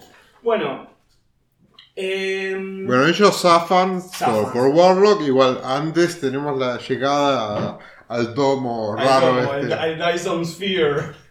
Bueno, 0.42 0.86
em, 1.96 2.86
Bueno, 2.86 3.06
ellos 3.06 3.40
zafan, 3.40 4.00
Zafan. 4.02 4.34
Por, 4.34 4.52
por 4.52 4.68
Warlock. 4.68 5.22
Igual 5.22 5.60
antes 5.64 6.20
tenemos 6.20 6.58
la 6.58 6.78
llegada 6.78 7.56
a- 7.58 7.78
al 8.08 8.34
tomo 8.34 8.94
Al 8.98 9.04
raro 9.06 9.26
como 9.28 9.54
este. 9.54 9.72
el, 9.72 9.72
el 9.72 9.98
Dyson 9.98 10.44
Sphere. 10.44 11.24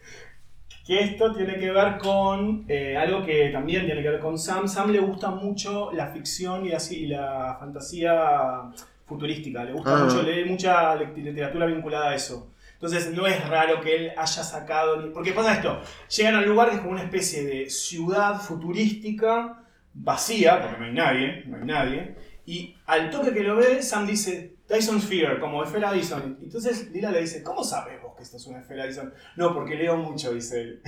Que 0.86 1.00
esto 1.00 1.34
tiene 1.34 1.58
que 1.58 1.72
ver 1.72 1.98
con 1.98 2.66
eh, 2.68 2.98
algo 2.98 3.26
que 3.26 3.50
también 3.50 3.86
tiene 3.86 4.02
que 4.04 4.10
ver 4.10 4.20
con 4.20 4.38
Sam. 4.38 4.68
Sam 4.68 4.92
le 4.92 5.00
gusta 5.00 5.30
mucho 5.32 5.92
la 5.94 6.08
ficción 6.08 6.66
y 6.66 6.70
la, 6.70 6.78
y 6.92 7.06
la 7.08 7.56
fantasía 7.60 8.64
futurística. 9.06 9.64
Le 9.64 9.72
gusta 9.74 9.96
Ah. 9.96 10.04
mucho, 10.04 10.22
lee 10.24 10.44
mucha 10.46 10.96
literatura 10.96 11.66
vinculada 11.68 12.10
a 12.10 12.16
eso. 12.16 12.50
Entonces 12.74 13.14
no 13.16 13.26
es 13.28 13.48
raro 13.48 13.80
que 13.80 13.96
él 13.96 14.12
haya 14.18 14.44
sacado... 14.44 15.10
Porque 15.14 15.32
pasa 15.32 15.54
esto, 15.54 15.80
llegan 16.18 16.36
al 16.36 16.46
lugar 16.50 16.68
que 16.70 16.76
es 16.76 16.82
como 16.82 16.92
una 16.92 17.04
especie 17.04 17.46
de 17.46 17.70
ciudad 17.70 18.42
futurística 18.42 19.63
vacía, 19.94 20.62
porque 20.62 20.78
no 20.80 20.86
hay 20.86 20.94
nadie, 20.94 21.44
no 21.48 21.58
hay 21.58 21.66
nadie. 21.66 22.16
Y 22.46 22.76
al 22.88 23.10
toque 23.10 23.34
que 23.34 23.42
lo 23.44 23.56
ve, 23.56 23.82
Sam 23.82 24.06
dice, 24.06 24.56
Dyson 24.68 25.00
Sphere, 25.02 25.40
como 25.40 25.64
esfera 25.64 25.94
Dyson. 25.94 26.40
Entonces 26.42 26.92
Lila 26.92 27.12
le 27.12 27.22
dice, 27.22 27.42
¿cómo 27.44 27.64
sabes 27.64 28.02
vos 28.02 28.14
que 28.18 28.24
esto 28.24 28.36
es 28.38 28.46
una 28.48 28.60
esfera 28.60 28.86
Dyson? 28.86 29.14
No, 29.38 29.54
porque 29.54 29.76
leo 29.76 29.96
mucho, 29.96 30.34
dice 30.34 30.62
él. 30.62 30.82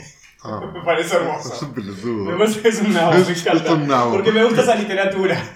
Ah, 0.43 0.59
Me 0.73 0.81
parece 0.83 1.15
es 1.15 1.21
hermoso. 1.21 1.65
un 1.65 1.73
pelotudo. 1.73 2.25
Me 2.25 2.37
parece 2.37 2.61
que 2.61 2.67
es 2.67 2.81
un 2.81 2.93
nabo, 2.93 3.13
Es- 3.17 3.27
me 3.27 3.33
es 3.33 3.45
encanta. 3.45 3.73
un 3.73 3.87
nabo. 3.87 4.11
Porque 4.11 4.31
me 4.33 4.43
gusta 4.43 4.61
esa 4.63 4.75
literatura. 4.75 5.41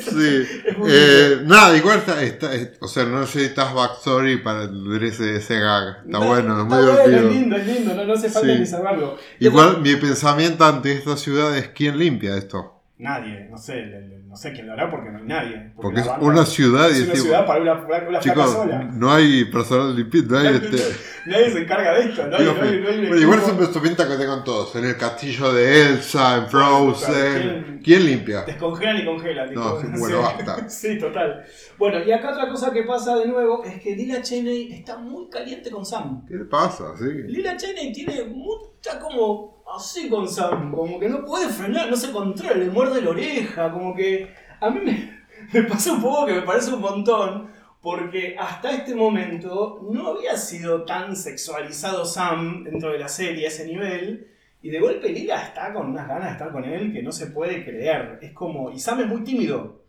Sí. 0.00 0.46
Es 0.64 0.76
Eh, 0.88 1.40
nada, 1.44 1.76
igual 1.76 1.98
está, 1.98 2.22
está- 2.22 2.54
es- 2.54 2.78
O 2.80 2.86
sea, 2.88 3.04
no 3.04 3.20
necesitas 3.20 3.74
backstory 3.74 4.38
para 4.42 4.64
entender 4.64 5.04
ese, 5.04 5.36
ese 5.36 5.58
gag. 5.58 5.96
Está 6.04 6.04
No, 6.06 6.26
bueno, 6.26 6.56
es 6.58 6.62
está 6.62 6.76
muy 6.76 6.84
divertido. 6.86 7.28
Es 7.28 7.34
lindo, 7.34 7.56
es 7.56 7.66
lindo, 7.66 7.94
no, 7.94 8.04
no 8.04 8.12
hace 8.14 8.30
falta 8.30 8.52
Sí. 8.54 8.58
ni 8.60 8.66
saberlo. 8.66 9.18
Igual 9.40 9.80
mi 9.82 9.96
pensamiento 9.96 10.64
ante 10.64 10.92
esta 10.92 11.16
ciudad 11.16 11.56
es 11.56 11.68
quién 11.68 11.98
limpia 11.98 12.36
esto. 12.36 12.79
Nadie, 13.00 13.46
no 13.50 13.56
sé, 13.56 13.76
le- 13.76 14.00
le- 14.08 14.20
no 14.24 14.36
sé 14.36 14.52
quién 14.52 14.66
lo 14.66 14.74
hará 14.74 14.90
porque 14.90 15.10
no 15.10 15.18
hay 15.18 15.24
nadie. 15.24 15.72
Porque 15.74 16.00
es 16.00 16.06
banda- 16.06 16.24
una 16.26 16.44
ciudad 16.46 16.88
y 16.88 16.92
es 16.92 16.98
es 16.98 17.04
una 17.04 17.12
tipo, 17.14 17.24
ciudad 17.24 17.46
para 17.46 17.62
una, 17.62 17.74
una, 18.08 18.18
chicos, 18.20 18.52
sola. 18.52 18.82
no 18.92 19.10
hay 19.12 19.44
personal 19.46 19.96
no 20.28 20.38
hay 20.38 20.46
este. 20.56 20.76
Nadie 21.26 21.50
se 21.50 21.58
encarga 21.60 21.92
de 21.94 22.00
esto, 22.04 22.26
no 22.28 22.36
hay, 22.36 22.42
Digo, 22.44 22.54
no 22.54 22.62
hay- 22.62 22.80
no 22.80 22.88
hay 22.88 22.98
un 22.98 23.04
pero 23.10 23.20
igual 23.20 23.40
siempre 23.40 23.66
se 23.66 23.80
pinta 23.80 24.08
que 24.08 24.16
tengan 24.16 24.42
todos. 24.44 24.74
En 24.76 24.84
el 24.84 24.96
castillo 24.96 25.52
de 25.52 25.86
Elsa, 25.88 26.36
en 26.36 26.46
Frozen. 26.48 27.40
¿Quién- 27.42 27.80
¿Quién 27.82 28.04
limpia? 28.06 28.42
Descongelan 28.42 28.96
y 28.98 29.04
congelan. 29.04 29.54
No, 29.54 29.80
sí, 29.80 29.86
bueno, 29.98 30.22
basta. 30.22 30.68
Sí, 30.68 30.98
total. 30.98 31.44
Bueno, 31.78 31.98
y 32.04 32.12
acá 32.12 32.30
otra 32.32 32.48
cosa 32.48 32.70
que 32.72 32.82
pasa 32.84 33.16
de 33.16 33.26
nuevo 33.26 33.64
es 33.64 33.80
que 33.82 33.96
Lila 33.96 34.22
Cheney 34.22 34.72
está 34.72 34.96
muy 34.98 35.28
caliente 35.28 35.70
con 35.70 35.84
Sam. 35.84 36.24
¿Qué 36.26 36.34
le 36.34 36.44
pasa? 36.44 36.94
Sí. 36.98 37.04
Lila 37.26 37.56
Cheney 37.56 37.92
tiene 37.92 38.24
mucha 38.24 38.98
como 39.00 39.59
así 39.76 40.08
con 40.08 40.28
Sam, 40.28 40.72
como 40.72 40.98
que 40.98 41.08
no 41.08 41.24
puede 41.24 41.48
frenar, 41.48 41.90
no 41.90 41.96
se 41.96 42.12
controla, 42.12 42.54
le 42.54 42.70
muerde 42.70 43.02
la 43.02 43.10
oreja, 43.10 43.72
como 43.72 43.94
que 43.94 44.34
a 44.60 44.70
mí 44.70 44.80
me, 44.84 45.20
me 45.52 45.62
pasa 45.68 45.92
un 45.92 46.02
poco 46.02 46.26
que 46.26 46.34
me 46.34 46.42
parece 46.42 46.72
un 46.72 46.80
montón, 46.80 47.48
porque 47.82 48.36
hasta 48.38 48.72
este 48.72 48.94
momento 48.94 49.80
no 49.90 50.08
había 50.08 50.36
sido 50.36 50.84
tan 50.84 51.16
sexualizado 51.16 52.04
Sam 52.04 52.64
dentro 52.64 52.92
de 52.92 52.98
la 52.98 53.08
serie 53.08 53.46
a 53.46 53.48
ese 53.48 53.66
nivel. 53.66 54.26
Y 54.62 54.68
de 54.68 54.78
golpe 54.78 55.08
Lila 55.08 55.42
está 55.42 55.72
con 55.72 55.88
unas 55.88 56.06
ganas 56.06 56.26
de 56.26 56.32
estar 56.32 56.52
con 56.52 56.64
él 56.64 56.92
que 56.92 57.02
no 57.02 57.10
se 57.10 57.28
puede 57.28 57.64
creer. 57.64 58.18
Es 58.20 58.32
como. 58.32 58.70
Y 58.70 58.78
Sam 58.78 59.00
es 59.00 59.06
muy 59.06 59.24
tímido 59.24 59.82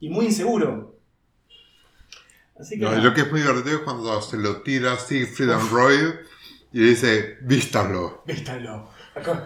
y 0.00 0.10
muy 0.10 0.26
inseguro. 0.26 0.98
Así 2.60 2.78
que. 2.78 2.84
No, 2.84 2.94
lo 2.94 3.14
que 3.14 3.22
es 3.22 3.30
muy 3.30 3.40
divertido 3.40 3.76
es 3.76 3.82
cuando 3.82 4.20
se 4.20 4.36
lo 4.36 4.60
tira 4.60 4.98
Siegfried 4.98 5.50
and 5.50 5.70
Roy 5.70 5.96
Y 6.72 6.80
dice, 6.80 7.38
vístanlo. 7.40 8.22
Vístanlo. 8.26 8.90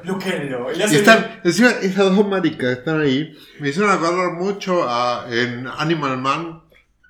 Luquenlo. 0.04 0.68
Y 0.74 0.82
están, 0.82 1.40
encima, 1.44 1.70
esas 1.82 2.14
dos 2.16 2.26
maricas 2.28 2.66
que 2.66 2.72
están 2.72 3.00
ahí 3.00 3.36
me 3.60 3.68
hicieron 3.70 3.90
acordar 3.90 4.32
mucho 4.32 4.84
a, 4.88 5.26
en 5.30 5.66
Animal 5.66 6.18
Man, 6.18 6.62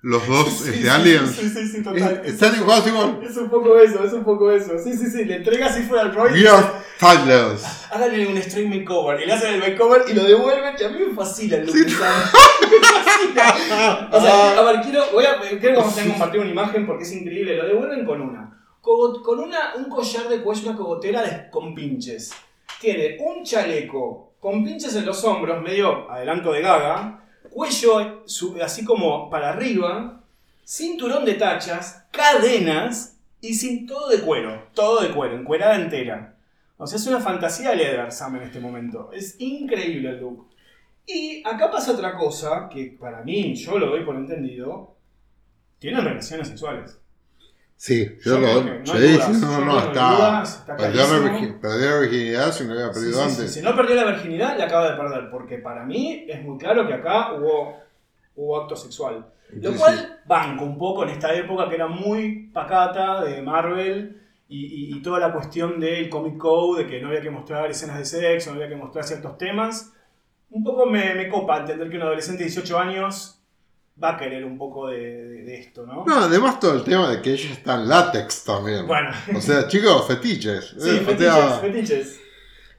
los 0.02 0.26
dos 0.26 0.48
Sí, 0.48 0.70
este, 0.70 0.82
sí, 0.82 0.88
aliens. 0.88 1.30
Sí, 1.30 1.48
sí, 1.48 1.68
sí, 1.68 1.82
total. 1.82 2.22
Es- 2.24 2.32
están 2.34 2.56
igual, 2.56 2.82
igual. 2.86 3.20
Es 3.22 3.36
un 3.36 3.48
poco 3.48 3.78
eso, 3.78 4.04
es 4.04 4.12
un 4.12 4.24
poco 4.24 4.50
eso. 4.50 4.72
Sí, 4.82 4.96
sí, 4.96 5.06
sí. 5.08 5.24
Le 5.24 5.36
entrega 5.36 5.66
así 5.66 5.82
fuera 5.82 6.02
al 6.04 6.14
Roy. 6.14 6.32
We 6.32 6.48
are 6.48 6.66
Tyler's. 6.98 7.62
Háganle 7.92 8.26
un 8.26 8.42
stream 8.42 8.70
makeover. 8.70 9.20
Y 9.20 9.26
le 9.26 9.32
hacen 9.32 9.54
el 9.54 9.60
makeover 9.60 10.02
y 10.08 10.14
lo 10.14 10.24
devuelven. 10.24 10.74
Y 10.80 10.84
a 10.84 10.88
mí 10.88 10.98
me 11.08 11.14
fascina 11.14 11.56
el 11.58 11.66
look 11.66 11.76
Sí. 11.76 11.84
me 11.84 11.90
fascina. 11.92 14.08
O 14.10 14.20
sea, 14.20 14.58
a 14.58 14.62
ver, 14.62 14.80
quiero, 14.82 15.04
voy 15.12 15.24
a, 15.24 15.38
quiero 15.60 15.82
compartir 15.84 16.40
una 16.40 16.50
imagen 16.50 16.84
porque 16.86 17.04
es 17.04 17.12
increíble. 17.12 17.56
Lo 17.56 17.66
devuelven 17.66 18.04
con 18.04 18.20
una. 18.22 18.58
Cogo- 18.80 19.22
Con 19.22 19.38
una, 19.38 19.74
un 19.76 19.88
collar 19.88 20.28
de 20.28 20.40
cuello, 20.42 20.68
una 20.68 20.76
cogotera 20.76 21.22
de- 21.22 21.48
con 21.50 21.74
pinches. 21.76 22.32
Tiene 22.80 23.18
un 23.20 23.44
chaleco 23.44 24.34
con 24.40 24.64
pinches 24.64 24.96
en 24.96 25.06
los 25.06 25.22
hombros, 25.24 25.62
medio 25.62 26.10
adelanto 26.10 26.52
de 26.52 26.62
gaga. 26.62 27.24
Cuello 27.50 28.24
así 28.62 28.84
como 28.84 29.30
para 29.30 29.50
arriba. 29.50 30.24
Cinturón 30.64 31.24
de 31.24 31.34
tachas, 31.34 32.06
cadenas 32.10 33.18
y 33.40 33.54
sin 33.54 33.86
todo 33.86 34.08
de 34.08 34.20
cuero. 34.20 34.68
Todo 34.74 35.02
de 35.02 35.10
cuero, 35.10 35.36
encuerada 35.36 35.76
entera. 35.76 36.36
O 36.76 36.86
sea, 36.86 36.96
es 36.96 37.06
una 37.06 37.20
fantasía 37.20 37.74
leather 37.74 38.10
Sam 38.10 38.36
en 38.36 38.42
este 38.42 38.58
momento. 38.58 39.10
Es 39.12 39.36
increíble 39.38 40.10
el 40.10 40.20
look. 40.20 40.48
Y 41.06 41.42
acá 41.46 41.70
pasa 41.70 41.92
otra 41.92 42.16
cosa 42.16 42.68
que 42.68 42.96
para 42.98 43.22
mí, 43.22 43.54
yo 43.54 43.78
lo 43.78 43.86
doy 43.86 44.04
por 44.04 44.16
entendido, 44.16 44.96
tienen 45.78 46.04
relaciones 46.04 46.48
sexuales. 46.48 46.98
Sí, 47.84 48.16
Yo 48.24 48.38
lo. 48.38 48.62
no 48.62 48.86
sí, 48.86 48.92
dudas, 49.12 49.26
sí, 49.26 49.40
no, 49.40 49.64
no, 49.64 49.78
está. 49.80 50.44
perdió, 50.76 51.02
la 51.02 51.08
clarísimo. 51.08 51.28
virgi- 51.36 51.60
perdió 51.60 51.90
la 51.90 51.98
virginidad 51.98 52.52
si 52.52 52.64
no 52.64 52.72
había 52.74 52.92
perdido 52.92 53.14
sí, 53.14 53.20
antes. 53.28 53.54
Si 53.54 53.60
no 53.60 53.74
perdió 53.74 53.96
la 53.96 54.04
virginidad, 54.04 54.56
la 54.56 54.64
acaba 54.66 54.88
de 54.92 54.96
perder. 54.96 55.30
Porque 55.32 55.58
para 55.58 55.84
mí 55.84 56.24
es 56.28 56.44
muy 56.44 56.58
claro 56.58 56.86
que 56.86 56.94
acá 56.94 57.32
hubo, 57.32 57.80
hubo 58.36 58.60
acto 58.62 58.76
sexual. 58.76 59.26
Lo 59.60 59.72
cual 59.74 60.20
banco 60.26 60.64
un 60.64 60.78
poco 60.78 61.02
en 61.02 61.08
esta 61.08 61.34
época 61.34 61.68
que 61.68 61.74
era 61.74 61.88
muy 61.88 62.50
pacata 62.52 63.24
de 63.24 63.42
Marvel 63.42 64.16
y, 64.48 64.64
y- 64.64 64.96
y 64.96 65.02
toda 65.02 65.18
la 65.18 65.32
cuestión 65.32 65.80
del 65.80 66.08
Comic 66.08 66.38
Code, 66.38 66.84
de 66.84 66.88
que 66.88 67.00
no 67.02 67.08
había 67.08 67.20
que 67.20 67.30
mostrar 67.30 67.68
escenas 67.68 67.98
de 67.98 68.04
sexo, 68.04 68.50
no 68.50 68.58
había 68.58 68.68
que 68.68 68.76
mostrar 68.76 69.02
ciertos 69.04 69.36
temas. 69.36 69.92
Un 70.50 70.62
poco 70.62 70.86
me, 70.86 71.16
me 71.16 71.28
copa 71.28 71.58
entender 71.58 71.90
que 71.90 71.96
un 71.96 72.02
adolescente 72.02 72.44
de 72.44 72.48
18 72.48 72.78
años 72.78 73.41
va 74.02 74.10
a 74.14 74.16
querer 74.18 74.44
un 74.44 74.58
poco 74.58 74.88
de, 74.88 74.98
de- 74.98 75.42
de 75.42 75.60
esto, 75.60 75.86
¿no? 75.86 76.04
No, 76.06 76.18
además 76.20 76.60
todo 76.60 76.74
el 76.74 76.84
tema 76.84 77.10
de 77.10 77.20
que 77.22 77.32
ella 77.32 77.50
está 77.52 77.74
en 77.74 77.88
látex 77.88 78.44
también. 78.44 78.86
Bueno, 78.86 79.10
O 79.36 79.40
sea, 79.40 79.66
chicos, 79.68 80.06
fetiches. 80.06 80.74
sí, 80.78 80.88
Eh, 80.90 81.00
o 81.02 81.04
fetiches, 81.06 81.34
sea, 81.34 81.58
fetiches. 81.60 82.06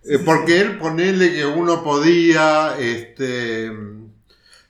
eh, 0.05 0.17
sí, 0.17 0.23
porque 0.25 0.59
él 0.61 0.77
ponele 0.77 1.33
que 1.33 1.45
uno 1.45 1.83
podía 1.83 2.75
este, 2.79 3.71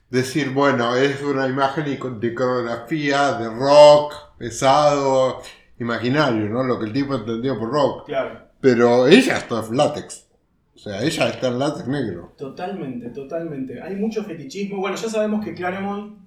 decir, 0.10 0.50
bueno, 0.52 0.96
es 0.96 1.22
una 1.22 1.48
imagen 1.48 1.86
de 2.20 2.34
coreografía, 2.34 3.34
de 3.34 3.50
rock, 3.50 4.14
pesado, 4.38 5.42
imaginario, 5.80 6.50
¿no? 6.50 6.64
Lo 6.64 6.80
que 6.80 6.86
el 6.86 6.94
tipo 6.94 7.16
entendió 7.16 7.58
por 7.58 7.72
rock. 7.72 8.06
Claro. 8.06 8.40
Pero 8.62 9.08
ella 9.08 9.38
está 9.38 9.60
en 9.68 9.76
látex. 9.78 10.28
O 10.76 10.80
sea, 10.80 11.02
ella 11.04 11.30
está 11.30 11.48
en 11.48 11.60
látex 11.60 11.88
negro. 11.88 12.34
Totalmente, 12.38 13.10
totalmente. 13.10 13.82
Hay 13.82 13.96
mucho 13.96 14.24
fetichismo. 14.24 14.78
Bueno, 14.80 14.96
ya 14.98 15.10
sabemos 15.10 15.44
que 15.44 15.54
Claremont, 15.54 16.18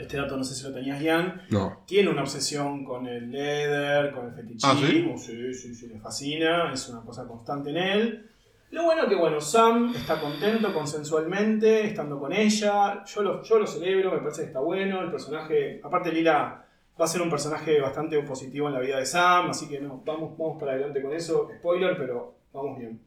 este 0.00 0.16
dato 0.16 0.36
no 0.36 0.44
sé 0.44 0.54
si 0.54 0.64
lo 0.64 0.72
tenías, 0.72 1.00
Ian, 1.00 1.42
No. 1.50 1.82
tiene 1.86 2.08
una 2.10 2.22
obsesión 2.22 2.84
con 2.84 3.06
el 3.06 3.30
leather, 3.30 4.12
con 4.12 4.26
el 4.26 4.32
fetichismo. 4.34 5.18
sí? 5.18 5.54
sí, 5.54 5.74
sí, 5.74 5.86
le 5.88 5.98
fascina, 6.00 6.72
es 6.72 6.88
una 6.88 7.02
cosa 7.02 7.26
constante 7.26 7.70
en 7.70 7.76
él. 7.76 8.28
Lo 8.70 8.84
bueno 8.84 9.06
que, 9.06 9.14
bueno, 9.14 9.38
Sam 9.38 9.92
está 9.94 10.18
contento 10.18 10.72
consensualmente, 10.72 11.86
estando 11.86 12.18
con 12.18 12.32
ella. 12.32 13.04
Yo 13.04 13.22
lo, 13.22 13.42
yo 13.42 13.58
lo 13.58 13.66
celebro, 13.66 14.10
me 14.12 14.18
parece 14.18 14.42
que 14.42 14.46
está 14.46 14.60
bueno. 14.60 15.02
El 15.02 15.10
personaje, 15.10 15.78
aparte 15.84 16.10
Lila 16.10 16.64
va 16.98 17.04
a 17.04 17.08
ser 17.08 17.20
un 17.20 17.28
personaje 17.30 17.80
bastante 17.80 18.18
positivo 18.22 18.68
en 18.68 18.74
la 18.74 18.80
vida 18.80 18.98
de 18.98 19.04
Sam, 19.06 19.50
así 19.50 19.68
que 19.68 19.78
no, 19.80 20.02
vamos, 20.06 20.36
vamos 20.38 20.58
para 20.58 20.72
adelante 20.72 21.02
con 21.02 21.12
eso. 21.12 21.50
Spoiler, 21.58 21.96
pero 21.98 22.34
vamos 22.52 22.78
bien. 22.78 22.98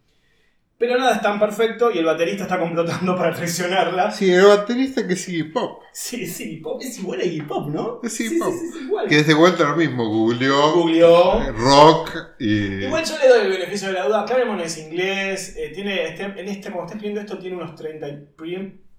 Pero 0.77 0.97
nada 0.99 1.15
es 1.15 1.21
tan 1.21 1.39
perfecto 1.39 1.89
y 1.89 1.99
el 1.99 2.05
baterista 2.05 2.43
está 2.43 2.59
complotando 2.59 3.15
para 3.15 3.33
traicionarla. 3.33 4.11
Sí, 4.11 4.29
el 4.29 4.43
baterista 4.45 5.07
que 5.07 5.15
sigue 5.15 5.45
pop. 5.45 5.81
Sí, 5.93 6.27
sí, 6.27 6.57
Pop 6.57 6.81
es 6.83 6.99
igual 6.99 7.21
a 7.21 7.23
Iggy 7.23 7.41
Pop, 7.43 7.69
¿no? 7.69 8.01
Es 8.03 8.19
Iggy 8.19 8.29
sí, 8.31 8.39
Pop. 8.39 8.53
Sí, 8.53 8.79
igual. 8.83 9.07
Que 9.07 9.19
es 9.19 9.27
de 9.27 9.33
vuelta 9.35 9.63
lo 9.69 9.77
mismo. 9.77 10.05
Googleó 10.09 10.73
Googleó. 10.73 11.41
eh, 11.43 11.51
rock 11.53 12.11
y. 12.39 12.83
Igual 12.83 13.05
yo 13.05 13.17
le 13.17 13.27
doy 13.29 13.41
el 13.45 13.51
beneficio 13.51 13.87
de 13.87 13.93
la 13.93 14.05
duda. 14.05 14.25
Claremont 14.25 14.59
es 14.61 14.77
inglés, 14.77 15.55
eh, 15.57 15.71
tiene, 15.73 16.09
este- 16.09 16.23
en 16.25 16.47
este, 16.49 16.63
cuando 16.71 16.83
está 16.87 16.95
escribiendo 16.97 17.21
esto 17.21 17.37
tiene 17.39 17.55
unos 17.55 17.73
30 17.75 18.09
y, 18.09 18.27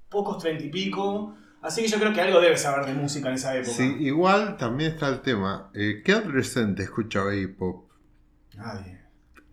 pocos 0.09 0.39
30 0.43 0.65
y 0.65 0.71
pico. 0.71 1.35
Así 1.61 1.83
que 1.83 1.89
yo 1.89 1.99
creo 1.99 2.13
que 2.15 2.21
algo 2.23 2.41
debe 2.41 2.57
saber 2.57 2.87
de 2.87 2.95
música 2.95 3.29
en 3.29 3.35
esa 3.35 3.55
época. 3.55 3.73
Sí, 3.77 3.97
igual 4.01 4.57
también 4.57 4.93
está 4.93 5.09
el 5.09 5.21
tema. 5.21 5.71
eh, 5.75 6.01
¿Qué 6.03 6.13
adolescente 6.13 6.85
escuchaba 6.85 7.35
hip 7.35 7.61
hop? 7.61 7.85
Nadie. 8.55 8.96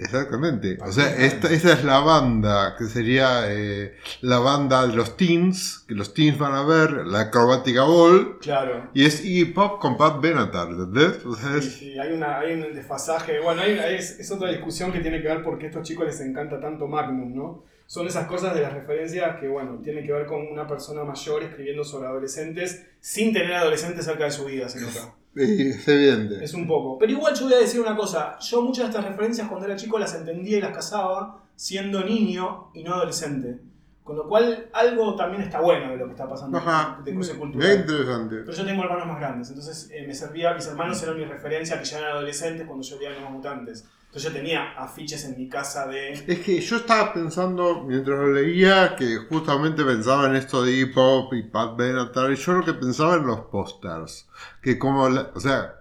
Exactamente. 0.03 0.77
O 0.81 0.91
sea, 0.91 1.15
esta, 1.17 1.51
esa 1.51 1.73
es 1.73 1.83
la 1.83 1.99
banda, 1.99 2.75
que 2.77 2.85
sería 2.85 3.45
eh, 3.51 3.95
la 4.21 4.39
banda 4.39 4.85
de 4.87 4.95
los 4.95 5.17
teens, 5.17 5.83
que 5.87 5.95
los 5.95 6.13
teens 6.13 6.37
van 6.37 6.53
a 6.53 6.63
ver, 6.63 6.91
la 7.05 7.21
Acrobatica 7.21 7.83
Ball, 7.83 8.37
Claro. 8.39 8.89
y 8.93 9.05
es 9.05 9.23
hip 9.25 9.57
hop 9.57 9.79
con 9.79 9.97
Pat 9.97 10.21
Benatar, 10.21 10.69
¿entendés? 10.69 11.25
O 11.25 11.35
sea, 11.35 11.51
Sí, 11.53 11.57
es- 11.67 11.73
sí, 11.75 11.99
hay, 11.99 12.11
una, 12.13 12.39
hay 12.39 12.53
un 12.53 12.73
desfasaje. 12.73 13.39
Bueno, 13.39 13.61
hay- 13.61 13.77
es, 13.95 14.19
es 14.19 14.31
otra 14.31 14.49
discusión 14.49 14.91
que 14.91 14.99
tiene 14.99 15.21
que 15.21 15.27
ver 15.27 15.43
porque 15.43 15.65
a 15.65 15.69
estos 15.69 15.87
chicos 15.87 16.05
les 16.05 16.19
encanta 16.21 16.59
tanto 16.59 16.87
Magnum, 16.87 17.35
¿no? 17.35 17.63
Son 17.85 18.07
esas 18.07 18.25
cosas 18.27 18.55
de 18.55 18.61
las 18.61 18.73
referencias 18.73 19.39
que, 19.39 19.47
bueno, 19.47 19.79
tienen 19.83 20.05
que 20.05 20.13
ver 20.13 20.25
con 20.25 20.41
una 20.47 20.65
persona 20.65 21.03
mayor 21.03 21.43
escribiendo 21.43 21.83
sobre 21.83 22.07
adolescentes 22.07 22.85
sin 22.99 23.33
tener 23.33 23.53
adolescentes 23.53 24.05
cerca 24.05 24.23
de 24.23 24.31
su 24.31 24.45
vida, 24.45 24.67
se 24.69 24.79
nota. 24.81 25.13
Es 25.35 25.87
evidente. 25.87 26.43
Es 26.43 26.53
un 26.53 26.67
poco. 26.67 26.97
Pero 26.99 27.11
igual 27.11 27.33
yo 27.35 27.45
voy 27.45 27.53
a 27.53 27.59
decir 27.59 27.79
una 27.81 27.95
cosa. 27.95 28.37
Yo 28.39 28.61
muchas 28.61 28.85
de 28.85 28.89
estas 28.91 29.05
referencias 29.05 29.47
cuando 29.47 29.65
era 29.65 29.75
chico 29.75 29.97
las 29.99 30.13
entendía 30.15 30.57
y 30.57 30.61
las 30.61 30.71
cazaba 30.75 31.43
siendo 31.55 32.03
niño 32.03 32.69
y 32.73 32.83
no 32.83 32.93
adolescente. 32.95 33.59
Con 34.03 34.17
lo 34.17 34.27
cual 34.27 34.69
algo 34.73 35.15
también 35.15 35.43
está 35.43 35.61
bueno 35.61 35.89
de 35.91 35.95
lo 35.97 36.05
que 36.07 36.11
está 36.11 36.27
pasando 36.27 36.57
Ajá, 36.57 36.99
de 37.05 37.13
cruce 37.13 37.35
cultural. 37.35 37.79
interesante. 37.79 38.35
Pero 38.45 38.51
yo 38.51 38.65
tengo 38.65 38.83
hermanos 38.83 39.07
más 39.07 39.17
grandes, 39.17 39.47
entonces 39.47 39.89
eh, 39.93 40.05
me 40.05 40.13
servía, 40.13 40.53
mis 40.53 40.67
hermanos 40.67 41.01
eran 41.03 41.17
mi 41.17 41.23
referencia 41.23 41.79
que 41.79 41.85
ya 41.85 41.99
eran 41.99 42.11
adolescentes 42.11 42.67
cuando 42.67 42.85
yo 42.85 42.97
leía 42.97 43.11
Nuevos 43.11 43.31
Mutantes. 43.31 43.85
Entonces 44.13 44.31
yo 44.31 44.37
tenía 44.37 44.73
afiches 44.73 45.25
en 45.25 45.35
mi 45.35 45.49
casa 45.49 45.87
de... 45.87 46.11
Es 46.13 46.39
que 46.41 46.61
yo 46.61 46.75
estaba 46.77 47.11
pensando, 47.15 47.81
mientras 47.83 48.19
lo 48.19 48.31
leía, 48.31 48.95
que 48.95 49.17
justamente 49.27 49.83
pensaba 49.83 50.27
en 50.27 50.35
esto 50.35 50.61
de 50.63 50.71
hip 50.71 50.93
hop 50.95 51.33
y 51.33 51.41
Pat 51.41 51.75
Benatar, 51.75 52.31
y 52.31 52.35
yo 52.35 52.53
lo 52.53 52.63
que 52.63 52.75
pensaba 52.75 53.15
en 53.15 53.25
los 53.25 53.39
pósters. 53.45 54.27
Que 54.61 54.77
como, 54.77 55.09
la- 55.09 55.31
o 55.33 55.39
sea, 55.39 55.79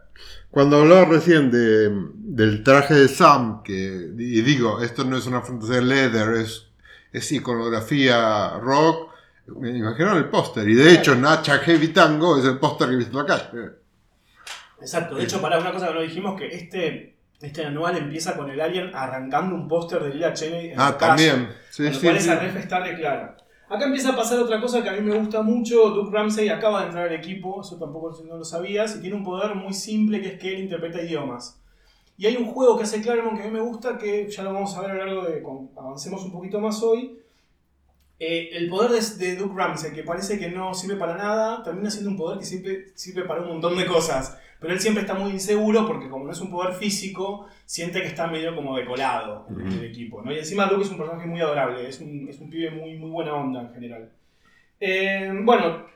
cuando 0.51 0.79
hablaba 0.79 1.05
recién 1.05 1.51
de, 1.51 1.91
del 2.15 2.65
traje 2.65 2.95
de 2.95 3.09
Sam, 3.09 3.63
que, 3.63 3.75
y 4.17 4.41
digo, 4.41 4.81
esto 4.81 5.05
no 5.05 5.19
es 5.19 5.27
una 5.27 5.43
fantasía 5.43 5.83
leather, 5.83 6.35
es, 6.37 6.69
es 7.13 7.31
iconografía 7.33 8.59
rock, 8.61 9.11
me 9.59 9.77
imaginaron 9.77 10.17
el 10.17 10.31
póster. 10.31 10.67
Y 10.71 10.75
de 10.75 10.95
hecho, 10.95 11.15
Nacha 11.17 11.59
Heavy 11.59 11.89
Tango 11.89 12.39
es 12.39 12.47
el 12.47 12.59
póster 12.59 12.89
que 12.89 12.95
he 12.95 12.97
visto 12.97 13.21
en 13.21 13.27
la 13.27 13.37
calle. 13.37 13.71
Exacto, 14.81 15.17
de 15.17 15.25
hecho, 15.25 15.43
para 15.43 15.59
una 15.59 15.71
cosa 15.71 15.89
que 15.89 15.95
no 15.95 16.01
dijimos, 16.01 16.39
que 16.41 16.47
este, 16.47 17.12
este 17.43 17.65
anual 17.65 17.97
empieza 17.97 18.37
con 18.37 18.51
el 18.51 18.61
alien 18.61 18.91
arrancando 18.95 19.55
un 19.55 19.69
póster 19.69 20.03
de 20.03 20.15
Lila 20.15 20.33
Cheney 20.33 20.71
en 20.71 20.81
Ah, 20.81 20.97
también. 20.97 21.49
Sí, 21.71 21.83
Con 21.85 21.93
lo 21.93 21.99
sí, 21.99 22.07
cual 22.07 22.21
sí. 22.21 22.29
esa 22.31 22.39
ref 22.39 22.57
está. 22.57 22.77
Acá 23.69 23.87
empieza 23.87 24.11
a 24.11 24.17
pasar 24.17 24.39
otra 24.39 24.61
cosa 24.61 24.83
que 24.83 24.91
a 24.91 24.93
mí 24.93 25.01
me 25.01 25.17
gusta 25.19 25.43
mucho. 25.43 25.91
Duke 25.91 26.15
Ramsey 26.15 26.49
acaba 26.51 26.81
de 26.81 26.87
entrar 26.89 27.09
al 27.09 27.15
equipo, 27.15 27.63
eso 27.63 27.79
tampoco 27.79 28.13
no 28.27 28.37
lo 28.37 28.45
sabías, 28.45 28.97
y 28.97 29.01
tiene 29.01 29.17
un 29.17 29.25
poder 29.25 29.55
muy 29.55 29.73
simple 29.73 30.21
que 30.21 30.35
es 30.35 30.39
que 30.39 30.55
él 30.55 30.61
interpreta 30.65 31.03
idiomas. 31.03 31.59
Y 32.19 32.27
hay 32.27 32.37
un 32.37 32.45
juego 32.45 32.77
que 32.77 32.85
hace 32.85 33.01
Claremont 33.01 33.37
que 33.39 33.45
a 33.45 33.47
mí 33.47 33.53
me 33.53 33.61
gusta, 33.61 33.97
que 33.97 34.29
ya 34.29 34.43
lo 34.43 34.53
vamos 34.53 34.77
a 34.77 34.83
ver 34.83 34.91
a 34.91 34.95
lo 34.95 35.05
largo 35.07 35.23
de 35.25 35.43
cuando 35.43 35.71
avancemos 35.81 36.23
un 36.23 36.33
poquito 36.33 36.61
más 36.61 36.83
hoy. 36.83 37.19
Eh, 38.25 38.57
el 38.57 38.69
poder 38.69 38.93
de, 38.93 39.01
de 39.17 39.35
Duke 39.35 39.53
Ramsey, 39.57 39.93
que 39.93 40.05
parece 40.05 40.39
que 40.39 40.49
no 40.49 40.73
sirve 40.75 40.95
para 40.95 41.17
nada, 41.17 41.61
termina 41.65 41.91
siendo 41.91 42.09
un 42.09 42.17
poder 42.17 42.39
que 42.39 42.45
siempre 42.45 42.87
sirve 42.95 43.25
para 43.25 43.43
un 43.43 43.49
montón 43.49 43.77
de 43.77 43.85
cosas. 43.85 44.39
Pero 44.61 44.73
él 44.73 44.79
siempre 44.79 45.01
está 45.01 45.15
muy 45.15 45.33
inseguro 45.33 45.85
porque 45.89 46.09
como 46.09 46.27
no 46.27 46.31
es 46.31 46.41
un 46.41 46.49
poder 46.49 46.73
físico, 46.75 47.49
siente 47.67 48.01
que 48.01 48.07
está 48.07 48.29
medio 48.29 48.55
como 48.55 48.77
decolado 48.77 49.49
en 49.51 49.73
el 49.73 49.85
equipo. 49.87 50.23
¿no? 50.23 50.31
Y 50.31 50.39
encima 50.39 50.67
Luke 50.67 50.85
es 50.85 50.91
un 50.91 50.99
personaje 50.99 51.27
muy 51.27 51.41
adorable, 51.41 51.89
es 51.89 51.99
un, 51.99 52.29
es 52.29 52.39
un 52.39 52.49
pibe 52.49 52.71
muy, 52.71 52.97
muy 52.97 53.11
buena 53.11 53.35
onda 53.35 53.63
en 53.63 53.75
general. 53.75 54.13
Eh, 54.79 55.33
bueno, 55.43 55.87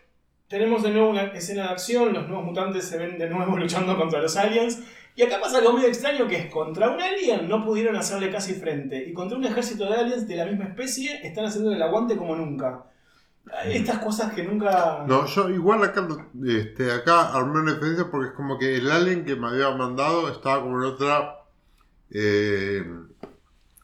tenemos 0.49 0.83
de 0.83 0.91
nuevo 0.91 1.11
una 1.11 1.27
escena 1.27 1.62
de 1.62 1.68
acción, 1.68 2.12
los 2.12 2.27
nuevos 2.27 2.45
mutantes 2.45 2.87
se 2.87 2.99
ven 2.99 3.18
de 3.18 3.31
nuevo 3.31 3.57
luchando 3.57 3.97
contra 3.97 4.20
los 4.20 4.37
aliens. 4.37 4.83
Y 5.17 5.23
acá 5.23 5.41
pasa 5.41 5.59
algo 5.59 5.73
medio 5.73 5.89
extraño 5.89 6.29
que 6.29 6.37
es 6.37 6.51
contra 6.53 6.91
un 6.91 7.01
alien 7.01 7.49
no 7.49 7.64
pudieron 7.64 7.97
hacerle 7.97 8.31
casi 8.31 8.55
frente. 8.55 9.03
Y 9.09 9.14
contra 9.14 9.39
un 9.39 9.45
ejército 9.45 9.87
de 9.87 9.95
aliens 9.97 10.29
de 10.29 10.37
la 10.37 10.45
misma 10.45 10.67
especie 10.67 11.27
están 11.27 11.47
haciendo 11.47 11.73
el 11.73 11.83
aguante 11.83 12.17
como 12.17 12.37
nunca. 12.37 12.85
Estas 13.64 13.99
cosas 14.01 14.33
que 14.35 14.43
nunca... 14.43 15.05
No, 15.07 15.25
yo 15.27 15.49
igual 15.49 15.83
acá, 15.85 16.07
este, 16.47 16.93
acá 16.93 17.33
armé 17.33 17.61
una 17.61 17.73
diferencia 17.75 18.09
porque 18.11 18.29
es 18.29 18.35
como 18.35 18.59
que 18.59 18.77
el 18.77 18.91
alien 18.91 19.25
que 19.25 19.37
me 19.37 19.47
había 19.49 19.71
mandado 19.71 20.29
estaba 20.29 20.61
como 20.62 20.77
en 20.83 20.85
otra 20.85 21.37
eh, 22.11 22.85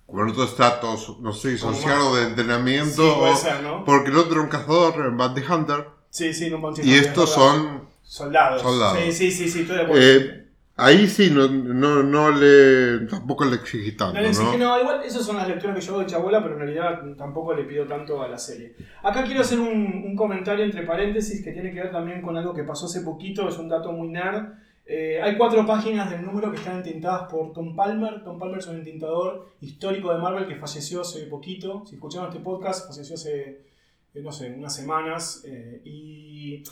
con 0.06 0.28
otros 0.28 0.50
status, 0.50 1.16
no 1.20 1.32
sé, 1.32 1.58
Como 1.58 1.72
social 1.74 1.98
o 2.02 2.16
de 2.16 2.24
entrenamiento, 2.24 3.02
Sí, 3.02 3.18
puede 3.18 3.32
o- 3.32 3.36
ser, 3.36 3.62
¿no? 3.62 3.84
porque 3.84 4.10
el 4.10 4.16
otro 4.18 4.32
era 4.34 4.42
un 4.42 4.48
cazador, 4.48 4.94
en 5.06 5.16
Bounty 5.16 5.42
Hunter, 5.48 5.86
Sí, 6.10 6.34
sí, 6.34 6.50
no 6.50 6.58
Bounty 6.58 6.82
y 6.82 6.94
estos 6.94 7.30
son 7.30 7.88
soldados. 8.02 8.60
soldados. 8.60 8.98
Sí, 8.98 9.12
sí, 9.12 9.30
sí, 9.30 9.48
sí, 9.48 9.60
estoy 9.62 9.76
de 9.76 9.82
acuerdo. 9.82 10.02
Eh, 10.02 10.41
ahí 10.84 11.06
sí, 11.08 11.30
no, 11.30 11.48
no, 11.48 12.02
no 12.02 12.30
le. 12.30 13.06
tampoco 13.06 13.44
le 13.44 13.56
exigí 13.56 13.92
tanto, 13.92 14.14
No 14.14 14.20
le 14.20 14.28
exige, 14.28 14.58
¿no? 14.58 14.76
no, 14.76 14.80
igual 14.80 15.02
esas 15.04 15.24
son 15.24 15.36
las 15.36 15.48
lecturas 15.48 15.76
que 15.76 15.82
yo 15.82 15.92
hago 15.92 16.00
de 16.02 16.06
Chabola, 16.06 16.42
pero 16.42 16.54
en 16.54 16.60
realidad 16.60 17.02
tampoco 17.16 17.54
le 17.54 17.64
pido 17.64 17.86
tanto 17.86 18.22
a 18.22 18.28
la 18.28 18.38
serie. 18.38 18.74
Acá 19.02 19.24
quiero 19.24 19.40
hacer 19.40 19.58
un, 19.58 20.04
un 20.06 20.16
comentario 20.16 20.64
entre 20.64 20.82
paréntesis 20.82 21.44
que 21.44 21.52
tiene 21.52 21.72
que 21.72 21.80
ver 21.80 21.92
también 21.92 22.22
con 22.22 22.36
algo 22.36 22.54
que 22.54 22.64
pasó 22.64 22.86
hace 22.86 23.00
poquito, 23.02 23.48
es 23.48 23.58
un 23.58 23.68
dato 23.68 23.92
muy 23.92 24.08
nerd. 24.08 24.46
Eh, 24.84 25.20
hay 25.22 25.36
cuatro 25.36 25.64
páginas 25.64 26.10
del 26.10 26.24
número 26.24 26.50
que 26.50 26.56
están 26.56 26.78
entintadas 26.78 27.30
por 27.30 27.52
Tom 27.52 27.76
Palmer. 27.76 28.22
Tom 28.24 28.38
Palmer 28.38 28.58
es 28.58 28.66
un 28.66 28.76
entintador 28.76 29.48
histórico 29.60 30.12
de 30.12 30.18
Marvel 30.18 30.46
que 30.46 30.56
falleció 30.56 31.02
hace 31.02 31.26
poquito. 31.26 31.84
Si 31.86 31.94
escucharon 31.94 32.28
este 32.28 32.40
podcast, 32.40 32.88
falleció 32.88 33.14
hace, 33.14 33.60
no 34.20 34.30
sé, 34.32 34.50
unas 34.50 34.74
semanas. 34.74 35.42
eh, 35.46 35.80
y 35.84 36.62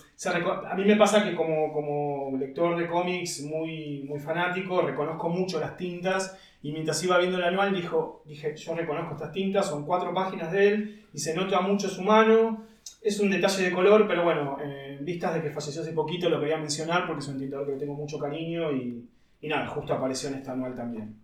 a 0.70 0.74
mí 0.74 0.84
me 0.84 0.96
pasa 0.96 1.24
que 1.24 1.34
como, 1.34 1.72
como 1.72 2.36
lector 2.36 2.76
de 2.76 2.86
cómics 2.86 3.42
muy, 3.42 4.02
muy 4.06 4.18
fanático, 4.18 4.82
reconozco 4.82 5.28
mucho 5.28 5.58
las 5.58 5.76
tintas 5.76 6.36
y 6.62 6.72
mientras 6.72 7.02
iba 7.02 7.18
viendo 7.18 7.38
el 7.38 7.44
anual 7.44 7.74
dijo, 7.74 8.22
dije, 8.26 8.54
yo 8.54 8.74
reconozco 8.74 9.14
estas 9.14 9.32
tintas, 9.32 9.66
son 9.66 9.86
cuatro 9.86 10.12
páginas 10.12 10.52
de 10.52 10.68
él 10.68 11.06
y 11.14 11.18
se 11.18 11.34
nota 11.34 11.60
mucho 11.60 11.88
su 11.88 12.02
mano. 12.02 12.66
Es 13.02 13.18
un 13.20 13.30
detalle 13.30 13.64
de 13.64 13.72
color, 13.72 14.06
pero 14.06 14.24
bueno, 14.24 14.58
eh, 14.62 14.96
en 14.98 15.04
vistas 15.04 15.34
de 15.34 15.42
que 15.42 15.50
falleció 15.50 15.80
hace 15.80 15.92
poquito 15.92 16.28
lo 16.28 16.40
quería 16.40 16.58
mencionar 16.58 17.06
porque 17.06 17.20
es 17.20 17.28
un 17.28 17.38
tintador 17.38 17.66
que 17.66 17.78
tengo 17.78 17.94
mucho 17.94 18.18
cariño 18.18 18.72
y, 18.72 19.08
y 19.40 19.48
nada, 19.48 19.66
justo 19.68 19.94
apareció 19.94 20.28
en 20.28 20.36
este 20.36 20.50
anual 20.50 20.74
también. 20.74 21.14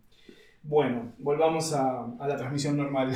Bueno, 0.69 1.14
volvamos 1.19 1.73
a, 1.73 2.07
a 2.19 2.27
la 2.27 2.37
transmisión 2.37 2.77
normal 2.77 3.12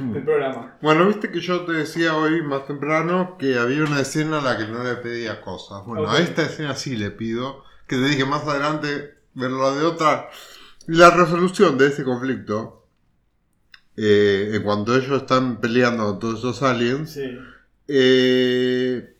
del 0.00 0.24
programa. 0.24 0.76
Bueno, 0.82 1.06
viste 1.06 1.30
que 1.30 1.40
yo 1.40 1.64
te 1.64 1.72
decía 1.72 2.16
hoy 2.16 2.42
más 2.42 2.66
temprano 2.66 3.36
que 3.38 3.56
había 3.56 3.84
una 3.84 4.00
escena 4.00 4.38
a 4.40 4.42
la 4.42 4.56
que 4.58 4.66
no 4.66 4.82
le 4.82 4.96
pedía 4.96 5.40
cosas. 5.40 5.84
Bueno, 5.86 6.10
a 6.10 6.18
esta 6.18 6.42
escena 6.42 6.74
sí 6.74 6.96
le 6.96 7.12
pido, 7.12 7.62
que 7.86 7.96
te 7.96 8.02
dije 8.04 8.24
más 8.24 8.44
adelante 8.44 9.14
verlo 9.34 9.76
de 9.76 9.84
otra. 9.84 10.28
La 10.86 11.10
resolución 11.10 11.78
de 11.78 11.86
este 11.86 12.02
conflicto, 12.02 12.86
eh, 13.96 14.50
en 14.54 14.62
cuanto 14.64 14.96
ellos 14.96 15.20
están 15.22 15.60
peleando 15.60 16.04
con 16.06 16.18
todos 16.18 16.38
esos 16.40 16.62
aliens, 16.64 17.12
Sí. 17.12 17.38
eh, 17.86 19.14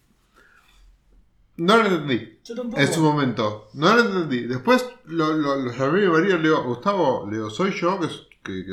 no 1.58 1.76
lo 1.76 1.86
entendí. 1.86 2.38
Yo 2.44 2.54
tampoco. 2.56 2.80
En 2.80 2.92
su 2.92 3.02
momento. 3.02 3.68
No 3.74 3.94
lo 3.94 4.02
entendí. 4.02 4.46
Después 4.46 4.84
lo, 5.08 5.32
lo, 5.32 5.56
lo 5.56 5.72
llamé 5.72 6.06
a 6.06 6.10
María 6.10 6.36
le 6.36 6.42
digo, 6.42 6.62
Gustavo, 6.64 7.26
le 7.28 7.36
digo, 7.36 7.50
¿soy 7.50 7.72
yo 7.72 7.98
que, 8.42 8.64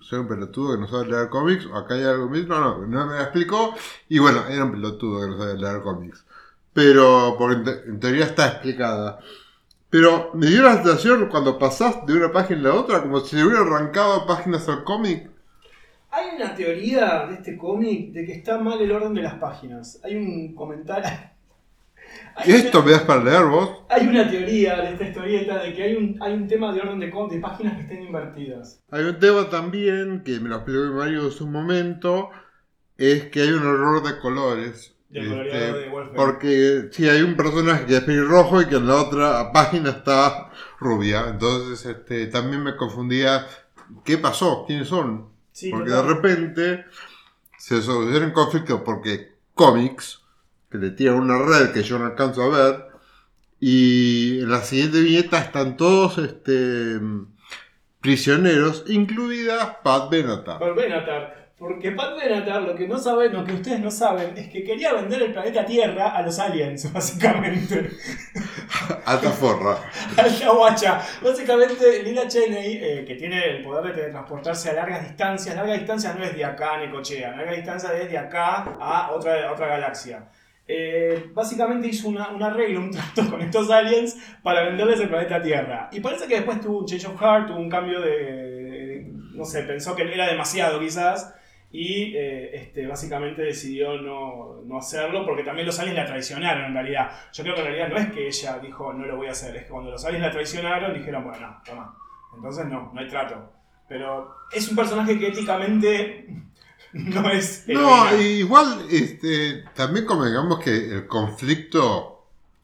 soy 0.00 0.18
un 0.18 0.28
pelotudo 0.28 0.74
que 0.74 0.80
no 0.80 0.88
sabe 0.88 1.06
leer 1.06 1.28
cómics? 1.28 1.66
¿O 1.66 1.76
acá 1.76 1.94
hay 1.94 2.04
algo 2.04 2.28
mismo? 2.28 2.54
No, 2.54 2.78
no, 2.78 2.86
no 2.86 3.06
me 3.06 3.16
lo 3.16 3.22
explicó. 3.22 3.74
Y 4.08 4.18
bueno, 4.18 4.44
era 4.48 4.64
un 4.64 4.72
pelotudo 4.72 5.20
que 5.20 5.26
no 5.28 5.38
sabe 5.38 5.58
leer 5.58 5.82
cómics. 5.82 6.24
Pero, 6.72 7.34
porque 7.38 7.70
en 7.86 7.98
teoría 8.00 8.26
está 8.26 8.46
explicada. 8.46 9.18
Pero 9.90 10.30
me 10.34 10.46
dio 10.46 10.62
la 10.62 10.74
sensación 10.74 11.28
cuando 11.28 11.58
pasás 11.58 12.06
de 12.06 12.14
una 12.14 12.30
página 12.30 12.60
a 12.60 12.62
la 12.64 12.74
otra, 12.74 13.02
como 13.02 13.20
si 13.20 13.36
le 13.36 13.44
hubiera 13.44 13.62
arrancado 13.62 14.26
páginas 14.26 14.68
al 14.68 14.84
cómic. 14.84 15.30
Hay 16.10 16.36
una 16.36 16.54
teoría 16.54 17.26
de 17.26 17.34
este 17.34 17.56
cómic 17.56 18.12
de 18.12 18.24
que 18.24 18.32
está 18.32 18.58
mal 18.58 18.80
el 18.80 18.92
orden 18.92 19.14
de 19.14 19.22
las 19.22 19.34
páginas. 19.34 20.00
Hay 20.04 20.16
un 20.16 20.54
comentario. 20.54 21.08
¿Esto 22.46 22.82
me 22.82 22.92
das 22.92 23.02
para 23.02 23.24
leer 23.24 23.44
vos? 23.44 23.78
hay 23.88 24.06
una 24.06 24.30
teoría 24.30 24.76
de 24.76 24.92
esta 24.92 25.08
historieta 25.08 25.58
de 25.58 25.74
que 25.74 25.82
hay 25.82 25.94
un, 25.96 26.16
hay 26.20 26.34
un 26.34 26.46
tema 26.46 26.72
de 26.72 26.80
orden 26.80 27.00
de, 27.00 27.06
de 27.06 27.40
páginas 27.40 27.76
que 27.76 27.82
estén 27.82 28.02
invertidas. 28.02 28.80
Hay 28.90 29.04
un 29.04 29.18
tema 29.18 29.48
también, 29.48 30.22
que 30.24 30.38
me 30.40 30.48
lo 30.48 30.56
explicó 30.56 30.80
mi 30.84 30.94
marido 30.94 31.24
en 31.26 31.32
su 31.32 31.46
momento, 31.46 32.30
es 32.96 33.24
que 33.26 33.42
hay 33.42 33.50
un 33.50 33.62
error 33.62 34.02
de 34.02 34.18
colores. 34.20 34.94
Del 35.08 35.32
Este, 35.32 35.56
de 35.56 35.90
porque 36.14 36.88
sí, 36.92 37.08
hay 37.08 37.22
un 37.22 37.34
personaje 37.34 37.86
que 37.86 37.96
es 37.96 38.02
pelirrojo 38.02 38.60
y 38.60 38.66
que 38.66 38.76
en 38.76 38.86
la 38.86 38.96
otra 38.96 39.52
página 39.52 39.90
está 39.90 40.50
rubia. 40.78 41.28
Entonces 41.28 41.84
este, 41.86 42.26
también 42.26 42.62
me 42.62 42.76
confundía 42.76 43.46
qué 44.04 44.18
pasó, 44.18 44.64
quiénes 44.66 44.88
son. 44.88 45.28
Sí, 45.52 45.70
porque 45.70 45.90
total. 45.90 46.06
de 46.06 46.14
repente 46.14 46.84
se 47.58 47.80
soluciona 47.80 48.26
un 48.26 48.32
conflicto 48.32 48.84
porque 48.84 49.32
cómics, 49.54 50.20
que 50.70 50.78
le 50.78 50.90
tiran 50.90 51.16
una 51.16 51.38
red 51.38 51.72
que 51.72 51.82
yo 51.82 51.98
no 51.98 52.06
alcanzo 52.06 52.42
a 52.42 52.48
ver, 52.48 52.88
y 53.60 54.40
en 54.40 54.50
la 54.50 54.62
siguiente 54.62 55.00
viñeta 55.00 55.38
están 55.38 55.76
todos 55.76 56.18
este, 56.18 57.00
prisioneros, 58.00 58.84
incluida 58.88 59.82
Pat 59.82 60.10
Benatar. 60.10 60.58
Por 60.58 60.74
Benatar. 60.76 61.38
Porque 61.58 61.90
Pat 61.90 62.16
Benatar 62.16 62.62
lo 62.62 62.76
que 62.76 62.86
no 62.86 62.96
saben, 62.98 63.32
lo 63.32 63.44
que 63.44 63.54
ustedes 63.54 63.80
no 63.80 63.90
saben, 63.90 64.38
es 64.38 64.48
que 64.48 64.62
quería 64.62 64.92
vender 64.92 65.22
el 65.22 65.32
planeta 65.32 65.66
Tierra 65.66 66.10
a 66.10 66.22
los 66.22 66.38
aliens, 66.38 66.92
básicamente. 66.92 67.90
Alta 69.04 69.30
forra. 69.30 69.76
Alta 70.16 70.50
guacha. 70.50 71.00
Básicamente, 71.20 72.04
Lila 72.04 72.28
Cheney, 72.28 72.78
eh, 72.80 73.04
que 73.04 73.16
tiene 73.16 73.56
el 73.56 73.64
poder 73.64 73.86
de 73.86 73.92
teletransportarse 73.92 74.70
a 74.70 74.74
largas 74.74 75.02
distancias, 75.02 75.56
larga 75.56 75.74
distancia 75.74 76.14
no 76.14 76.22
es 76.22 76.36
de 76.36 76.44
acá 76.44 76.74
a 76.74 76.78
Necochea, 76.78 77.34
larga 77.34 77.52
distancia 77.52 77.92
es 77.98 78.08
de 78.08 78.18
acá 78.18 78.76
a 78.80 79.10
otra, 79.10 79.48
a 79.48 79.52
otra 79.52 79.66
galaxia. 79.66 80.28
Eh, 80.70 81.30
básicamente 81.32 81.88
hizo 81.88 82.08
una, 82.08 82.28
un 82.28 82.42
arreglo, 82.42 82.80
un 82.80 82.90
trato 82.90 83.30
con 83.30 83.40
estos 83.40 83.70
aliens 83.70 84.18
para 84.42 84.64
venderles 84.64 85.00
el 85.00 85.08
planeta 85.08 85.40
Tierra. 85.40 85.88
Y 85.90 86.00
parece 86.00 86.28
que 86.28 86.34
después 86.34 86.60
tuvo 86.60 86.80
un 86.80 86.84
change 86.84 87.06
of 87.06 87.18
heart, 87.18 87.48
tuvo 87.48 87.58
un 87.58 87.70
cambio 87.70 88.00
de. 88.02 89.10
no 89.32 89.44
sé, 89.46 89.62
pensó 89.62 89.96
que 89.96 90.02
era 90.02 90.26
demasiado 90.26 90.78
quizás. 90.78 91.34
Y 91.70 92.14
eh, 92.16 92.50
este, 92.54 92.86
básicamente 92.86 93.42
decidió 93.42 94.00
no, 94.00 94.62
no 94.64 94.78
hacerlo 94.78 95.26
porque 95.26 95.42
también 95.42 95.66
los 95.66 95.78
aliens 95.78 95.98
la 95.98 96.06
traicionaron 96.06 96.66
en 96.66 96.74
realidad. 96.74 97.10
Yo 97.32 97.42
creo 97.42 97.54
que 97.54 97.60
en 97.60 97.66
realidad 97.66 97.88
no 97.88 97.96
es 97.96 98.10
que 98.10 98.26
ella 98.26 98.58
dijo 98.58 98.92
no 98.94 99.04
lo 99.04 99.16
voy 99.16 99.26
a 99.26 99.32
hacer, 99.32 99.54
es 99.54 99.64
que 99.64 99.70
cuando 99.70 99.90
los 99.90 100.02
aliens 100.04 100.24
la 100.24 100.30
traicionaron 100.30 100.94
dijeron 100.94 101.24
bueno, 101.24 101.46
no, 101.46 101.62
toma. 101.64 101.94
Entonces 102.34 102.66
no, 102.66 102.90
no 102.94 103.00
hay 103.00 103.06
trato. 103.06 103.52
Pero 103.86 104.34
es 104.50 104.68
un 104.68 104.76
personaje 104.76 105.18
que 105.18 105.28
éticamente 105.28 106.26
no 106.92 107.30
es... 107.30 107.64
No, 107.66 108.20
igual 108.20 108.86
este, 108.90 109.64
también 109.74 110.06
convengamos 110.06 110.60
que 110.60 110.94
el 110.94 111.06
conflicto 111.06 112.18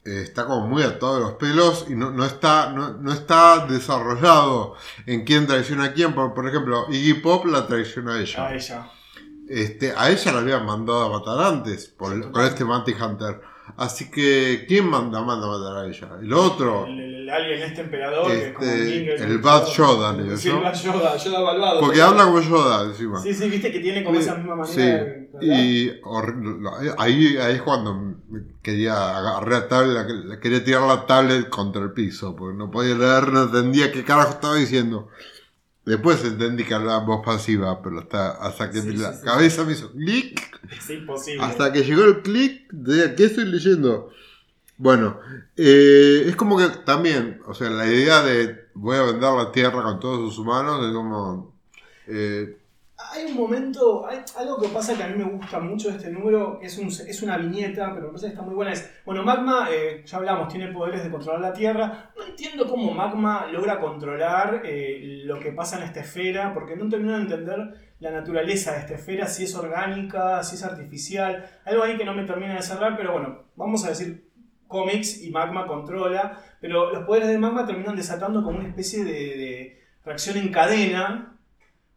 eh, 0.05 0.21
está 0.23 0.47
como 0.47 0.67
muy 0.67 0.83
atado 0.83 1.15
de 1.15 1.21
los 1.21 1.33
pelos 1.35 1.87
y 1.89 1.95
no, 1.95 2.11
no 2.11 2.25
está, 2.25 2.71
no, 2.71 2.93
no 2.95 3.13
está 3.13 3.67
desarrollado 3.67 4.77
en 5.07 5.25
quién 5.25 5.47
traiciona 5.47 5.85
a 5.85 5.93
quién. 5.93 6.15
Por, 6.15 6.35
por 6.35 6.47
ejemplo, 6.47 6.87
Iggy 6.91 7.15
Pop 7.15 7.47
la 7.47 7.67
traiciona 7.67 8.15
a 8.15 8.21
ella. 8.21 8.47
A 8.47 8.55
ella. 8.55 8.91
Este, 9.49 9.93
a 9.97 10.11
ella 10.11 10.33
la 10.33 10.39
habían 10.39 10.67
mandado 10.67 11.03
a 11.05 11.19
matar 11.19 11.41
antes 11.47 11.87
por, 11.87 12.15
Sí, 12.15 12.31
con 12.31 12.45
este 12.45 12.65
Manty 12.65 12.93
Hunter. 12.93 13.41
Así 13.77 14.09
que, 14.11 14.65
¿quién 14.69 14.89
manda, 14.89 15.21
manda 15.23 15.47
a 15.47 15.51
matar 15.59 15.77
a 15.85 15.87
ella? 15.89 16.09
El 16.23 16.33
otro. 16.33 16.87
El, 16.87 17.01
el 17.01 17.31
alien 17.31 17.63
este 17.63 17.81
emperador 17.81 18.27
que 18.27 18.49
es 18.49 18.53
como 18.53 18.71
Este, 18.71 19.25
un 19.25 19.33
el 19.33 19.39
Bad. 19.39 19.67
Yoda, 19.67 20.13
le 20.13 20.23
digo 20.25 20.37
Sí, 20.37 20.49
el 20.51 20.61
Bad 20.61 20.75
Yoda, 20.75 21.17
Yoda 21.17 21.41
malvado. 21.45 21.81
Porque 21.81 22.01
habla 22.03 22.25
como 22.25 22.41
Yoda 22.41 22.85
encima. 22.85 23.21
Sí, 23.21 23.35
sí, 23.35 23.49
viste 23.49 23.73
que 23.73 23.81
tiene 23.81 24.05
como 24.05 24.19
esa 24.21 24.37
misma 24.37 24.55
manera. 24.57 25.17
Sí, 25.41 25.47
y 25.47 25.87
lo- 25.87 26.71
ahí, 26.99 27.37
ahí 27.37 27.55
es 27.57 27.63
cuando 27.63 28.15
quería 28.63 29.19
agarrar 29.19 29.49
la 29.63 29.69
tablet, 29.69 30.39
quería 30.41 30.63
tirar 30.63 30.83
la 30.83 31.07
tablet 31.07 31.49
contra 31.49 31.83
el 31.83 31.93
piso, 31.93 32.37
porque 32.37 32.57
no 32.57 32.71
podía 32.71 32.95
leer, 32.95 33.33
no 33.33 33.43
entendía 33.45 33.91
qué 33.91 34.05
carajo 34.05 34.31
estaba 34.35 34.55
diciendo. 34.55 35.09
Después 35.85 36.25
entendí 36.25 36.65
que 36.65 36.75
hablaba 36.75 37.01
en 37.01 37.07
voz 37.07 37.25
pasiva, 37.25 37.83
pero 37.83 37.99
hasta, 38.01 38.31
hasta 38.33 38.71
que 38.71 38.81
Sí, 38.81 38.97
la 38.97 39.13
sí, 39.13 39.19
sí. 39.21 39.25
cabeza 39.25 39.65
me 39.65 39.73
hizo 39.73 39.93
clic, 39.93 40.61
Es 40.71 40.89
imposible. 40.91 41.43
hasta 41.45 41.73
que 41.73 41.83
llegó 41.85 42.05
el 42.05 42.23
clic 42.23 42.71
de 42.73 43.15
qué 43.15 43.25
estoy 43.27 43.45
leyendo. 43.45 44.11
Bueno, 44.77 45.21
eh, 45.57 46.25
es 46.27 46.37
como 46.37 46.59
que 46.59 46.69
también, 46.85 47.41
o 47.47 47.55
sea, 47.55 47.71
la 47.71 47.87
idea 47.87 48.23
de 48.23 48.65
voy 48.75 48.97
a 48.97 49.03
vender 49.03 49.33
la 49.33 49.53
tierra 49.53 49.83
con 49.83 50.01
todos 50.01 50.19
sus 50.31 50.39
humanos 50.39 50.85
es 50.87 50.93
como... 50.93 51.55
eh, 52.09 52.59
Hay 53.15 53.27
un 53.27 53.37
momento, 53.37 54.09
algo 54.37 54.61
que 54.61 54.67
pasa 54.71 54.97
que 54.97 55.05
a 55.05 55.07
mí 55.07 55.17
me 55.17 55.31
gusta 55.31 55.61
mucho 55.61 55.89
de 55.89 55.99
este 55.99 56.11
número, 56.11 56.59
es, 56.61 56.77
un, 56.79 56.89
es 56.89 57.23
una 57.23 57.39
viñeta, 57.39 57.95
pero 57.95 58.07
me 58.07 58.09
parece 58.09 58.27
que 58.27 58.33
está 58.33 58.43
muy 58.43 58.57
buena. 58.57 58.73
Es, 58.73 58.93
bueno, 59.05 59.23
Magma, 59.23 59.69
eh, 59.71 60.03
ya 60.05 60.17
hablamos, 60.17 60.49
tiene 60.49 60.73
poderes 60.73 61.05
de 61.05 61.13
controlar 61.13 61.41
la 61.41 61.53
Tierra. 61.53 62.11
No 62.17 62.25
entiendo 62.27 62.69
cómo 62.69 62.93
Magma 62.93 63.47
logra 63.53 63.79
controlar 63.79 64.63
eh, 64.65 65.23
lo 65.25 65.39
que 65.39 65.53
pasa 65.53 65.77
en 65.77 65.85
esta 65.85 66.01
esfera, 66.01 66.53
porque 66.53 66.75
no 66.75 66.89
termino 66.89 67.13
de 67.13 67.23
entender 67.23 67.93
la 68.01 68.11
naturaleza 68.11 68.73
de 68.73 68.81
esta 68.81 68.95
esfera, 68.95 69.29
si 69.29 69.45
es 69.45 69.55
orgánica, 69.55 70.43
si 70.43 70.57
es 70.57 70.65
artificial. 70.65 71.49
Algo 71.67 71.85
ahí 71.85 71.97
que 71.97 72.05
no 72.05 72.15
me 72.15 72.25
termina 72.25 72.57
de 72.57 72.63
cerrar, 72.63 72.97
pero 72.97 73.13
bueno, 73.13 73.45
vamos 73.55 73.85
a 73.85 73.91
decir 73.91 74.29
cómics 74.67 75.23
y 75.23 75.31
Magma 75.31 75.69
controla, 75.69 76.41
pero 76.61 76.91
los 76.91 77.05
poderes 77.05 77.29
de 77.29 77.39
Magma 77.39 77.65
terminan 77.65 77.95
desatando 77.95 78.43
como 78.43 78.59
una 78.59 78.69
especie 78.69 79.05
de 79.05 79.81
reacción 80.05 80.37
en 80.37 80.51
cadena 80.51 81.34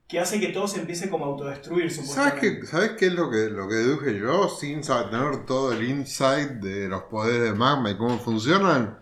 que 0.08 0.20
hace 0.20 0.40
que 0.40 0.50
todo 0.50 0.68
se 0.68 0.80
empiece 0.82 1.10
como 1.10 1.26
a 1.26 1.28
autodestruir, 1.30 1.92
¿Sabes 2.00 2.34
supuestamente. 2.36 2.40
qué, 2.40 2.66
¿Sabes 2.66 2.92
qué 2.98 3.08
es 3.08 3.14
lo 3.14 3.30
que, 3.30 3.50
lo 3.50 3.68
que 3.68 3.76
deduje 3.76 4.20
yo 4.20 4.50
sin 4.50 4.84
saber 4.84 5.10
tener 5.10 5.46
todo 5.46 5.74
el 5.74 5.84
insight 5.90 6.50
de 6.52 6.88
los 6.88 7.04
poderes 7.04 7.42
de 7.42 7.54
magma 7.54 7.92
y 7.92 7.98
cómo 7.98 8.18
funcionan? 8.20 9.00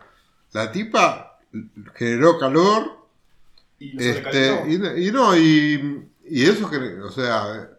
La 0.53 0.72
tipa 0.72 1.39
generó 1.95 2.39
calor 2.39 2.97
Y 3.80 3.93
lo 3.93 4.01
Este, 4.03 4.64
y, 4.68 5.08
y 5.08 5.12
no, 5.12 5.36
y, 5.38 6.10
y 6.30 6.43
eso 6.45 6.70
que, 6.70 6.78
o 7.01 7.12
sea, 7.12 7.70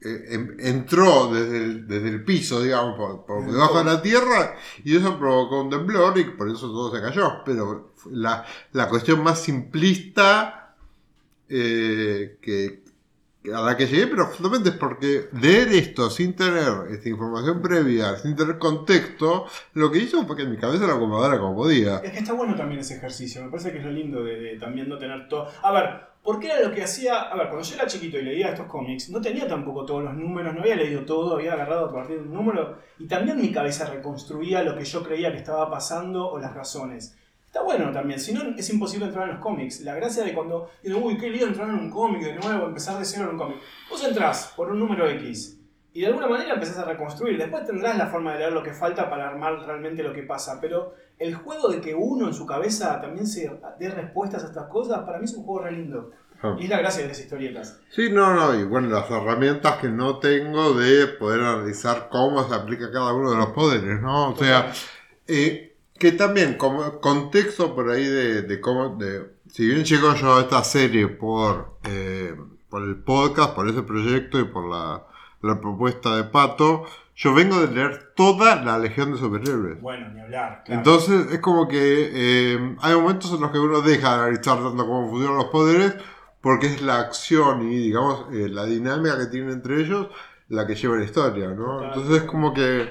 eh, 0.00 0.24
em- 0.30 0.56
entró 0.60 1.32
desde 1.32 1.58
el, 1.64 1.88
desde 1.88 2.08
el 2.10 2.24
piso, 2.24 2.62
digamos, 2.62 2.96
por, 2.96 3.26
por 3.26 3.50
debajo 3.52 3.78
de 3.78 3.84
la 3.84 4.02
tierra, 4.02 4.56
y 4.84 4.96
eso 4.96 5.18
provocó 5.18 5.62
un 5.62 5.70
temblor 5.70 6.18
y 6.18 6.24
por 6.24 6.48
eso 6.50 6.68
todo 6.68 6.94
se 6.94 7.02
cayó. 7.02 7.42
Pero 7.44 7.94
la, 8.10 8.44
la 8.72 8.88
cuestión 8.88 9.22
más 9.22 9.42
simplista 9.42 10.67
eh, 11.48 12.38
que, 12.40 12.82
a 13.52 13.62
la 13.62 13.76
que 13.76 13.86
llegué, 13.86 14.06
pero 14.06 14.26
justamente 14.26 14.70
es 14.70 14.74
porque 14.76 15.28
leer 15.40 15.68
esto 15.68 16.10
sin 16.10 16.34
tener 16.34 16.90
esta 16.90 17.08
información 17.08 17.62
previa, 17.62 18.16
sin 18.16 18.36
tener 18.36 18.58
contexto, 18.58 19.46
lo 19.74 19.90
que 19.90 19.98
hizo 19.98 20.26
fue 20.26 20.36
que 20.36 20.44
mi 20.44 20.56
cabeza 20.56 20.86
lo 20.86 20.94
acomodara 20.94 21.38
como 21.38 21.56
podía. 21.56 21.98
Es 21.98 22.12
que 22.12 22.18
está 22.18 22.32
bueno 22.32 22.54
también 22.56 22.80
ese 22.80 22.96
ejercicio, 22.96 23.42
me 23.42 23.50
parece 23.50 23.72
que 23.72 23.78
es 23.78 23.84
lo 23.84 23.90
lindo 23.90 24.22
de, 24.22 24.38
de 24.38 24.58
también 24.58 24.88
no 24.88 24.98
tener 24.98 25.28
todo. 25.28 25.48
A 25.62 25.72
ver, 25.72 26.08
¿por 26.22 26.40
qué 26.40 26.48
era 26.48 26.60
lo 26.60 26.74
que 26.74 26.82
hacía? 26.82 27.22
A 27.22 27.36
ver, 27.36 27.48
cuando 27.48 27.66
yo 27.66 27.74
era 27.74 27.86
chiquito 27.86 28.18
y 28.18 28.22
leía 28.22 28.50
estos 28.50 28.66
cómics, 28.66 29.08
no 29.10 29.20
tenía 29.20 29.48
tampoco 29.48 29.84
todos 29.86 30.04
los 30.04 30.14
números, 30.14 30.54
no 30.54 30.60
había 30.60 30.76
leído 30.76 31.04
todo, 31.04 31.36
había 31.36 31.54
agarrado 31.54 31.86
a 31.86 31.92
partir 31.92 32.16
de 32.16 32.22
un 32.22 32.34
número 32.34 32.78
y 32.98 33.06
también 33.06 33.40
mi 33.40 33.52
cabeza 33.52 33.86
reconstruía 33.86 34.62
lo 34.62 34.76
que 34.76 34.84
yo 34.84 35.02
creía 35.02 35.32
que 35.32 35.38
estaba 35.38 35.70
pasando 35.70 36.28
o 36.28 36.38
las 36.38 36.54
razones. 36.54 37.16
Está 37.48 37.62
bueno 37.62 37.90
también, 37.92 38.20
si 38.20 38.34
no 38.34 38.42
es 38.56 38.70
imposible 38.70 39.06
entrar 39.06 39.26
en 39.26 39.36
los 39.36 39.42
cómics. 39.42 39.80
La 39.80 39.94
gracia 39.94 40.22
de 40.22 40.34
cuando 40.34 40.70
digo, 40.82 41.00
uy, 41.00 41.16
qué 41.16 41.30
lío 41.30 41.46
entrar 41.46 41.68
en 41.70 41.76
un 41.76 41.90
cómic 41.90 42.22
de 42.22 42.34
nuevo, 42.34 42.66
empezar 42.66 42.98
de 42.98 43.06
cero 43.06 43.24
en 43.24 43.30
un 43.30 43.38
cómic. 43.38 43.56
Vos 43.88 44.04
entrás 44.04 44.52
por 44.54 44.70
un 44.70 44.78
número 44.78 45.08
X 45.08 45.58
y 45.94 46.02
de 46.02 46.08
alguna 46.08 46.28
manera 46.28 46.54
empezás 46.54 46.78
a 46.78 46.84
reconstruir. 46.84 47.38
Después 47.38 47.64
tendrás 47.64 47.96
la 47.96 48.06
forma 48.06 48.34
de 48.34 48.40
leer 48.40 48.52
lo 48.52 48.62
que 48.62 48.72
falta 48.72 49.08
para 49.08 49.28
armar 49.28 49.58
realmente 49.66 50.02
lo 50.02 50.12
que 50.12 50.22
pasa. 50.22 50.60
Pero 50.60 50.94
el 51.18 51.34
juego 51.34 51.68
de 51.68 51.80
que 51.80 51.94
uno 51.94 52.28
en 52.28 52.34
su 52.34 52.46
cabeza 52.46 53.00
también 53.00 53.26
se 53.26 53.50
dé 53.80 53.88
respuestas 53.88 54.44
a 54.44 54.48
estas 54.48 54.68
cosas, 54.68 55.00
para 55.00 55.18
mí 55.18 55.24
es 55.24 55.34
un 55.34 55.44
juego 55.44 55.64
re 55.64 55.72
lindo. 55.72 56.10
Ah. 56.42 56.54
Y 56.58 56.64
es 56.64 56.70
la 56.70 56.78
gracia 56.78 57.02
de 57.02 57.08
las 57.08 57.18
historietas. 57.18 57.80
Sí, 57.90 58.10
no, 58.12 58.32
no, 58.32 58.54
y 58.54 58.62
bueno, 58.64 58.88
las 58.88 59.10
herramientas 59.10 59.78
que 59.78 59.88
no 59.88 60.18
tengo 60.18 60.74
de 60.74 61.06
poder 61.08 61.40
analizar 61.40 62.08
cómo 62.10 62.46
se 62.46 62.54
aplica 62.54 62.92
cada 62.92 63.12
uno 63.14 63.30
de 63.30 63.36
los 63.38 63.48
poderes, 63.48 64.00
¿no? 64.00 64.30
O 64.30 64.36
sea, 64.36 64.70
eh, 65.26 65.67
que 65.98 66.12
también 66.12 66.54
como 66.54 67.00
contexto 67.00 67.74
por 67.74 67.90
ahí 67.90 68.04
de, 68.04 68.42
de 68.42 68.60
cómo, 68.60 68.96
de, 68.96 69.32
si 69.48 69.66
bien 69.66 69.84
llego 69.84 70.14
yo 70.14 70.36
a 70.36 70.40
esta 70.40 70.62
serie 70.64 71.08
por, 71.08 71.78
eh, 71.84 72.34
por 72.68 72.82
el 72.82 72.96
podcast, 72.96 73.54
por 73.54 73.68
ese 73.68 73.82
proyecto 73.82 74.38
y 74.38 74.44
por 74.44 74.68
la, 74.68 75.06
la 75.42 75.60
propuesta 75.60 76.16
de 76.16 76.24
Pato, 76.24 76.84
yo 77.16 77.34
vengo 77.34 77.60
de 77.60 77.74
leer 77.74 78.12
toda 78.14 78.62
la 78.62 78.78
Legión 78.78 79.12
de 79.12 79.18
Superhéroes. 79.18 79.80
Bueno, 79.80 80.08
ni 80.10 80.20
hablar. 80.20 80.62
claro. 80.64 80.80
Entonces 80.80 81.32
es 81.32 81.40
como 81.40 81.66
que 81.66 82.10
eh, 82.12 82.76
hay 82.80 82.94
momentos 82.94 83.32
en 83.32 83.40
los 83.40 83.50
que 83.50 83.58
uno 83.58 83.80
deja 83.80 84.08
de 84.08 84.22
analizar 84.22 84.58
tanto 84.58 84.86
cómo 84.86 85.10
funcionan 85.10 85.36
los 85.36 85.46
poderes 85.46 85.94
porque 86.40 86.68
es 86.68 86.80
la 86.80 87.00
acción 87.00 87.72
y 87.72 87.76
digamos 87.76 88.26
eh, 88.32 88.48
la 88.48 88.64
dinámica 88.64 89.18
que 89.18 89.26
tienen 89.26 89.50
entre 89.50 89.80
ellos 89.80 90.08
la 90.48 90.66
que 90.66 90.76
lleva 90.76 90.96
la 90.96 91.04
historia, 91.04 91.48
¿no? 91.48 91.84
Entonces 91.84 92.22
es 92.22 92.22
como 92.22 92.54
que 92.54 92.88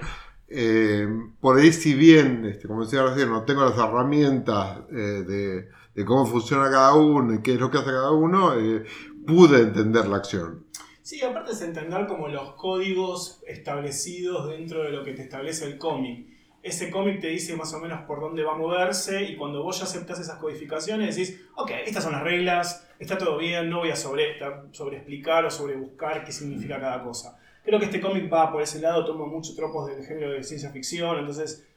eh, 0.50 1.08
por 1.42 1.58
ahí 1.58 1.74
si 1.74 1.94
bien, 1.94 2.46
este, 2.46 2.68
como 2.68 2.84
decía 2.84 3.04
recién, 3.04 3.30
no 3.30 3.44
tengo 3.44 3.66
las 3.66 3.78
herramientas 3.78 4.80
eh, 4.92 5.68
de, 5.94 6.06
cómo 6.06 6.26
funciona 6.26 6.70
cada 6.70 6.94
uno 6.94 7.34
y 7.34 7.42
qué 7.42 7.54
es 7.54 7.60
lo 7.60 7.70
que 7.70 7.80
hace 7.80 7.92
cada 7.92 8.12
uno, 8.12 8.58
eh, 8.58 8.86
pude 9.26 9.62
entender 9.62 10.08
la 10.08 10.18
acción. 10.18 10.66
Sí, 11.02 11.22
aparte 11.22 11.52
es 11.52 11.62
entender 11.62 12.06
como 12.08 12.28
los 12.28 12.54
códigos 12.54 13.42
establecidos 13.48 14.50
dentro 14.50 14.84
de 14.84 14.92
lo 14.92 15.04
que 15.04 15.14
te 15.14 15.24
establece 15.24 15.66
el 15.66 15.78
cómic. 15.78 16.28
Ese 16.64 16.92
cómic 16.92 17.22
te 17.22 17.28
dice 17.28 17.56
más 17.56 17.74
o 17.74 17.80
menos 17.80 18.02
por 18.02 18.20
dónde 18.20 18.44
va 18.44 18.54
a 18.54 18.58
moverse 18.58 19.24
y 19.24 19.38
cuando 19.38 19.64
vos 19.64 19.80
ya 19.80 19.86
aceptás 19.86 20.20
esas 20.20 20.38
codificaciones 20.38 21.16
decís, 21.16 21.42
ok, 21.56 21.72
estas 21.86 22.04
son 22.04 22.14
las 22.14 22.24
reglas, 22.24 22.88
está 23.00 23.18
todo 23.18 23.38
bien, 23.38 23.70
no 23.70 23.80
voy 23.80 23.90
a 23.90 23.96
sobre, 23.96 24.38
sobre 24.72 24.98
explicar 24.98 25.46
o 25.46 25.52
sobre 25.52 25.76
buscar 25.76 26.26
qué 26.26 26.32
significa 26.32 26.80
cada 26.80 27.04
cosa. 27.04 27.38
Creo 27.68 27.80
que 27.80 27.86
este 27.88 28.00
cómic 28.00 28.32
va 28.32 28.50
por 28.50 28.62
ese 28.62 28.80
lado, 28.80 29.04
toma 29.04 29.26
muchos 29.26 29.54
tropos 29.54 29.88
del 29.88 30.02
género 30.06 30.32
de 30.32 30.42
ciencia 30.42 30.70
ficción, 30.70 31.20
entonces 31.20 31.68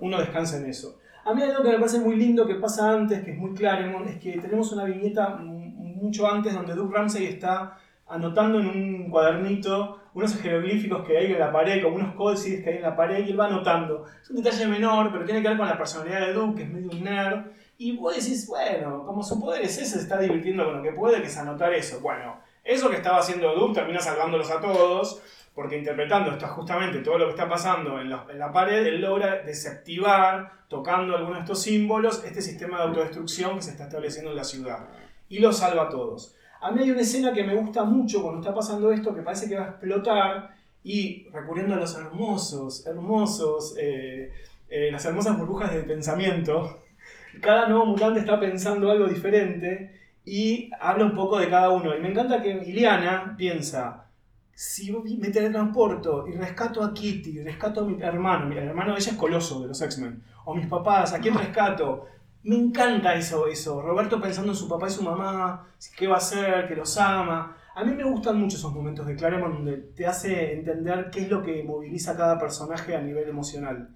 uno 0.00 0.18
descansa 0.18 0.56
en 0.56 0.66
eso. 0.66 0.98
A 1.24 1.32
mí 1.32 1.40
algo 1.40 1.62
que 1.62 1.68
me 1.68 1.78
parece 1.78 2.00
muy 2.00 2.16
lindo 2.16 2.44
que 2.48 2.56
pasa 2.56 2.90
antes, 2.90 3.22
que 3.22 3.30
es 3.30 3.38
muy 3.38 3.54
claro, 3.54 4.04
es 4.06 4.16
que 4.16 4.32
tenemos 4.40 4.72
una 4.72 4.86
viñeta 4.86 5.36
mucho 5.38 6.26
antes 6.26 6.52
donde 6.52 6.74
Doug 6.74 6.92
Ramsey 6.92 7.26
está 7.26 7.78
anotando 8.08 8.58
en 8.58 8.66
un 8.66 9.08
cuadernito 9.08 10.00
unos 10.14 10.34
jeroglíficos 10.34 11.06
que 11.06 11.16
hay 11.16 11.32
en 11.32 11.38
la 11.38 11.52
pared, 11.52 11.80
como 11.80 11.94
unos 11.94 12.16
códices 12.16 12.64
que 12.64 12.70
hay 12.70 12.76
en 12.78 12.82
la 12.82 12.96
pared, 12.96 13.24
y 13.24 13.30
él 13.30 13.38
va 13.38 13.46
anotando. 13.46 14.06
Es 14.20 14.30
un 14.30 14.42
detalle 14.42 14.66
menor, 14.66 15.12
pero 15.12 15.24
tiene 15.24 15.42
que 15.42 15.48
ver 15.48 15.56
con 15.56 15.68
la 15.68 15.78
personalidad 15.78 16.26
de 16.26 16.32
Doug, 16.32 16.56
que 16.56 16.64
es 16.64 16.68
medio 16.68 16.90
un 16.90 17.04
nerd. 17.04 17.44
Y 17.78 17.96
vos 17.96 18.16
decís, 18.16 18.48
bueno, 18.48 19.06
como 19.06 19.22
su 19.22 19.40
poder 19.40 19.62
es 19.62 19.78
ese, 19.78 19.92
se 19.92 19.98
está 20.00 20.18
divirtiendo 20.18 20.64
con 20.64 20.78
lo 20.78 20.82
que 20.82 20.90
puede, 20.90 21.20
que 21.20 21.28
es 21.28 21.38
anotar 21.38 21.72
eso. 21.72 22.00
Bueno, 22.00 22.39
eso 22.64 22.90
que 22.90 22.96
estaba 22.96 23.18
haciendo 23.18 23.54
Doug 23.54 23.74
termina 23.74 24.00
salvándolos 24.00 24.50
a 24.50 24.60
todos, 24.60 25.22
porque 25.54 25.78
interpretando 25.78 26.30
esto, 26.30 26.46
justamente 26.48 27.00
todo 27.00 27.18
lo 27.18 27.24
que 27.26 27.32
está 27.32 27.48
pasando 27.48 28.00
en 28.00 28.10
la, 28.10 28.52
pared, 28.52 28.86
él 28.86 29.00
logra 29.00 29.42
desactivar, 29.42 30.52
tocando 30.68 31.16
algunos 31.16 31.38
de 31.38 31.40
estos 31.40 31.62
símbolos, 31.62 32.22
este 32.24 32.40
sistema 32.40 32.78
de 32.78 32.84
autodestrucción 32.84 33.56
que 33.56 33.62
se 33.62 33.70
está 33.72 33.84
estableciendo 33.84 34.30
en 34.30 34.36
la 34.36 34.44
ciudad. 34.44 34.88
Y 35.28 35.38
los 35.38 35.58
salva 35.58 35.84
a 35.84 35.88
todos. 35.88 36.34
A 36.60 36.70
mí 36.70 36.82
hay 36.82 36.90
una 36.90 37.00
escena 37.00 37.32
que 37.32 37.44
me 37.44 37.54
gusta 37.56 37.84
mucho 37.84 38.22
cuando 38.22 38.40
está 38.40 38.54
pasando 38.54 38.92
esto, 38.92 39.14
que 39.14 39.22
parece 39.22 39.48
que 39.48 39.56
va 39.56 39.64
a 39.64 39.68
explotar, 39.70 40.54
y 40.82 41.28
recurriendo 41.30 41.74
a 41.74 41.78
los 41.78 41.94
hermosos, 41.94 42.86
hermosos, 42.86 43.74
eh, 43.78 44.32
eh, 44.68 44.90
las 44.90 45.04
hermosas 45.04 45.36
burbujas 45.36 45.74
de 45.74 45.82
pensamiento, 45.82 46.82
cada 47.40 47.68
nuevo 47.68 47.86
mutante 47.86 48.20
está 48.20 48.38
pensando 48.38 48.90
algo 48.90 49.06
diferente 49.06 49.99
y 50.30 50.70
habla 50.80 51.04
un 51.06 51.14
poco 51.14 51.38
de 51.38 51.50
cada 51.50 51.70
uno. 51.70 51.94
Y 51.96 52.00
me 52.00 52.10
encanta 52.10 52.40
que 52.40 52.50
Iliana 52.64 53.34
piensa, 53.36 54.06
si 54.54 54.92
me 54.92 55.30
teletransporto 55.30 56.28
y 56.28 56.32
rescato 56.36 56.84
a 56.84 56.92
Kitty, 56.94 57.42
rescato 57.42 57.80
a 57.80 57.84
mi 57.84 58.00
hermano, 58.00 58.46
mi- 58.46 58.56
el 58.56 58.68
hermano 58.68 58.96
ella 58.96 59.10
es 59.10 59.16
Coloso 59.16 59.60
de 59.62 59.68
los 59.68 59.80
X-Men, 59.82 60.22
o 60.44 60.54
mis 60.54 60.66
papás, 60.68 61.12
¿a 61.14 61.18
quién 61.18 61.34
rescato? 61.34 62.06
Me 62.44 62.56
encanta 62.56 63.14
eso, 63.14 63.46
eso. 63.48 63.82
Roberto 63.82 64.20
pensando 64.20 64.52
en 64.52 64.56
su 64.56 64.68
papá 64.68 64.86
y 64.86 64.90
su 64.90 65.02
mamá, 65.02 65.66
qué 65.96 66.06
va 66.06 66.14
a 66.14 66.18
hacer, 66.18 66.68
que 66.68 66.76
los 66.76 66.96
ama. 66.98 67.56
A 67.74 67.84
mí 67.84 67.92
me 67.92 68.04
gustan 68.04 68.38
mucho 68.40 68.56
esos 68.56 68.72
momentos 68.72 69.06
de 69.06 69.16
Claremont 69.16 69.54
donde 69.56 69.76
te 69.96 70.06
hace 70.06 70.52
entender 70.54 71.10
qué 71.10 71.22
es 71.22 71.28
lo 71.30 71.42
que 71.42 71.62
moviliza 71.64 72.12
a 72.12 72.16
cada 72.16 72.38
personaje 72.38 72.94
a 72.96 73.00
nivel 73.02 73.28
emocional. 73.28 73.88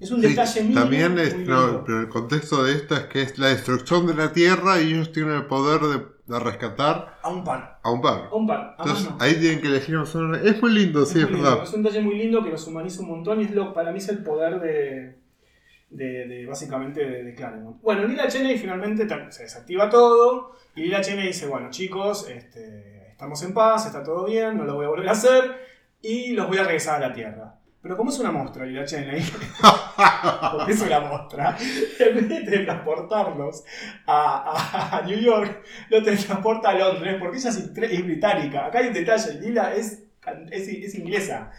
Es 0.00 0.10
un 0.10 0.20
Sí, 0.22 0.28
detalle 0.28 0.62
mínimo. 0.62 0.80
también 0.80 1.18
es- 1.18 1.36
no, 1.36 1.84
pero 1.84 2.00
el 2.00 2.08
contexto 2.08 2.64
de 2.64 2.72
esto 2.74 2.96
es 2.96 3.02
que 3.04 3.22
es 3.22 3.38
la 3.38 3.48
destrucción 3.48 4.06
de 4.06 4.14
la 4.14 4.32
Tierra 4.32 4.80
y 4.80 4.92
ellos 4.94 5.12
tienen 5.12 5.34
el 5.34 5.46
poder 5.46 5.80
de, 5.82 5.98
de 6.26 6.38
rescatar 6.40 7.18
A 7.22 7.28
un 7.28 7.44
par, 7.44 7.78
a 7.82 7.90
un 7.90 8.00
par. 8.00 8.28
a 8.30 8.34
un 8.34 8.50
a 8.50 8.76
Entonces 8.78 9.10
no. 9.10 9.16
ahí 9.20 9.34
tienen 9.34 9.60
que 9.60 9.66
elegir 9.68 9.96
una 9.98 10.40
Es 10.40 10.62
muy 10.62 10.72
lindo, 10.72 11.04
sí, 11.04 11.18
Es 11.18 11.24
es 11.24 11.30
muy 11.30 11.34
lindo, 11.34 11.50
verdad. 11.50 11.64
es 11.64 11.72
un 11.74 11.82
detalle 11.82 12.00
muy 12.02 12.16
lindo 12.16 12.42
que 12.42 12.50
los 12.50 12.66
humaniza 12.66 13.02
un 13.02 13.08
montón 13.08 13.40
y 13.40 13.44
es 13.44 13.50
lo, 13.50 13.74
para 13.74 13.92
mí 13.92 13.98
es 13.98 14.08
el 14.08 14.22
poder 14.22 14.58
de, 14.60 15.18
de, 15.90 16.26
de, 16.28 16.46
básicamente 16.46 17.04
de, 17.04 17.34
Claremont. 17.34 17.82
Bueno, 17.82 18.04
Lila 18.06 18.26
Cheney 18.28 18.56
finalmente 18.56 19.06
se 19.30 19.42
desactiva 19.42 19.90
todo 19.90 20.52
y 20.76 20.82
Lila 20.82 21.02
Cheney 21.02 21.26
dice, 21.26 21.46
bueno 21.46 21.68
chicos, 21.70 22.26
este, 22.28 23.08
estamos 23.10 23.42
en 23.42 23.52
paz, 23.52 23.84
está 23.86 24.02
todo 24.02 24.24
bien, 24.24 24.56
no 24.56 24.64
lo 24.64 24.76
voy 24.76 24.86
a 24.86 24.88
volver 24.88 25.08
a 25.08 25.12
hacer 25.12 25.56
y 26.00 26.32
los 26.32 26.46
voy 26.48 26.56
a 26.58 26.64
regresar 26.64 27.02
a 27.02 27.08
la 27.08 27.12
Tierra. 27.14 27.54
Pero 27.82 27.96
como 27.96 28.10
es 28.10 28.18
una 28.18 28.30
mostra, 28.30 28.66
Lila 28.66 28.84
Cheney, 28.84 29.22
porque 30.52 30.72
es 30.72 30.82
una 30.82 31.00
mostra, 31.00 31.56
en 31.98 32.14
vez 32.28 32.28
de 32.50 32.58
transportarlos 32.64 33.64
a, 34.06 34.50
a- 34.52 34.98
a 34.98 35.02
New 35.02 35.18
York, 35.18 35.62
lo 35.88 36.02
transporta 36.02 36.70
a 36.70 36.74
Londres, 36.74 37.16
porque 37.18 37.38
ella 37.38 37.48
es, 37.50 37.56
es 37.58 38.04
británica. 38.04 38.66
Acá 38.66 38.80
hay 38.80 38.88
un 38.88 38.92
detalle, 38.94 39.40
Lila 39.40 39.74
es, 39.74 40.02
es, 40.50 40.68
es 40.68 40.94
inglesa. 40.94 41.50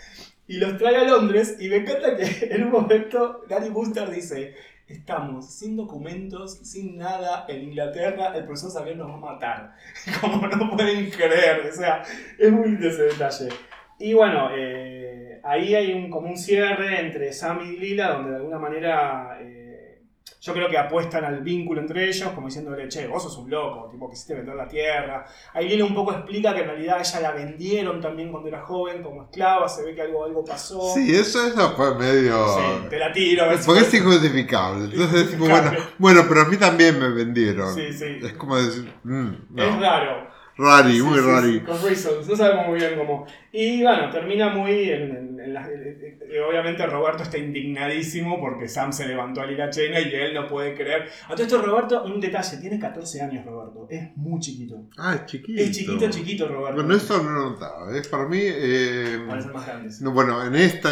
Y 0.47 0.57
los 0.57 0.77
trae 0.77 0.97
a 0.97 1.03
Londres 1.05 1.55
y 1.59 1.69
me 1.69 1.77
encanta 1.77 2.15
que 2.15 2.49
en 2.51 2.65
un 2.65 2.71
momento 2.71 3.41
Gary 3.49 3.69
Booster 3.69 4.09
dice, 4.11 4.53
estamos 4.87 5.51
sin 5.51 5.75
documentos, 5.75 6.59
sin 6.59 6.97
nada 6.97 7.45
en 7.47 7.63
Inglaterra, 7.63 8.33
el 8.35 8.43
profesor 8.45 8.71
Xavier 8.71 8.97
nos 8.97 9.09
va 9.09 9.15
a 9.15 9.33
matar. 9.33 9.75
Como 10.21 10.45
no 10.47 10.75
pueden 10.75 11.09
creer, 11.09 11.67
o 11.67 11.73
sea, 11.75 12.03
es 12.37 12.51
muy 12.51 12.67
lindo 12.69 12.87
ese 12.89 13.03
detalle. 13.03 13.49
Y 13.97 14.13
bueno, 14.13 14.49
eh, 14.55 15.00
ahí 15.43 15.75
hay 15.75 15.93
un, 15.93 16.09
como 16.09 16.27
un 16.29 16.37
cierre 16.37 16.99
entre 16.99 17.33
Sam 17.33 17.61
y 17.61 17.77
Lila, 17.77 18.13
donde 18.13 18.31
de 18.31 18.35
alguna 18.37 18.59
manera 18.59 19.37
eh, 19.41 20.01
yo 20.41 20.53
creo 20.53 20.67
que 20.69 20.77
apuestan 20.77 21.23
al 21.23 21.41
vínculo 21.41 21.81
entre 21.81 22.07
ellos, 22.07 22.29
como 22.31 22.47
diciéndole, 22.47 22.87
che, 22.89 23.05
vos 23.05 23.21
sos 23.21 23.37
un 23.37 23.49
loco, 23.49 23.89
tipo, 23.91 24.09
quisiste 24.09 24.33
vender 24.33 24.55
la 24.55 24.67
tierra. 24.67 25.23
Ahí 25.53 25.69
Lila 25.69 25.85
un 25.85 25.93
poco 25.93 26.13
explica 26.13 26.53
que 26.55 26.61
en 26.61 26.67
realidad 26.67 26.97
ella 26.99 27.19
la 27.19 27.31
vendieron 27.31 28.01
también 28.01 28.31
cuando 28.31 28.49
era 28.49 28.61
joven 28.61 29.03
como 29.03 29.23
esclava, 29.23 29.69
se 29.69 29.83
ve 29.83 29.93
que 29.93 30.01
algo, 30.01 30.25
algo 30.25 30.43
pasó. 30.43 30.95
Sí, 30.95 31.15
eso, 31.15 31.45
eso 31.45 31.75
fue 31.75 31.93
medio. 31.95 32.47
Sí, 32.55 32.87
te 32.89 32.97
la 32.97 33.11
tiro. 33.13 33.43
a 33.43 33.47
ver 33.49 33.59
si 33.59 33.65
Porque 33.67 33.81
es 33.81 33.93
injustificable. 33.93 34.85
Entonces, 34.85 35.21
es 35.21 35.35
como, 35.35 35.45
Injustificable. 35.45 35.69
bueno, 35.99 36.21
bueno, 36.21 36.25
pero 36.27 36.41
a 36.41 36.45
mí 36.45 36.57
también 36.57 36.99
me 36.99 37.09
vendieron. 37.09 37.75
Sí, 37.75 37.93
sí. 37.93 38.19
Es 38.23 38.33
como 38.33 38.57
decir, 38.57 38.91
mm, 39.03 39.31
no. 39.51 39.63
Es 39.63 39.79
raro. 39.79 40.30
Rari, 40.61 41.01
muy 41.01 41.19
sí, 41.19 41.25
rari. 41.25 41.53
sí, 41.53 41.59
con 41.61 41.81
reasons, 41.83 42.27
no 42.27 42.35
sabemos 42.35 42.67
muy 42.67 42.79
bien 42.79 42.95
cómo. 42.97 43.25
Y 43.51 43.81
bueno, 43.83 44.09
termina 44.11 44.49
muy 44.49 44.89
en, 44.89 45.01
en- 45.15 45.39
en 45.43 45.53
la- 45.53 45.67
eh, 45.69 46.17
eh, 46.21 46.39
obviamente 46.41 46.85
Roberto 46.85 47.23
está 47.23 47.37
indignadísimo 47.37 48.39
porque 48.39 48.67
Sam 48.67 48.91
se 48.93 49.07
levantó 49.07 49.41
a 49.41 49.69
China 49.69 49.99
y 49.99 50.13
él 50.13 50.33
no 50.33 50.47
puede 50.47 50.73
creer. 50.75 51.09
A 51.27 51.33
todo 51.33 51.43
esto 51.43 51.61
Roberto, 51.61 52.03
un 52.03 52.19
detalle, 52.19 52.57
tiene 52.57 52.79
14 52.79 53.21
años 53.21 53.45
Roberto, 53.45 53.87
es 53.89 54.15
muy 54.17 54.39
chiquito. 54.39 54.83
Ah, 54.97 55.15
es 55.15 55.25
chiquito. 55.25 55.61
Es 55.61 55.71
chiquito, 55.71 56.09
chiquito 56.09 56.47
Roberto. 56.47 56.75
Bueno, 56.81 56.95
eso 56.95 57.21
no 57.23 57.29
lo 57.31 57.49
notaba. 57.51 57.95
Es 57.97 58.07
para 58.07 58.27
mí. 58.27 58.39
eh, 58.41 59.17
más 59.27 59.65
grandes. 59.65 60.01
no, 60.01 60.11
bueno, 60.11 60.45
en 60.45 60.55
esta, 60.55 60.89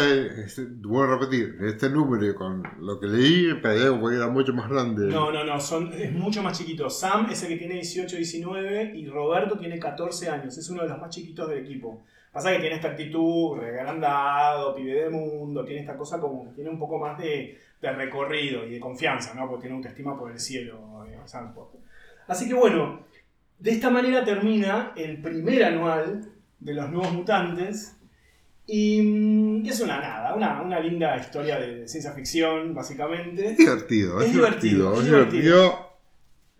voy 0.82 1.06
a 1.06 1.10
repetir, 1.18 1.56
en 1.60 1.66
este 1.66 1.88
número 1.90 2.34
con 2.34 2.62
lo 2.80 2.98
que 3.00 3.06
leí, 3.06 3.54
pensé 3.54 3.88
que 3.88 4.14
era 4.16 4.28
mucho 4.28 4.52
más 4.52 4.68
grande. 4.68 5.06
No, 5.06 5.32
no, 5.32 5.44
no, 5.44 5.60
son, 5.60 5.92
es 5.92 6.12
mucho 6.12 6.42
más 6.42 6.58
chiquito. 6.58 6.90
Sam 6.90 7.28
es 7.30 7.42
el 7.42 7.48
que 7.50 7.56
tiene 7.56 7.74
18, 7.74 8.16
19 8.16 8.92
y 8.96 9.06
Roberto 9.06 9.58
tiene 9.58 9.78
14 9.78 10.28
años, 10.28 10.56
es 10.58 10.68
uno 10.70 10.82
de 10.82 10.88
los 10.88 10.98
más 10.98 11.10
chiquitos 11.10 11.48
del 11.48 11.58
equipo. 11.58 12.02
Pasa 12.32 12.52
que 12.52 12.60
tiene 12.60 12.76
esta 12.76 12.88
actitud 12.88 13.58
pibe 14.74 15.04
de 15.04 15.10
mundo, 15.10 15.64
tiene 15.64 15.80
esta 15.80 15.96
cosa 15.96 16.18
como 16.20 16.44
que 16.44 16.50
tiene 16.54 16.70
un 16.70 16.78
poco 16.78 16.98
más 16.98 17.18
de, 17.18 17.58
de 17.80 17.92
recorrido 17.92 18.66
y 18.66 18.70
de 18.72 18.80
confianza, 18.80 19.34
¿no? 19.34 19.48
Porque 19.48 19.62
tiene 19.62 19.76
autoestima 19.76 20.18
por 20.18 20.30
el 20.30 20.38
cielo, 20.38 21.04
eh. 21.06 21.16
Así 22.28 22.48
que 22.48 22.54
bueno, 22.54 23.00
de 23.58 23.70
esta 23.72 23.90
manera 23.90 24.24
termina 24.24 24.92
el 24.96 25.20
primer 25.20 25.64
anual 25.64 26.32
de 26.60 26.74
los 26.74 26.88
nuevos 26.90 27.12
mutantes. 27.12 27.96
Y 28.66 29.02
mm, 29.02 29.66
es 29.66 29.80
una 29.80 30.00
nada, 30.00 30.34
una, 30.34 30.62
una 30.62 30.78
linda 30.78 31.16
historia 31.16 31.58
de 31.58 31.88
ciencia 31.88 32.12
ficción, 32.12 32.72
básicamente. 32.72 33.46
Es 33.50 33.56
divertido, 33.58 34.20
es, 34.20 34.26
Es 34.26 34.32
divertido, 34.32 34.90
divertido. 34.90 34.92
es 34.94 34.98
Es 35.00 35.04
divertido. 35.06 35.42
divertido. 35.42 35.89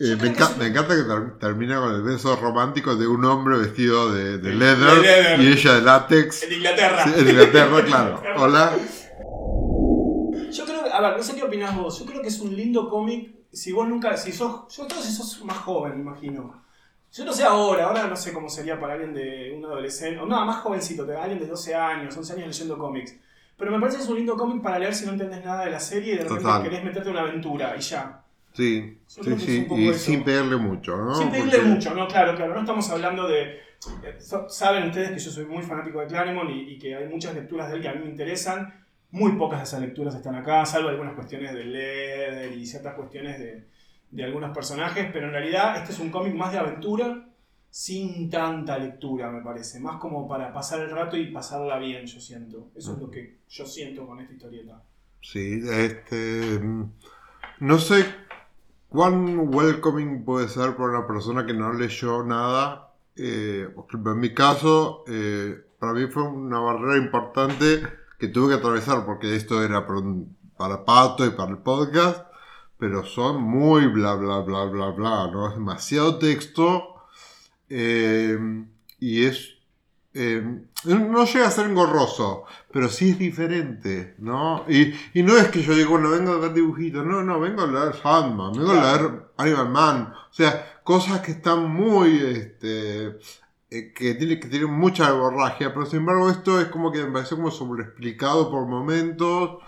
Eh, 0.03 0.17
me, 0.17 0.29
enca- 0.35 0.51
es- 0.51 0.57
me 0.57 0.67
encanta 0.69 0.97
que 0.97 1.03
ter- 1.03 1.39
termina 1.39 1.79
con 1.79 1.95
el 1.95 2.03
beso 2.03 2.35
romántico 2.37 2.97
de 2.97 3.07
un 3.07 3.23
hombre 3.27 3.59
vestido 3.59 4.11
de, 4.13 4.39
de 4.39 4.55
leather, 4.55 4.95
de 4.97 5.03
leather. 5.03 5.41
y 5.41 5.47
ella 5.53 5.75
de 5.75 5.83
látex. 5.83 6.43
En 6.45 6.53
Inglaterra. 6.55 7.05
Sí, 7.05 7.13
en 7.17 7.29
Inglaterra, 7.29 7.85
claro. 7.85 8.23
Hola. 8.39 8.73
Yo 10.51 10.65
creo 10.65 10.85
que, 10.85 10.91
a 10.91 11.01
ver, 11.01 11.17
no 11.17 11.23
sé 11.23 11.35
qué 11.37 11.43
opinás 11.45 11.77
vos. 11.77 11.99
Yo 11.99 12.07
creo 12.07 12.23
que 12.23 12.29
es 12.29 12.41
un 12.41 12.57
lindo 12.57 12.89
cómic. 12.89 13.35
Si 13.53 13.73
vos 13.73 13.87
nunca, 13.89 14.17
si 14.17 14.33
sos, 14.33 14.75
yo 14.75 14.87
creo 14.87 14.99
que 15.01 15.05
si 15.07 15.13
sos 15.13 15.45
más 15.45 15.59
joven, 15.59 15.95
me 15.97 16.01
imagino. 16.01 16.63
Yo 17.13 17.25
no 17.25 17.33
sé 17.33 17.43
ahora, 17.45 17.87
ahora 17.87 18.07
no 18.07 18.17
sé 18.17 18.33
cómo 18.33 18.49
sería 18.49 18.79
para 18.81 18.93
alguien 18.95 19.13
de 19.13 19.53
un 19.57 19.65
adolescente, 19.65 20.21
o 20.21 20.27
nada, 20.27 20.45
más 20.45 20.59
jovencito, 20.63 21.03
alguien 21.21 21.41
de 21.41 21.47
12 21.47 21.75
años, 21.75 22.17
11 22.17 22.33
años 22.35 22.47
leyendo 22.47 22.79
cómics. 22.79 23.17
Pero 23.57 23.73
me 23.73 23.81
parece 23.81 23.99
que 23.99 24.05
es 24.05 24.09
un 24.09 24.17
lindo 24.17 24.37
cómic 24.37 24.63
para 24.63 24.79
leer 24.79 24.95
si 24.95 25.05
no 25.07 25.13
entendés 25.13 25.45
nada 25.45 25.65
de 25.65 25.73
la 25.73 25.81
serie 25.81 26.15
y 26.15 26.17
de 26.19 26.23
repente 26.23 26.45
Total. 26.45 26.63
querés 26.63 26.85
meterte 26.85 27.09
en 27.11 27.17
una 27.17 27.23
aventura 27.25 27.75
y 27.77 27.81
ya. 27.81 28.23
Sí, 28.53 28.99
sí, 29.07 29.67
Y 29.71 29.89
eso. 29.89 29.99
sin 29.99 30.25
pedirle 30.25 30.57
mucho, 30.57 30.97
¿no? 30.97 31.15
Sin 31.15 31.31
pedirle 31.31 31.51
Porque- 31.59 31.69
mucho, 31.69 31.95
no, 31.95 32.09
claro, 32.09 32.35
claro. 32.37 32.55
No 32.55 32.61
estamos 32.61 32.91
hablando 32.91 33.29
de. 33.29 33.43
eh, 34.05 34.19
Saben 34.49 34.89
ustedes 34.89 35.11
que 35.13 35.19
yo 35.19 35.31
soy 35.31 35.47
muy 35.47 35.63
fanático 35.63 36.01
de 36.01 36.07
Claremont 36.09 36.51
y, 36.51 36.73
y 36.73 36.79
que 36.79 36.95
hay 36.97 37.07
muchas 37.09 37.35
lecturas 37.35 37.69
de 37.71 37.77
él 37.77 37.83
que 37.83 37.89
a 37.89 37.95
mí 37.95 38.01
me 38.05 38.11
interesan. 38.11 38.75
Muy 39.13 39.33
pocas 39.33 39.59
de 39.61 39.65
esas 39.65 39.81
lecturas 39.81 40.15
están 40.15 40.35
acá, 40.37 40.65
salvo 40.67 40.89
algunas 40.89 41.15
cuestiones 41.15 41.53
de 41.53 41.65
Leder 41.65 42.53
y 42.53 42.65
ciertas 42.65 42.95
cuestiones 42.95 43.39
de, 43.41 43.67
de 44.11 44.25
algunos 44.25 44.55
personajes, 44.55 45.09
pero 45.13 45.27
en 45.27 45.33
realidad 45.33 45.77
este 45.79 45.93
es 45.93 45.99
un 45.99 46.11
cómic 46.11 46.33
más 46.35 46.53
de 46.53 46.59
aventura, 46.59 47.27
sin 47.71 48.31
tanta 48.31 48.79
lectura, 48.79 49.31
me 49.31 49.43
parece. 49.43 49.81
Más 49.81 49.97
como 49.99 50.29
para 50.29 50.53
pasar 50.53 50.81
el 50.81 50.91
rato 50.91 51.17
y 51.17 51.27
pasarla 51.33 51.79
bien, 51.79 52.07
yo 52.07 52.21
siento. 52.21 52.71
Eso 52.77 52.93
es 52.95 52.99
lo 53.01 53.11
que 53.11 53.39
yo 53.49 53.67
siento 53.67 54.07
con 54.07 54.21
esta 54.21 54.33
historieta. 54.33 54.83
Sí, 55.21 55.61
este. 55.71 56.59
mm, 56.61 56.93
No 57.61 57.79
sé 57.79 58.05
cuán 58.91 59.39
welcoming 59.55 60.25
puede 60.25 60.49
ser 60.49 60.77
para 60.77 60.99
una 60.99 61.07
persona 61.07 61.47
que 61.47 61.55
no 61.55 61.73
leyó 61.73 62.23
nada. 62.23 62.93
Eh, 63.17 63.69
en 63.93 64.21
mi 64.21 64.35
caso, 64.35 65.05
eh, 65.09 65.65
para 65.79 65.95
mí 65.95 66.07
fue 66.09 66.25
una 66.25 66.61
barrera 66.61 66.97
importante 66.99 67.83
que 68.19 68.29
tuve 68.29 68.51
que 68.51 68.55
atravesar 68.61 69.07
porque 69.07 69.35
esto 69.37 69.63
era 69.65 69.87
para, 69.87 70.01
un- 70.01 70.37
para 70.59 70.85
Pato 70.85 71.25
y 71.27 71.31
para 71.31 71.51
el 71.53 71.59
podcast, 71.59 72.27
pero 72.79 73.05
son 73.05 73.43
muy 73.43 73.87
bla 73.87 74.15
bla 74.15 74.41
bla 74.41 74.65
bla 74.65 74.91
bla, 74.91 75.31
¿no? 75.31 75.49
Es 75.49 75.55
demasiado 75.55 76.19
texto 76.19 76.95
eh, 77.69 78.39
y 78.99 79.25
es. 79.25 79.55
eh, 80.15 80.63
no 80.85 81.25
llega 81.25 81.47
a 81.49 81.51
ser 81.51 81.67
engorroso, 81.67 82.45
pero 82.73 82.89
sí 82.89 83.11
es 83.11 83.19
diferente, 83.19 84.15
¿no? 84.19 84.65
Y, 84.69 84.95
y 85.15 85.23
no 85.23 85.37
es 85.37 85.49
que 85.49 85.63
yo 85.63 85.75
digo, 85.75 85.91
bueno, 85.91 86.11
vengo 86.11 86.33
a 86.33 86.39
ver 86.39 86.53
dibujitos, 86.55 87.05
no, 87.05 87.23
no, 87.23 87.41
vengo 87.41 87.63
a 87.63 87.67
leer 87.67 87.95
Sandman, 88.03 88.53
vengo 88.53 88.73
a 88.73 88.97
leer 88.97 89.23
Animal 89.37 89.69
Man, 89.71 90.15
o 90.31 90.33
sea, 90.33 90.81
cosas 90.85 91.21
que 91.21 91.33
están 91.33 91.71
muy, 91.71 92.19
este, 92.19 93.19
eh, 93.71 93.93
que, 93.95 94.15
tiene, 94.15 94.41
que 94.41 94.49
tienen 94.49 94.73
mucha 94.73 95.13
borragia, 95.13 95.73
pero 95.73 95.87
sin 95.87 96.01
embargo 96.01 96.31
esto 96.31 96.61
es 96.61 96.69
como 96.69 96.91
que 96.93 97.05
me 97.05 97.13
pareció 97.13 97.37
como 97.37 97.51
sobreexplicado 97.51 98.51
por 98.51 98.67
momentos. 98.67 99.59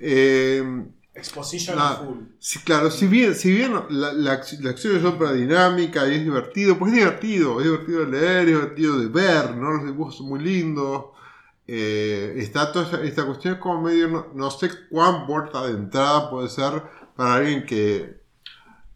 eh, 0.00 0.62
Exposition 1.14 1.78
full. 1.98 2.18
Sí, 2.38 2.58
claro, 2.60 2.90
si 2.90 3.06
bien, 3.06 3.34
si 3.34 3.52
bien 3.52 3.74
la, 3.90 4.12
la, 4.12 4.40
la 4.60 4.70
acción 4.70 4.96
es 4.96 5.04
otra 5.04 5.32
dinámica 5.32 6.08
y 6.08 6.14
es 6.14 6.24
divertido, 6.24 6.78
pues 6.78 6.92
es 6.92 6.98
divertido, 6.98 7.60
es 7.60 7.66
divertido 7.66 8.00
de 8.06 8.10
leer, 8.12 8.38
es 8.40 8.46
divertido 8.46 8.98
de 8.98 9.08
ver, 9.08 9.54
¿no? 9.56 9.72
Los 9.72 9.84
dibujos 9.84 10.16
son 10.16 10.28
muy 10.28 10.40
lindos. 10.40 11.06
Eh, 11.66 12.34
está 12.38 12.72
toda 12.72 12.86
esta, 12.86 13.02
esta 13.04 13.26
cuestión 13.26 13.54
es 13.54 13.60
como 13.60 13.82
medio, 13.82 14.08
no, 14.08 14.26
no 14.34 14.50
sé 14.50 14.70
cuán 14.90 15.26
puerta 15.26 15.66
de 15.66 15.72
entrada 15.72 16.30
puede 16.30 16.48
ser 16.48 16.82
para 17.14 17.34
alguien 17.34 17.64
que, 17.66 18.20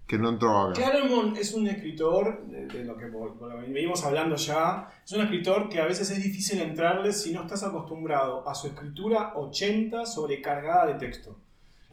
que 0.06 0.18
no 0.18 0.30
entró 0.30 0.58
acá. 0.70 0.72
Claremont 0.74 1.36
es 1.36 1.52
un 1.52 1.66
escritor, 1.68 2.46
de, 2.46 2.66
de 2.66 2.84
lo 2.84 2.96
que 2.96 3.06
por- 3.06 3.38
por 3.38 3.52
lo 3.54 3.60
que 3.60 3.70
venimos 3.72 4.02
hablando 4.04 4.36
ya, 4.36 4.88
es 5.04 5.12
un 5.12 5.20
escritor 5.20 5.68
que 5.68 5.80
a 5.80 5.84
veces 5.86 6.10
es 6.10 6.22
difícil 6.22 6.60
entrarle 6.60 7.12
si 7.12 7.32
no 7.32 7.42
estás 7.42 7.62
acostumbrado 7.62 8.48
a 8.48 8.54
su 8.54 8.68
escritura 8.68 9.34
80 9.36 10.06
sobrecargada 10.06 10.86
de 10.86 10.94
texto. 10.94 11.36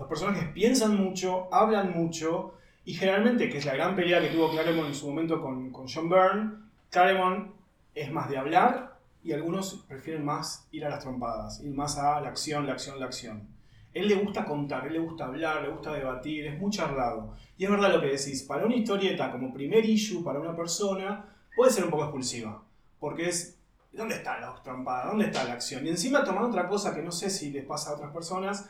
Los 0.03 0.09
personajes 0.09 0.49
piensan 0.49 0.97
mucho, 0.97 1.47
hablan 1.49 1.93
mucho, 1.93 2.55
y 2.83 2.93
generalmente, 2.93 3.49
que 3.49 3.59
es 3.59 3.65
la 3.65 3.73
gran 3.73 3.95
pelea 3.95 4.19
que 4.19 4.27
tuvo 4.27 4.51
Claremont 4.51 4.89
en 4.89 4.95
su 4.95 5.07
momento 5.07 5.41
con, 5.41 5.71
con 5.71 5.87
John 5.87 6.09
Byrne, 6.09 6.51
Claremont 6.89 7.51
es 7.95 8.11
más 8.11 8.29
de 8.29 8.37
hablar 8.37 8.97
y 9.23 9.31
algunos 9.31 9.85
prefieren 9.87 10.25
más 10.25 10.67
ir 10.73 10.83
a 10.83 10.89
las 10.89 10.99
trompadas, 10.99 11.61
ir 11.61 11.73
más 11.73 11.97
a 11.97 12.19
la 12.19 12.27
acción, 12.27 12.67
la 12.67 12.73
acción, 12.73 12.99
la 12.99 13.05
acción. 13.05 13.47
Él 13.93 14.09
le 14.09 14.15
gusta 14.15 14.43
contar, 14.43 14.85
él 14.87 14.91
le 14.91 14.99
gusta 14.99 15.23
hablar, 15.23 15.61
le 15.61 15.69
gusta 15.69 15.93
debatir, 15.93 16.47
es 16.47 16.59
muy 16.59 16.69
charlado. 16.69 17.33
Y 17.57 17.63
es 17.63 17.71
verdad 17.71 17.93
lo 17.93 18.01
que 18.01 18.07
decís, 18.07 18.43
para 18.43 18.65
una 18.65 18.75
historieta 18.75 19.31
como 19.31 19.53
primer 19.53 19.85
issue 19.85 20.21
para 20.21 20.41
una 20.41 20.53
persona 20.53 21.33
puede 21.55 21.71
ser 21.71 21.85
un 21.85 21.91
poco 21.91 22.03
expulsiva, 22.03 22.61
porque 22.99 23.29
es, 23.29 23.57
¿dónde 23.93 24.15
está 24.15 24.37
la 24.41 24.53
trompadas? 24.61 25.11
¿Dónde 25.11 25.27
está 25.27 25.45
la 25.45 25.53
acción? 25.53 25.87
Y 25.87 25.91
encima 25.91 26.25
tomando 26.25 26.49
otra 26.49 26.67
cosa 26.67 26.93
que 26.93 27.01
no 27.01 27.13
sé 27.13 27.29
si 27.29 27.51
les 27.51 27.63
pasa 27.63 27.91
a 27.91 27.93
otras 27.93 28.11
personas, 28.11 28.69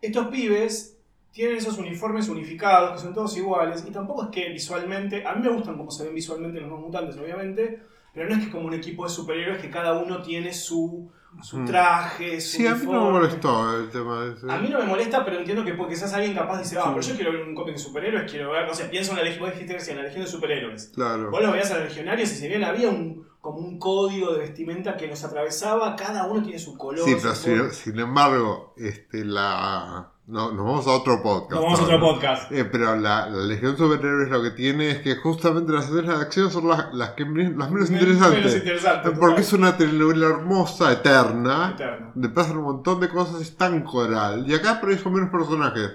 estos 0.00 0.26
pibes 0.28 0.96
tienen 1.32 1.56
esos 1.56 1.78
uniformes 1.78 2.28
unificados, 2.28 2.92
que 2.92 2.98
son 3.06 3.14
todos 3.14 3.36
iguales, 3.36 3.84
y 3.86 3.90
tampoco 3.92 4.24
es 4.24 4.28
que 4.30 4.48
visualmente, 4.50 5.24
a 5.26 5.34
mí 5.34 5.42
me 5.42 5.50
gustan 5.54 5.76
como 5.76 5.90
se 5.90 6.04
ven 6.04 6.14
visualmente 6.14 6.58
los 6.60 6.68
nuevos 6.68 6.86
mutantes, 6.86 7.16
obviamente, 7.16 7.80
pero 8.14 8.28
no 8.28 8.34
es 8.36 8.44
que 8.46 8.50
como 8.50 8.66
un 8.66 8.74
equipo 8.74 9.04
de 9.04 9.10
superhéroes 9.10 9.60
que 9.60 9.70
cada 9.70 9.92
uno 10.00 10.22
tiene 10.22 10.52
su, 10.52 11.08
su 11.42 11.58
Mm. 11.58 11.66
traje, 11.66 12.40
su 12.40 12.56
Sí, 12.56 12.66
a 12.66 12.74
mí 12.74 12.86
no 12.86 13.04
me 13.04 13.10
molestó 13.12 13.78
el 13.78 13.90
tema 13.90 14.24
de 14.24 14.32
ese. 14.32 14.50
A 14.50 14.58
mí 14.58 14.68
no 14.70 14.78
me 14.78 14.86
molesta, 14.86 15.24
pero 15.24 15.38
entiendo 15.38 15.64
que 15.64 15.74
porque 15.74 15.94
seas 15.94 16.14
alguien 16.14 16.34
capaz 16.34 16.58
dice, 16.58 16.78
ah, 16.78 16.84
Sí. 16.84 16.88
pero 16.94 17.06
yo 17.06 17.14
quiero 17.14 17.32
ver 17.32 17.42
un 17.46 17.54
cómic 17.54 17.74
de 17.74 17.78
superhéroes, 17.78 18.28
quiero 18.30 18.50
ver, 18.50 18.66
no 18.66 18.74
sé, 18.74 18.86
pienso 18.86 19.12
en 19.12 19.18
la 19.18 19.24
legión, 19.24 19.52
recién, 19.68 19.98
la 19.98 20.02
legión 20.04 20.24
de 20.24 20.30
superhéroes. 20.30 20.90
Claro. 20.94 21.30
Vos 21.30 21.42
los 21.42 21.52
veías 21.52 21.70
a 21.70 21.74
los 21.78 21.84
legionarios 21.90 22.32
y 22.32 22.34
si 22.34 22.48
bien 22.48 22.64
había 22.64 22.88
un, 22.88 23.27
como 23.40 23.58
un 23.58 23.78
código 23.78 24.32
de 24.32 24.40
vestimenta 24.40 24.96
que 24.96 25.06
los 25.06 25.22
atravesaba, 25.24 25.96
cada 25.96 26.26
uno 26.26 26.42
tiene 26.42 26.58
su 26.58 26.76
color. 26.76 27.04
Sí, 27.04 27.16
pero 27.20 27.34
sin, 27.34 27.70
sin 27.72 27.98
embargo, 27.98 28.74
este, 28.76 29.24
la... 29.24 30.10
No, 30.26 30.52
nos 30.52 30.62
vamos 30.66 30.86
a 30.86 30.90
otro 30.90 31.22
podcast. 31.22 31.52
Nos 31.52 31.62
vamos 31.62 31.80
a 31.80 31.84
otro 31.84 32.00
podcast. 32.00 32.52
Eh, 32.52 32.66
pero 32.66 32.94
la, 32.96 33.30
la 33.30 33.42
Legión 33.46 33.78
Superhéroes 33.78 34.28
lo 34.28 34.42
que 34.42 34.50
tiene 34.50 34.90
es 34.90 34.98
que 34.98 35.16
justamente 35.16 35.72
las 35.72 35.86
escenas 35.86 36.18
de 36.18 36.22
acción 36.26 36.50
son 36.50 36.68
las, 36.68 36.92
las, 36.92 37.10
que, 37.12 37.24
las 37.24 37.32
menos 37.32 37.70
Menos 37.70 37.90
interesantes. 37.90 38.56
interesante, 38.56 39.10
Porque 39.12 39.40
es 39.40 39.52
una 39.54 39.78
telenovela 39.78 40.26
hermosa, 40.26 40.92
eterna, 40.92 41.70
Eterno. 41.74 42.10
donde 42.14 42.28
pasan 42.28 42.58
un 42.58 42.64
montón 42.64 43.00
de 43.00 43.08
cosas, 43.08 43.40
es 43.40 43.56
tan 43.56 43.82
coral. 43.84 44.44
Y 44.46 44.52
acá 44.54 44.78
son 45.02 45.14
menos 45.14 45.30
personajes. 45.30 45.92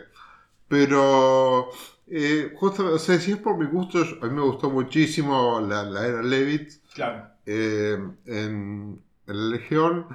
Pero, 0.68 1.70
eh, 2.08 2.52
justamente, 2.56 2.96
o 2.96 3.00
sea, 3.00 3.20
si 3.20 3.34
es 3.34 3.38
por 3.38 3.56
mi 3.58 3.66
gusto, 3.68 4.00
a 4.00 4.26
mí 4.26 4.34
me 4.34 4.42
gustó 4.42 4.72
muchísimo 4.72 5.60
la, 5.62 5.84
la 5.84 6.08
era 6.08 6.24
Levitt 6.24 6.72
Claro. 6.96 7.28
Eh, 7.46 7.98
en, 8.26 9.02
en 9.28 9.38
la 9.38 9.58
Legión. 9.58 10.08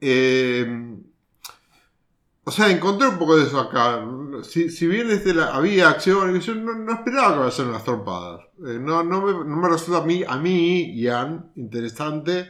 Eh, 0.00 0.96
o 2.44 2.50
sea, 2.50 2.70
encontré 2.70 3.06
un 3.06 3.18
poco 3.18 3.36
de 3.36 3.44
eso 3.44 3.60
acá. 3.60 4.04
Si, 4.42 4.70
si 4.70 4.86
bien 4.86 5.08
desde 5.08 5.34
la, 5.34 5.54
había 5.54 5.88
acción, 5.90 6.40
yo 6.40 6.54
no, 6.54 6.74
no 6.74 6.92
esperaba 6.92 7.34
que 7.34 7.40
vayan 7.40 7.72
las 7.72 7.84
trompadas. 7.84 8.40
Eh, 8.66 8.78
no, 8.80 9.02
no, 9.04 9.20
me, 9.22 9.32
no 9.32 9.56
me 9.56 9.68
resulta 9.68 10.02
a 10.02 10.06
mí, 10.06 10.24
a 10.26 10.36
mí, 10.36 10.94
Ian, 10.94 11.52
interesante. 11.56 12.48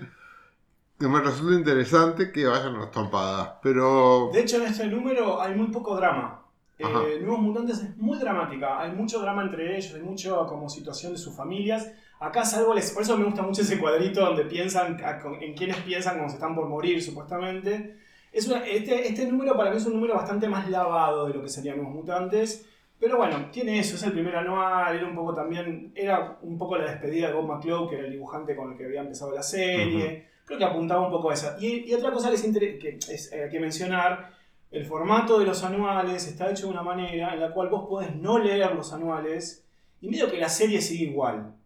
Que 0.99 1.09
me 1.09 1.21
resulta 1.21 1.55
interesante 1.55 2.31
que 2.31 2.47
vayan 2.47 2.79
las 2.79 2.91
trompadas. 2.91 3.55
Pero. 3.63 4.31
De 4.33 4.41
hecho, 4.41 4.57
en 4.59 4.65
este 4.65 4.87
número 4.87 5.41
hay 5.41 5.55
muy 5.55 5.69
poco 5.69 5.97
drama. 5.97 6.43
Eh. 6.79 7.21
Nuevos 7.21 7.41
Mutantes 7.41 7.81
es 7.81 7.97
muy 7.97 8.19
dramática. 8.19 8.81
Hay 8.81 8.93
mucho 8.93 9.21
drama 9.21 9.43
entre 9.43 9.77
ellos, 9.77 9.93
hay 9.95 10.03
mucho 10.03 10.47
como 10.47 10.69
situación 10.71 11.13
de 11.13 11.19
sus 11.19 11.37
familias. 11.37 11.91
Acá 12.21 12.45
salvo 12.45 12.75
les, 12.75 12.91
por 12.91 13.03
eso 13.03 13.17
me 13.17 13.25
gusta 13.25 13.41
mucho 13.41 13.63
ese 13.63 13.79
cuadrito 13.79 14.21
donde 14.21 14.45
piensan 14.45 14.99
en 15.41 15.55
quiénes 15.55 15.79
piensan 15.79 16.17
cuando 16.17 16.29
se 16.29 16.37
están 16.37 16.55
por 16.55 16.69
morir, 16.69 17.03
supuestamente. 17.03 17.97
Es 18.31 18.47
este, 18.47 19.09
este 19.09 19.27
número 19.27 19.57
para 19.57 19.71
mí 19.71 19.79
es 19.79 19.87
un 19.87 19.95
número 19.95 20.15
bastante 20.15 20.47
más 20.47 20.69
lavado 20.69 21.27
de 21.27 21.35
lo 21.35 21.43
que 21.43 21.49
serían 21.49 21.79
los 21.79 21.89
mutantes. 21.89 22.67
Pero 22.99 23.17
bueno, 23.17 23.49
tiene 23.51 23.79
eso, 23.79 23.97
es 23.97 24.03
el 24.03 24.13
primer 24.13 24.37
anual, 24.37 24.95
era 24.95 25.07
un 25.07 25.15
poco 25.15 25.35
también, 25.35 25.93
era 25.95 26.39
un 26.43 26.59
poco 26.59 26.77
la 26.77 26.91
despedida 26.91 27.29
de 27.29 27.35
Bob 27.35 27.47
McClough, 27.47 27.89
que 27.89 27.97
era 27.97 28.05
el 28.05 28.13
dibujante 28.13 28.55
con 28.55 28.73
el 28.73 28.77
que 28.77 28.85
había 28.85 29.01
empezado 29.01 29.35
la 29.35 29.43
serie. 29.43 30.29
Creo 30.45 30.59
que 30.59 30.65
apuntaba 30.67 31.01
un 31.01 31.11
poco 31.11 31.31
a 31.31 31.35
eso. 31.35 31.57
Y, 31.59 31.91
otra 31.95 32.13
cosa 32.13 32.29
que 32.29 32.35
es 32.35 33.33
eh, 33.33 33.49
que 33.51 33.59
mencionar, 33.59 34.35
el 34.71 34.85
formato 34.85 35.39
de 35.39 35.47
los 35.47 35.65
anuales 35.65 36.29
está 36.29 36.51
hecho 36.51 36.67
de 36.67 36.73
una 36.73 36.83
manera 36.83 37.33
en 37.33 37.41
la 37.41 37.51
cual 37.53 37.71
vos 37.71 37.89
podés 37.89 38.15
no 38.15 38.39
leer 38.39 38.75
los 38.75 38.93
anuales 38.93 39.65
y 40.03 40.09
medio 40.09 40.31
que 40.31 40.37
la 40.37 40.51
serie 40.51 40.83
sigue 40.83 41.07
igual. 41.07 41.57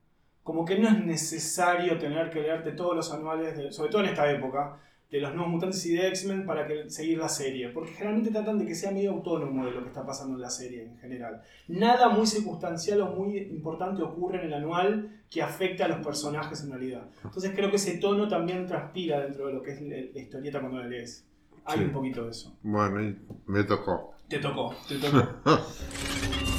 Como 0.45 0.65
que 0.65 0.79
no 0.79 0.89
es 0.89 1.05
necesario 1.05 1.99
tener 1.99 2.31
que 2.31 2.43
leerte 2.43 2.73
todos 2.73 2.95
los 2.95 3.13
anuales, 3.13 3.75
sobre 3.75 3.91
todo 3.91 4.03
en 4.03 4.11
esta 4.11 4.31
época, 4.31 4.79
de 5.15 5.21
los 5.21 5.33
nuevos 5.33 5.53
mutantes 5.53 5.87
y 5.87 5.95
de 5.95 6.09
X-Men 6.09 6.45
para 6.45 6.67
que, 6.67 6.91
seguir 6.91 7.19
la 7.19 7.29
serie, 7.29 7.69
porque 7.69 7.93
generalmente 7.93 8.31
tratan 8.31 8.59
de 8.59 8.67
que 8.67 8.75
sea 8.75 8.91
medio 8.91 9.13
autónomo 9.13 9.65
de 9.65 9.71
lo 9.71 9.83
que 9.83 9.89
está 9.89 10.05
pasando 10.05 10.35
en 10.35 10.41
la 10.41 10.51
serie 10.51 10.83
en 10.83 10.99
general. 10.99 11.41
Nada 11.69 12.09
muy 12.09 12.27
circunstancial 12.27 13.01
o 13.01 13.07
muy 13.11 13.39
importante 13.39 14.03
ocurre 14.03 14.41
en 14.41 14.47
el 14.47 14.55
anual 14.55 15.23
que 15.31 15.41
afecte 15.41 15.85
a 15.85 15.89
los 15.89 16.05
personajes 16.05 16.65
en 16.65 16.71
realidad. 16.71 17.09
Entonces 17.23 17.53
creo 17.55 17.71
que 17.71 17.77
ese 17.77 17.99
tono 17.99 18.29
también 18.29 18.67
transpira 18.67 19.21
dentro 19.21 19.47
de 19.47 19.53
lo 19.53 19.63
que 19.63 19.71
es 19.71 19.83
la, 19.83 20.21
historieta 20.21 20.61
cuando 20.61 20.81
la 20.81 20.89
lees. 20.89 21.25
Hay 21.65 21.81
un 21.81 21.93
poquito 21.93 22.25
de 22.25 22.31
eso. 22.33 22.59
Bueno, 22.63 23.17
me 23.47 23.63
tocó. 23.63 24.17
Te 24.29 24.39
tocó, 24.41 24.75
te 24.89 24.99
tocó. 24.99 25.29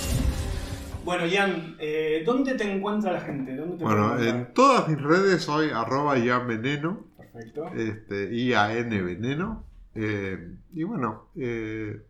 Bueno, 1.06 1.28
Ian, 1.28 1.76
eh, 1.78 2.24
¿dónde 2.26 2.56
te 2.56 2.64
encuentra 2.64 3.12
la 3.12 3.22
gente? 3.22 3.56
bueno, 3.56 4.20
en 4.20 4.52
todas 4.56 4.88
mis 4.90 5.00
redes 5.00 5.44
soy 5.44 5.70
arroba 5.70 6.18
Ian 6.18 6.48
Veneno. 6.48 7.06
Perfecto. 7.16 7.68
Este, 7.76 8.36
IAN 8.36 8.90
Veneno. 8.90 9.64
Eh, 9.94 10.56
y 10.74 10.84
bueno, 10.84 11.28
eh, 11.36 12.02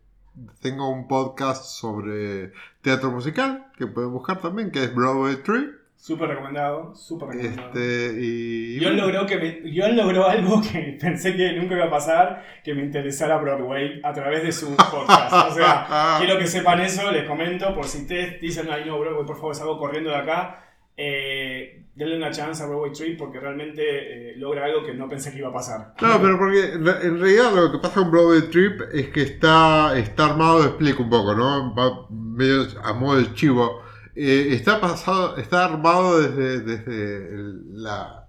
tengo 0.61 0.89
un 0.89 1.09
podcast 1.09 1.65
sobre 1.65 2.53
teatro 2.81 3.11
musical 3.11 3.67
que 3.77 3.85
pueden 3.85 4.13
buscar 4.13 4.39
también, 4.39 4.71
que 4.71 4.85
es 4.85 4.95
Broadway 4.95 5.43
Tree. 5.43 5.71
Súper 6.05 6.29
recomendado, 6.29 6.93
súper 6.93 7.29
recomendado. 7.29 7.69
Este, 7.69 8.13
y, 8.21 8.79
yo 8.79 8.91
logró, 8.91 9.25
que 9.25 9.63
logró 9.63 10.27
algo 10.29 10.61
que 10.61 10.99
pensé 11.01 11.35
que 11.35 11.53
nunca 11.53 11.73
iba 11.73 11.85
a 11.85 11.89
pasar, 11.89 12.45
que 12.63 12.75
me 12.75 12.83
interesara 12.83 13.37
Broadway 13.37 14.01
a 14.03 14.13
través 14.13 14.43
de 14.43 14.51
su 14.51 14.75
podcast. 14.75 15.49
o 15.49 15.55
sea, 15.55 16.17
quiero 16.19 16.37
que 16.37 16.45
sepan 16.45 16.81
eso, 16.81 17.11
les 17.11 17.23
comento, 17.27 17.73
por 17.73 17.85
si 17.85 18.03
ustedes 18.03 18.39
dicen, 18.39 18.67
ay 18.69 18.83
no, 18.85 18.99
Broadway, 18.99 19.25
por 19.25 19.35
favor, 19.35 19.55
salgo 19.55 19.79
corriendo 19.79 20.11
de 20.11 20.17
acá. 20.17 20.63
Eh, 20.95 21.85
denle 21.95 22.17
una 22.17 22.29
chance 22.29 22.61
a 22.61 22.67
Broadway 22.67 22.91
Trip 22.91 23.17
porque 23.17 23.39
realmente 23.39 23.81
eh, 23.81 24.33
logra 24.37 24.65
algo 24.65 24.85
que 24.85 24.93
no 24.93 25.09
pensé 25.09 25.31
que 25.31 25.39
iba 25.39 25.49
a 25.49 25.53
pasar. 25.53 25.95
No, 25.99 26.21
pero 26.21 26.37
porque 26.37 26.73
en 26.73 27.19
realidad 27.19 27.51
lo 27.51 27.71
que 27.71 27.79
pasa 27.79 28.01
con 28.01 28.11
Broadway 28.11 28.43
Trip 28.51 28.79
es 28.93 29.09
que 29.09 29.23
está, 29.23 29.97
está 29.97 30.25
armado, 30.25 30.65
explico 30.65 31.01
un 31.01 31.09
poco, 31.09 31.33
¿no? 31.33 31.73
Va 31.73 32.05
medio 32.11 32.63
a 32.83 32.93
modo 32.93 33.17
de 33.17 33.33
chivo. 33.33 33.84
Eh, 34.15 34.49
está 34.51 34.79
pasado, 34.79 35.37
está 35.37 35.65
armado 35.65 36.21
desde, 36.21 36.61
desde 36.61 37.53
la 37.73 38.27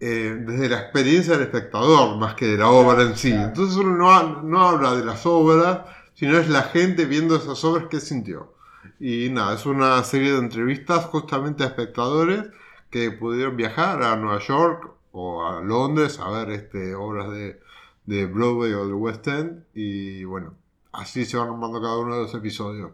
desde 0.00 0.68
la 0.68 0.80
experiencia 0.80 1.32
del 1.34 1.44
espectador 1.44 2.18
más 2.18 2.34
que 2.34 2.46
de 2.46 2.58
la 2.58 2.68
obra 2.68 3.02
en 3.02 3.16
sí. 3.16 3.32
Entonces 3.32 3.76
uno 3.76 3.96
no, 3.96 4.42
no 4.42 4.68
habla 4.68 4.94
de 4.96 5.04
las 5.04 5.24
obras, 5.24 5.80
sino 6.14 6.38
es 6.38 6.48
la 6.48 6.62
gente 6.62 7.06
viendo 7.06 7.36
esas 7.36 7.64
obras 7.64 7.86
que 7.88 8.00
sintió. 8.00 8.54
Y 9.00 9.28
nada, 9.30 9.54
es 9.54 9.66
una 9.66 10.02
serie 10.04 10.32
de 10.32 10.38
entrevistas 10.38 11.06
justamente 11.06 11.64
a 11.64 11.68
espectadores 11.68 12.44
que 12.90 13.10
pudieron 13.10 13.56
viajar 13.56 14.02
a 14.02 14.16
Nueva 14.16 14.40
York 14.40 14.92
o 15.12 15.46
a 15.46 15.60
Londres 15.60 16.18
a 16.20 16.30
ver 16.30 16.50
este, 16.50 16.94
obras 16.94 17.30
de, 17.30 17.60
de 18.06 18.26
Broadway 18.26 18.72
o 18.72 18.86
de 18.86 18.92
West 18.92 19.26
End. 19.26 19.64
Y 19.74 20.24
bueno, 20.24 20.54
así 20.92 21.24
se 21.24 21.36
van 21.36 21.48
armando 21.48 21.80
cada 21.80 21.98
uno 21.98 22.14
de 22.16 22.22
los 22.22 22.34
episodios. 22.34 22.92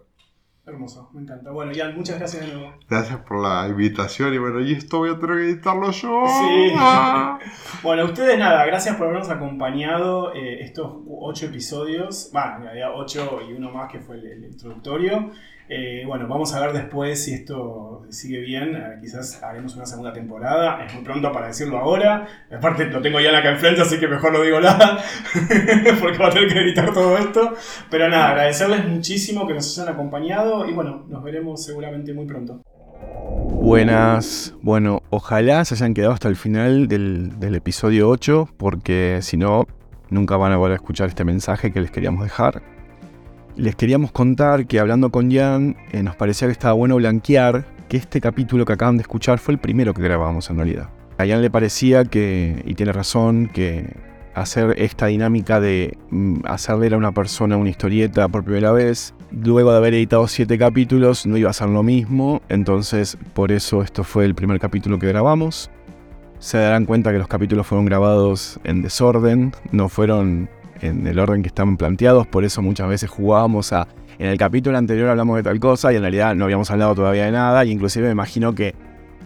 Hermoso, 0.66 1.10
me 1.14 1.22
encanta. 1.22 1.50
Bueno, 1.50 1.72
Jan, 1.74 1.96
muchas 1.96 2.18
gracias 2.18 2.46
de 2.46 2.52
nuevo. 2.52 2.74
Gracias 2.88 3.18
por 3.20 3.42
la 3.42 3.66
invitación 3.66 4.32
y 4.34 4.38
bueno, 4.38 4.60
y 4.60 4.72
esto 4.72 4.98
voy 4.98 5.10
a 5.10 5.18
tener 5.18 5.36
que 5.36 5.44
editarlo 5.44 5.90
yo. 5.90 6.24
Sí. 6.26 6.72
Ah. 6.76 7.38
bueno, 7.82 8.04
ustedes 8.04 8.38
nada, 8.38 8.64
gracias 8.66 8.96
por 8.96 9.06
habernos 9.06 9.30
acompañado 9.30 10.34
eh, 10.34 10.62
estos 10.62 10.92
ocho 11.08 11.46
episodios. 11.46 12.30
Bueno, 12.32 12.68
había 12.68 12.92
ocho 12.92 13.40
y 13.48 13.54
uno 13.54 13.70
más 13.70 13.90
que 13.90 14.00
fue 14.00 14.16
el 14.16 14.44
introductorio. 14.44 15.30
Eh, 15.72 16.02
bueno, 16.04 16.26
vamos 16.26 16.52
a 16.52 16.60
ver 16.60 16.72
después 16.72 17.24
si 17.24 17.32
esto 17.32 18.02
sigue 18.08 18.40
bien. 18.40 18.74
Eh, 18.74 18.98
quizás 19.00 19.40
haremos 19.40 19.76
una 19.76 19.86
segunda 19.86 20.12
temporada. 20.12 20.84
Es 20.84 20.92
muy 20.92 21.04
pronto 21.04 21.30
para 21.30 21.46
decirlo 21.46 21.78
ahora. 21.78 22.26
Aparte, 22.52 22.86
lo 22.86 23.00
tengo 23.00 23.20
ya 23.20 23.38
acá 23.38 23.52
enfrente, 23.52 23.80
así 23.80 24.00
que 24.00 24.08
mejor 24.08 24.32
no 24.32 24.42
digo 24.42 24.60
nada. 24.60 24.98
porque 26.00 26.18
va 26.18 26.26
a 26.26 26.30
tener 26.30 26.52
que 26.52 26.58
editar 26.58 26.92
todo 26.92 27.16
esto. 27.16 27.54
Pero 27.88 28.08
nada, 28.08 28.30
agradecerles 28.30 28.84
muchísimo 28.84 29.46
que 29.46 29.54
nos 29.54 29.78
hayan 29.78 29.94
acompañado. 29.94 30.68
Y 30.68 30.72
bueno, 30.72 31.06
nos 31.08 31.22
veremos 31.22 31.64
seguramente 31.64 32.12
muy 32.14 32.26
pronto. 32.26 32.62
Buenas. 33.62 34.56
Bueno, 34.62 35.02
ojalá 35.10 35.64
se 35.64 35.74
hayan 35.74 35.94
quedado 35.94 36.14
hasta 36.14 36.26
el 36.26 36.34
final 36.34 36.88
del, 36.88 37.38
del 37.38 37.54
episodio 37.54 38.08
8. 38.08 38.48
Porque 38.56 39.20
si 39.22 39.36
no, 39.36 39.68
nunca 40.08 40.36
van 40.36 40.50
a 40.50 40.56
volver 40.56 40.72
a 40.72 40.76
escuchar 40.76 41.06
este 41.06 41.22
mensaje 41.22 41.70
que 41.72 41.80
les 41.80 41.92
queríamos 41.92 42.24
dejar 42.24 42.60
les 43.60 43.76
queríamos 43.76 44.10
contar 44.10 44.66
que 44.66 44.80
hablando 44.80 45.10
con 45.10 45.30
Jan, 45.30 45.76
eh, 45.92 46.02
nos 46.02 46.16
parecía 46.16 46.48
que 46.48 46.52
estaba 46.52 46.72
bueno 46.72 46.96
blanquear 46.96 47.66
que 47.88 47.98
este 47.98 48.20
capítulo 48.20 48.64
que 48.64 48.72
acaban 48.72 48.96
de 48.96 49.02
escuchar 49.02 49.38
fue 49.38 49.52
el 49.52 49.60
primero 49.60 49.92
que 49.92 50.02
grabamos 50.02 50.48
en 50.48 50.56
realidad. 50.56 50.88
A 51.18 51.26
Jan 51.26 51.42
le 51.42 51.50
parecía 51.50 52.06
que, 52.06 52.62
y 52.64 52.74
tiene 52.74 52.92
razón, 52.92 53.50
que 53.52 53.94
hacer 54.34 54.74
esta 54.78 55.06
dinámica 55.06 55.60
de 55.60 55.98
mm, 56.08 56.46
hacerle 56.46 56.94
a 56.94 56.96
una 56.96 57.12
persona 57.12 57.58
una 57.58 57.68
historieta 57.68 58.28
por 58.28 58.44
primera 58.44 58.72
vez, 58.72 59.12
luego 59.30 59.72
de 59.72 59.76
haber 59.76 59.92
editado 59.92 60.26
siete 60.26 60.56
capítulos, 60.56 61.26
no 61.26 61.36
iba 61.36 61.50
a 61.50 61.52
ser 61.52 61.68
lo 61.68 61.82
mismo, 61.82 62.40
entonces 62.48 63.18
por 63.34 63.52
eso 63.52 63.82
esto 63.82 64.04
fue 64.04 64.24
el 64.24 64.34
primer 64.34 64.58
capítulo 64.58 64.98
que 64.98 65.08
grabamos. 65.08 65.70
Se 66.38 66.56
darán 66.56 66.86
cuenta 66.86 67.12
que 67.12 67.18
los 67.18 67.28
capítulos 67.28 67.66
fueron 67.66 67.84
grabados 67.84 68.58
en 68.64 68.80
desorden, 68.80 69.52
no 69.70 69.90
fueron 69.90 70.48
en 70.80 71.06
el 71.06 71.18
orden 71.18 71.42
que 71.42 71.48
estaban 71.48 71.76
planteados, 71.76 72.26
por 72.26 72.44
eso 72.44 72.62
muchas 72.62 72.88
veces 72.88 73.10
jugábamos 73.10 73.72
a, 73.72 73.88
en 74.18 74.28
el 74.28 74.38
capítulo 74.38 74.78
anterior 74.78 75.08
hablamos 75.08 75.36
de 75.36 75.42
tal 75.42 75.58
cosa 75.60 75.92
y 75.92 75.96
en 75.96 76.02
realidad 76.02 76.34
no 76.34 76.44
habíamos 76.44 76.70
hablado 76.70 76.94
todavía 76.94 77.24
de 77.24 77.32
nada, 77.32 77.64
y 77.64 77.70
inclusive 77.70 78.06
me 78.06 78.12
imagino 78.12 78.54
que 78.54 78.74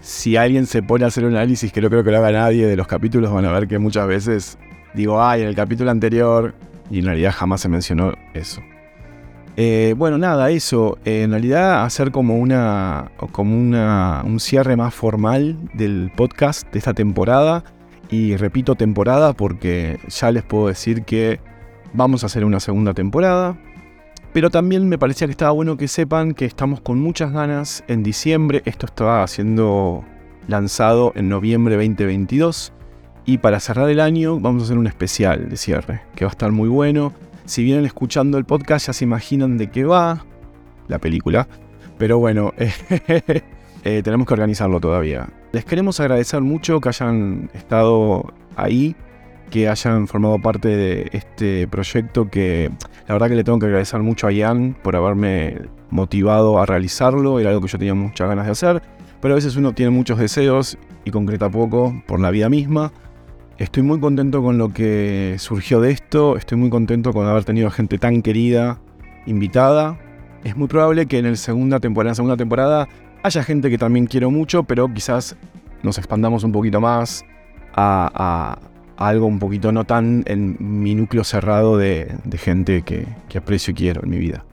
si 0.00 0.36
alguien 0.36 0.66
se 0.66 0.82
pone 0.82 1.04
a 1.04 1.08
hacer 1.08 1.24
un 1.24 1.34
análisis, 1.34 1.72
que 1.72 1.80
no 1.80 1.88
creo 1.88 2.04
que 2.04 2.10
lo 2.10 2.18
haga 2.18 2.30
nadie 2.30 2.66
de 2.66 2.76
los 2.76 2.86
capítulos, 2.86 3.32
van 3.32 3.44
a 3.46 3.52
ver 3.52 3.66
que 3.66 3.78
muchas 3.78 4.06
veces 4.06 4.58
digo, 4.94 5.22
ay, 5.22 5.42
en 5.42 5.48
el 5.48 5.54
capítulo 5.54 5.90
anterior, 5.90 6.54
y 6.90 6.98
en 6.98 7.06
realidad 7.06 7.32
jamás 7.34 7.60
se 7.60 7.68
mencionó 7.68 8.12
eso. 8.34 8.60
Eh, 9.56 9.94
bueno, 9.96 10.18
nada, 10.18 10.50
eso. 10.50 10.98
en 11.04 11.30
realidad 11.30 11.84
hacer 11.84 12.10
como 12.10 12.38
una. 12.38 13.12
como 13.32 13.56
una, 13.56 14.22
un 14.24 14.40
cierre 14.40 14.76
más 14.76 14.94
formal 14.94 15.56
del 15.74 16.10
podcast 16.14 16.70
de 16.72 16.78
esta 16.78 16.92
temporada. 16.92 17.64
Y 18.10 18.36
repito 18.36 18.74
temporada 18.74 19.32
porque 19.32 19.98
ya 20.08 20.30
les 20.30 20.42
puedo 20.42 20.68
decir 20.68 21.04
que 21.04 21.40
vamos 21.92 22.22
a 22.22 22.26
hacer 22.26 22.44
una 22.44 22.60
segunda 22.60 22.94
temporada. 22.94 23.56
Pero 24.32 24.50
también 24.50 24.88
me 24.88 24.98
parecía 24.98 25.26
que 25.26 25.32
estaba 25.32 25.52
bueno 25.52 25.76
que 25.76 25.88
sepan 25.88 26.34
que 26.34 26.44
estamos 26.44 26.80
con 26.80 27.00
muchas 27.00 27.32
ganas 27.32 27.84
en 27.86 28.02
diciembre. 28.02 28.62
Esto 28.64 28.86
estaba 28.86 29.26
siendo 29.28 30.04
lanzado 30.48 31.12
en 31.14 31.28
noviembre 31.28 31.76
2022. 31.76 32.72
Y 33.26 33.38
para 33.38 33.60
cerrar 33.60 33.88
el 33.88 34.00
año 34.00 34.38
vamos 34.40 34.62
a 34.62 34.64
hacer 34.66 34.78
un 34.78 34.86
especial 34.86 35.48
de 35.48 35.56
cierre, 35.56 36.02
que 36.14 36.24
va 36.24 36.30
a 36.30 36.32
estar 36.32 36.52
muy 36.52 36.68
bueno. 36.68 37.12
Si 37.46 37.62
vienen 37.62 37.84
escuchando 37.84 38.36
el 38.36 38.44
podcast 38.44 38.88
ya 38.88 38.92
se 38.92 39.04
imaginan 39.04 39.56
de 39.56 39.70
qué 39.70 39.84
va 39.84 40.24
la 40.88 40.98
película. 40.98 41.48
Pero 41.96 42.18
bueno, 42.18 42.52
eh, 43.84 44.02
tenemos 44.02 44.26
que 44.26 44.32
organizarlo 44.32 44.80
todavía. 44.80 45.28
Les 45.52 45.66
queremos 45.66 46.00
agradecer 46.00 46.40
mucho 46.40 46.80
que 46.80 46.88
hayan 46.88 47.50
estado 47.52 48.32
ahí, 48.56 48.96
que 49.50 49.68
hayan 49.68 50.08
formado 50.08 50.38
parte 50.38 50.68
de 50.68 51.10
este 51.12 51.68
proyecto 51.68 52.30
que 52.30 52.70
la 53.06 53.14
verdad 53.14 53.28
que 53.28 53.34
le 53.34 53.44
tengo 53.44 53.58
que 53.58 53.66
agradecer 53.66 54.00
mucho 54.00 54.26
a 54.26 54.32
Ian 54.32 54.74
por 54.82 54.96
haberme 54.96 55.58
motivado 55.90 56.58
a 56.58 56.64
realizarlo, 56.64 57.38
era 57.38 57.50
algo 57.50 57.60
que 57.60 57.68
yo 57.68 57.78
tenía 57.78 57.94
muchas 57.94 58.26
ganas 58.26 58.46
de 58.46 58.52
hacer, 58.52 58.82
pero 59.20 59.34
a 59.34 59.36
veces 59.36 59.54
uno 59.56 59.74
tiene 59.74 59.90
muchos 59.90 60.18
deseos 60.18 60.78
y 61.04 61.10
concreta 61.10 61.50
poco 61.50 62.02
por 62.06 62.20
la 62.20 62.30
vida 62.30 62.48
misma. 62.48 62.90
Estoy 63.58 63.82
muy 63.82 64.00
contento 64.00 64.42
con 64.42 64.56
lo 64.56 64.72
que 64.72 65.36
surgió 65.38 65.82
de 65.82 65.90
esto, 65.90 66.38
estoy 66.38 66.56
muy 66.56 66.70
contento 66.70 67.12
con 67.12 67.26
haber 67.26 67.44
tenido 67.44 67.70
gente 67.70 67.98
tan 67.98 68.22
querida 68.22 68.80
invitada. 69.26 69.98
Es 70.42 70.56
muy 70.56 70.68
probable 70.68 71.06
que 71.06 71.18
en, 71.18 71.26
el 71.26 71.36
segunda 71.36 71.80
temporada, 71.80 72.08
en 72.08 72.12
la 72.12 72.14
segunda 72.16 72.36
temporada 72.36 72.88
haya 73.24 73.42
gente 73.42 73.70
que 73.70 73.78
también 73.78 74.06
quiero 74.06 74.30
mucho, 74.30 74.64
pero 74.64 74.92
quizás 74.92 75.34
nos 75.82 75.96
expandamos 75.98 76.44
un 76.44 76.52
poquito 76.52 76.80
más 76.80 77.24
a, 77.74 78.58
algo 78.96 79.26
un 79.26 79.38
poquito 79.38 79.72
no 79.72 79.84
tan 79.84 80.22
en 80.26 80.56
mi 80.60 80.94
núcleo 80.94 81.24
cerrado 81.24 81.78
de, 81.78 82.14
gente 82.36 82.82
que, 82.82 83.06
aprecio 83.36 83.72
y 83.72 83.74
quiero 83.74 84.02
en 84.04 84.10
mi 84.10 84.18
vida. 84.18 84.44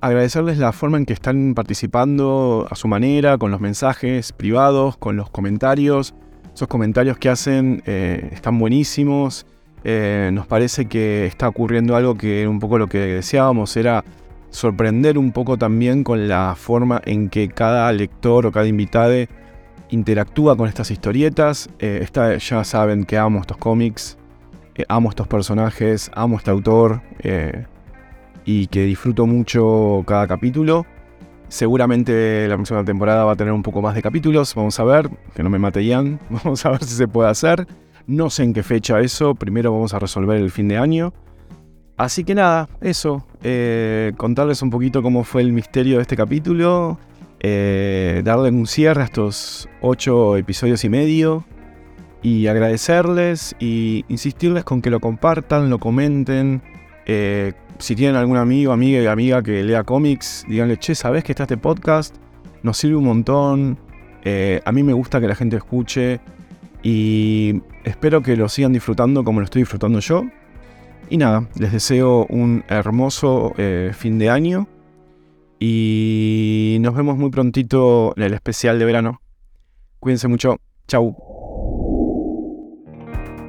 Agradecerles 0.00 0.56
la 0.56 0.72
forma 0.72 0.96
en 0.96 1.04
que 1.04 1.12
están 1.12 1.54
participando 1.54 2.66
a 2.70 2.74
su 2.74 2.88
manera, 2.88 3.36
con 3.36 3.50
los 3.50 3.60
mensajes 3.60 4.32
privados, 4.32 4.96
con 4.96 5.16
los 5.16 5.28
comentarios. 5.30 6.14
Esos 6.54 6.68
comentarios 6.68 7.18
que 7.18 7.28
hacen 7.28 7.82
eh, 7.86 8.30
están 8.32 8.58
buenísimos. 8.58 9.46
Eh, 9.84 10.30
nos 10.32 10.46
parece 10.46 10.86
que 10.86 11.26
está 11.26 11.48
ocurriendo 11.48 11.96
algo 11.96 12.16
que 12.16 12.48
un 12.48 12.60
poco 12.60 12.78
lo 12.78 12.88
que 12.88 12.98
deseábamos 12.98 13.76
era 13.76 14.04
sorprender 14.50 15.18
un 15.18 15.32
poco 15.32 15.56
también 15.56 16.04
con 16.04 16.28
la 16.28 16.54
forma 16.56 17.00
en 17.04 17.28
que 17.28 17.48
cada 17.48 17.92
lector 17.92 18.46
o 18.46 18.52
cada 18.52 18.66
invitado 18.66 19.14
interactúa 19.90 20.56
con 20.56 20.68
estas 20.68 20.90
historietas. 20.90 21.68
Eh, 21.78 22.06
ya 22.38 22.64
saben 22.64 23.04
que 23.04 23.18
amo 23.18 23.40
estos 23.40 23.56
cómics, 23.56 24.18
eh, 24.74 24.84
amo 24.88 25.10
estos 25.10 25.28
personajes, 25.28 26.10
amo 26.14 26.36
este 26.38 26.50
autor 26.50 27.02
y 28.44 28.66
que 28.68 28.84
disfruto 28.84 29.26
mucho 29.26 30.04
cada 30.06 30.26
capítulo. 30.26 30.86
Seguramente 31.48 32.48
la 32.48 32.56
próxima 32.56 32.84
temporada 32.84 33.24
va 33.24 33.32
a 33.32 33.36
tener 33.36 33.52
un 33.52 33.62
poco 33.62 33.80
más 33.80 33.94
de 33.94 34.02
capítulos. 34.02 34.54
Vamos 34.54 34.78
a 34.80 34.84
ver, 34.84 35.08
que 35.34 35.42
no 35.42 35.50
me 35.50 35.58
mate. 35.58 35.88
Vamos 36.30 36.66
a 36.66 36.70
ver 36.70 36.82
si 36.84 36.94
se 36.94 37.08
puede 37.08 37.30
hacer. 37.30 37.66
No 38.06 38.30
sé 38.30 38.44
en 38.44 38.52
qué 38.52 38.62
fecha 38.62 39.00
eso, 39.00 39.34
primero 39.34 39.72
vamos 39.72 39.92
a 39.92 39.98
resolver 39.98 40.40
el 40.40 40.52
fin 40.52 40.68
de 40.68 40.78
año. 40.78 41.12
Así 41.96 42.24
que 42.24 42.34
nada, 42.34 42.68
eso, 42.82 43.26
eh, 43.42 44.12
contarles 44.18 44.60
un 44.60 44.68
poquito 44.68 45.02
cómo 45.02 45.24
fue 45.24 45.40
el 45.40 45.52
misterio 45.52 45.96
de 45.96 46.02
este 46.02 46.14
capítulo, 46.14 46.98
eh, 47.40 48.20
darle 48.22 48.50
un 48.50 48.66
cierre 48.66 49.00
a 49.00 49.04
estos 49.06 49.66
ocho 49.80 50.36
episodios 50.36 50.84
y 50.84 50.90
medio 50.90 51.44
y 52.22 52.48
agradecerles 52.48 53.56
y 53.58 54.04
insistirles 54.08 54.62
con 54.64 54.82
que 54.82 54.90
lo 54.90 55.00
compartan, 55.00 55.70
lo 55.70 55.78
comenten. 55.78 56.60
Eh, 57.06 57.54
si 57.78 57.96
tienen 57.96 58.16
algún 58.16 58.36
amigo, 58.36 58.72
amiga 58.72 59.00
y 59.00 59.06
amiga 59.06 59.42
que 59.42 59.64
lea 59.64 59.82
cómics, 59.82 60.44
díganle, 60.48 60.76
che, 60.76 60.94
¿sabes 60.94 61.24
que 61.24 61.32
está 61.32 61.44
este 61.44 61.56
podcast? 61.56 62.14
Nos 62.62 62.76
sirve 62.76 62.96
un 62.96 63.04
montón. 63.04 63.78
a 64.64 64.72
mí 64.72 64.82
me 64.82 64.92
gusta 64.92 65.20
que 65.20 65.28
la 65.28 65.34
gente 65.34 65.56
escuche 65.56 66.20
y 66.82 67.62
espero 67.84 68.22
que 68.22 68.36
lo 68.36 68.48
sigan 68.48 68.72
disfrutando 68.72 69.24
como 69.24 69.40
lo 69.40 69.44
estoy 69.44 69.62
disfrutando 69.62 70.00
yo. 70.00 70.24
Y 71.08 71.18
nada, 71.18 71.48
les 71.58 71.72
deseo 71.72 72.26
un 72.28 72.64
hermoso 72.68 73.54
eh, 73.58 73.92
fin 73.94 74.18
de 74.18 74.30
año. 74.30 74.66
Y 75.58 76.78
nos 76.80 76.94
vemos 76.94 77.16
muy 77.16 77.30
prontito 77.30 78.12
en 78.16 78.24
el 78.24 78.34
especial 78.34 78.78
de 78.78 78.84
verano. 78.84 79.20
Cuídense 80.00 80.28
mucho. 80.28 80.58
Chau. 80.88 81.16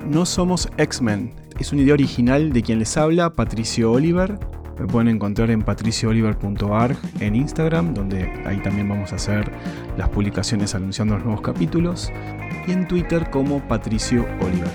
No 0.08 0.26
somos 0.26 0.70
X-Men. 0.78 1.34
Es 1.60 1.74
una 1.74 1.82
idea 1.82 1.94
original 1.94 2.54
de 2.54 2.62
quien 2.62 2.80
les 2.80 2.96
habla, 2.96 3.36
Patricio 3.36 3.92
Oliver. 3.92 4.40
Me 4.80 4.86
pueden 4.86 5.08
encontrar 5.08 5.50
en 5.50 5.64
patriciooliver.org 5.64 6.98
en 7.20 7.36
Instagram, 7.36 7.96
donde 7.96 8.32
ahí 8.46 8.58
también 8.58 8.88
vamos 8.88 9.12
a 9.12 9.16
hacer 9.16 9.52
las 9.98 10.08
publicaciones 10.10 10.76
anunciando 10.76 11.16
los 11.16 11.26
nuevos 11.26 11.42
capítulos 11.42 12.12
y 12.68 12.72
en 12.72 12.88
Twitter 12.88 13.30
como 13.32 13.60
Patricio 13.68 14.26
Oliver. 14.40 14.70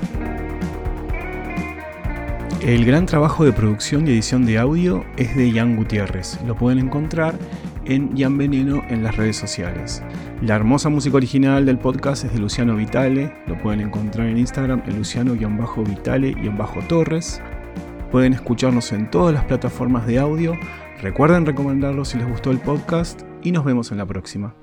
El 2.63 2.85
gran 2.85 3.07
trabajo 3.07 3.45
de 3.45 3.53
producción 3.53 4.07
y 4.07 4.13
edición 4.13 4.47
de 4.47 4.57
audio 4.57 5.05
es 5.17 5.35
de 5.35 5.51
Ian 5.51 5.75
Gutiérrez. 5.75 6.39
Lo 6.47 6.55
pueden 6.55 6.79
encontrar 6.79 7.35
en 7.87 8.17
Ian 8.17 8.39
Veneno 8.39 8.85
en 8.89 9.03
las 9.03 9.17
redes 9.17 9.37
sociales. 9.37 10.01
La 10.43 10.55
hermosa 10.55 10.89
música 10.89 11.17
original 11.17 11.67
del 11.67 11.81
podcast 11.81 12.25
es 12.25 12.33
de 12.33 12.39
Luciano 12.39 12.77
Vitale. 12.77 13.35
Lo 13.49 13.61
pueden 13.61 13.81
encontrar 13.81 14.29
en 14.29 14.39
Instagram 14.39 14.81
en 14.87 14.97
Luciano-Vitale-Torres. 14.97 17.43
Pueden 18.13 18.33
escucharnos 18.33 18.93
en 18.93 19.11
todas 19.11 19.35
las 19.35 19.45
plataformas 19.47 20.07
de 20.07 20.21
audio. 20.21 20.57
Recuerden 21.01 21.45
recomendarlo 21.45 22.05
si 22.05 22.19
les 22.19 22.29
gustó 22.29 22.53
el 22.53 22.61
podcast 22.61 23.23
y 23.43 23.51
nos 23.51 23.65
vemos 23.65 23.91
en 23.91 23.99
la 23.99 24.07
próxima. 24.07 24.55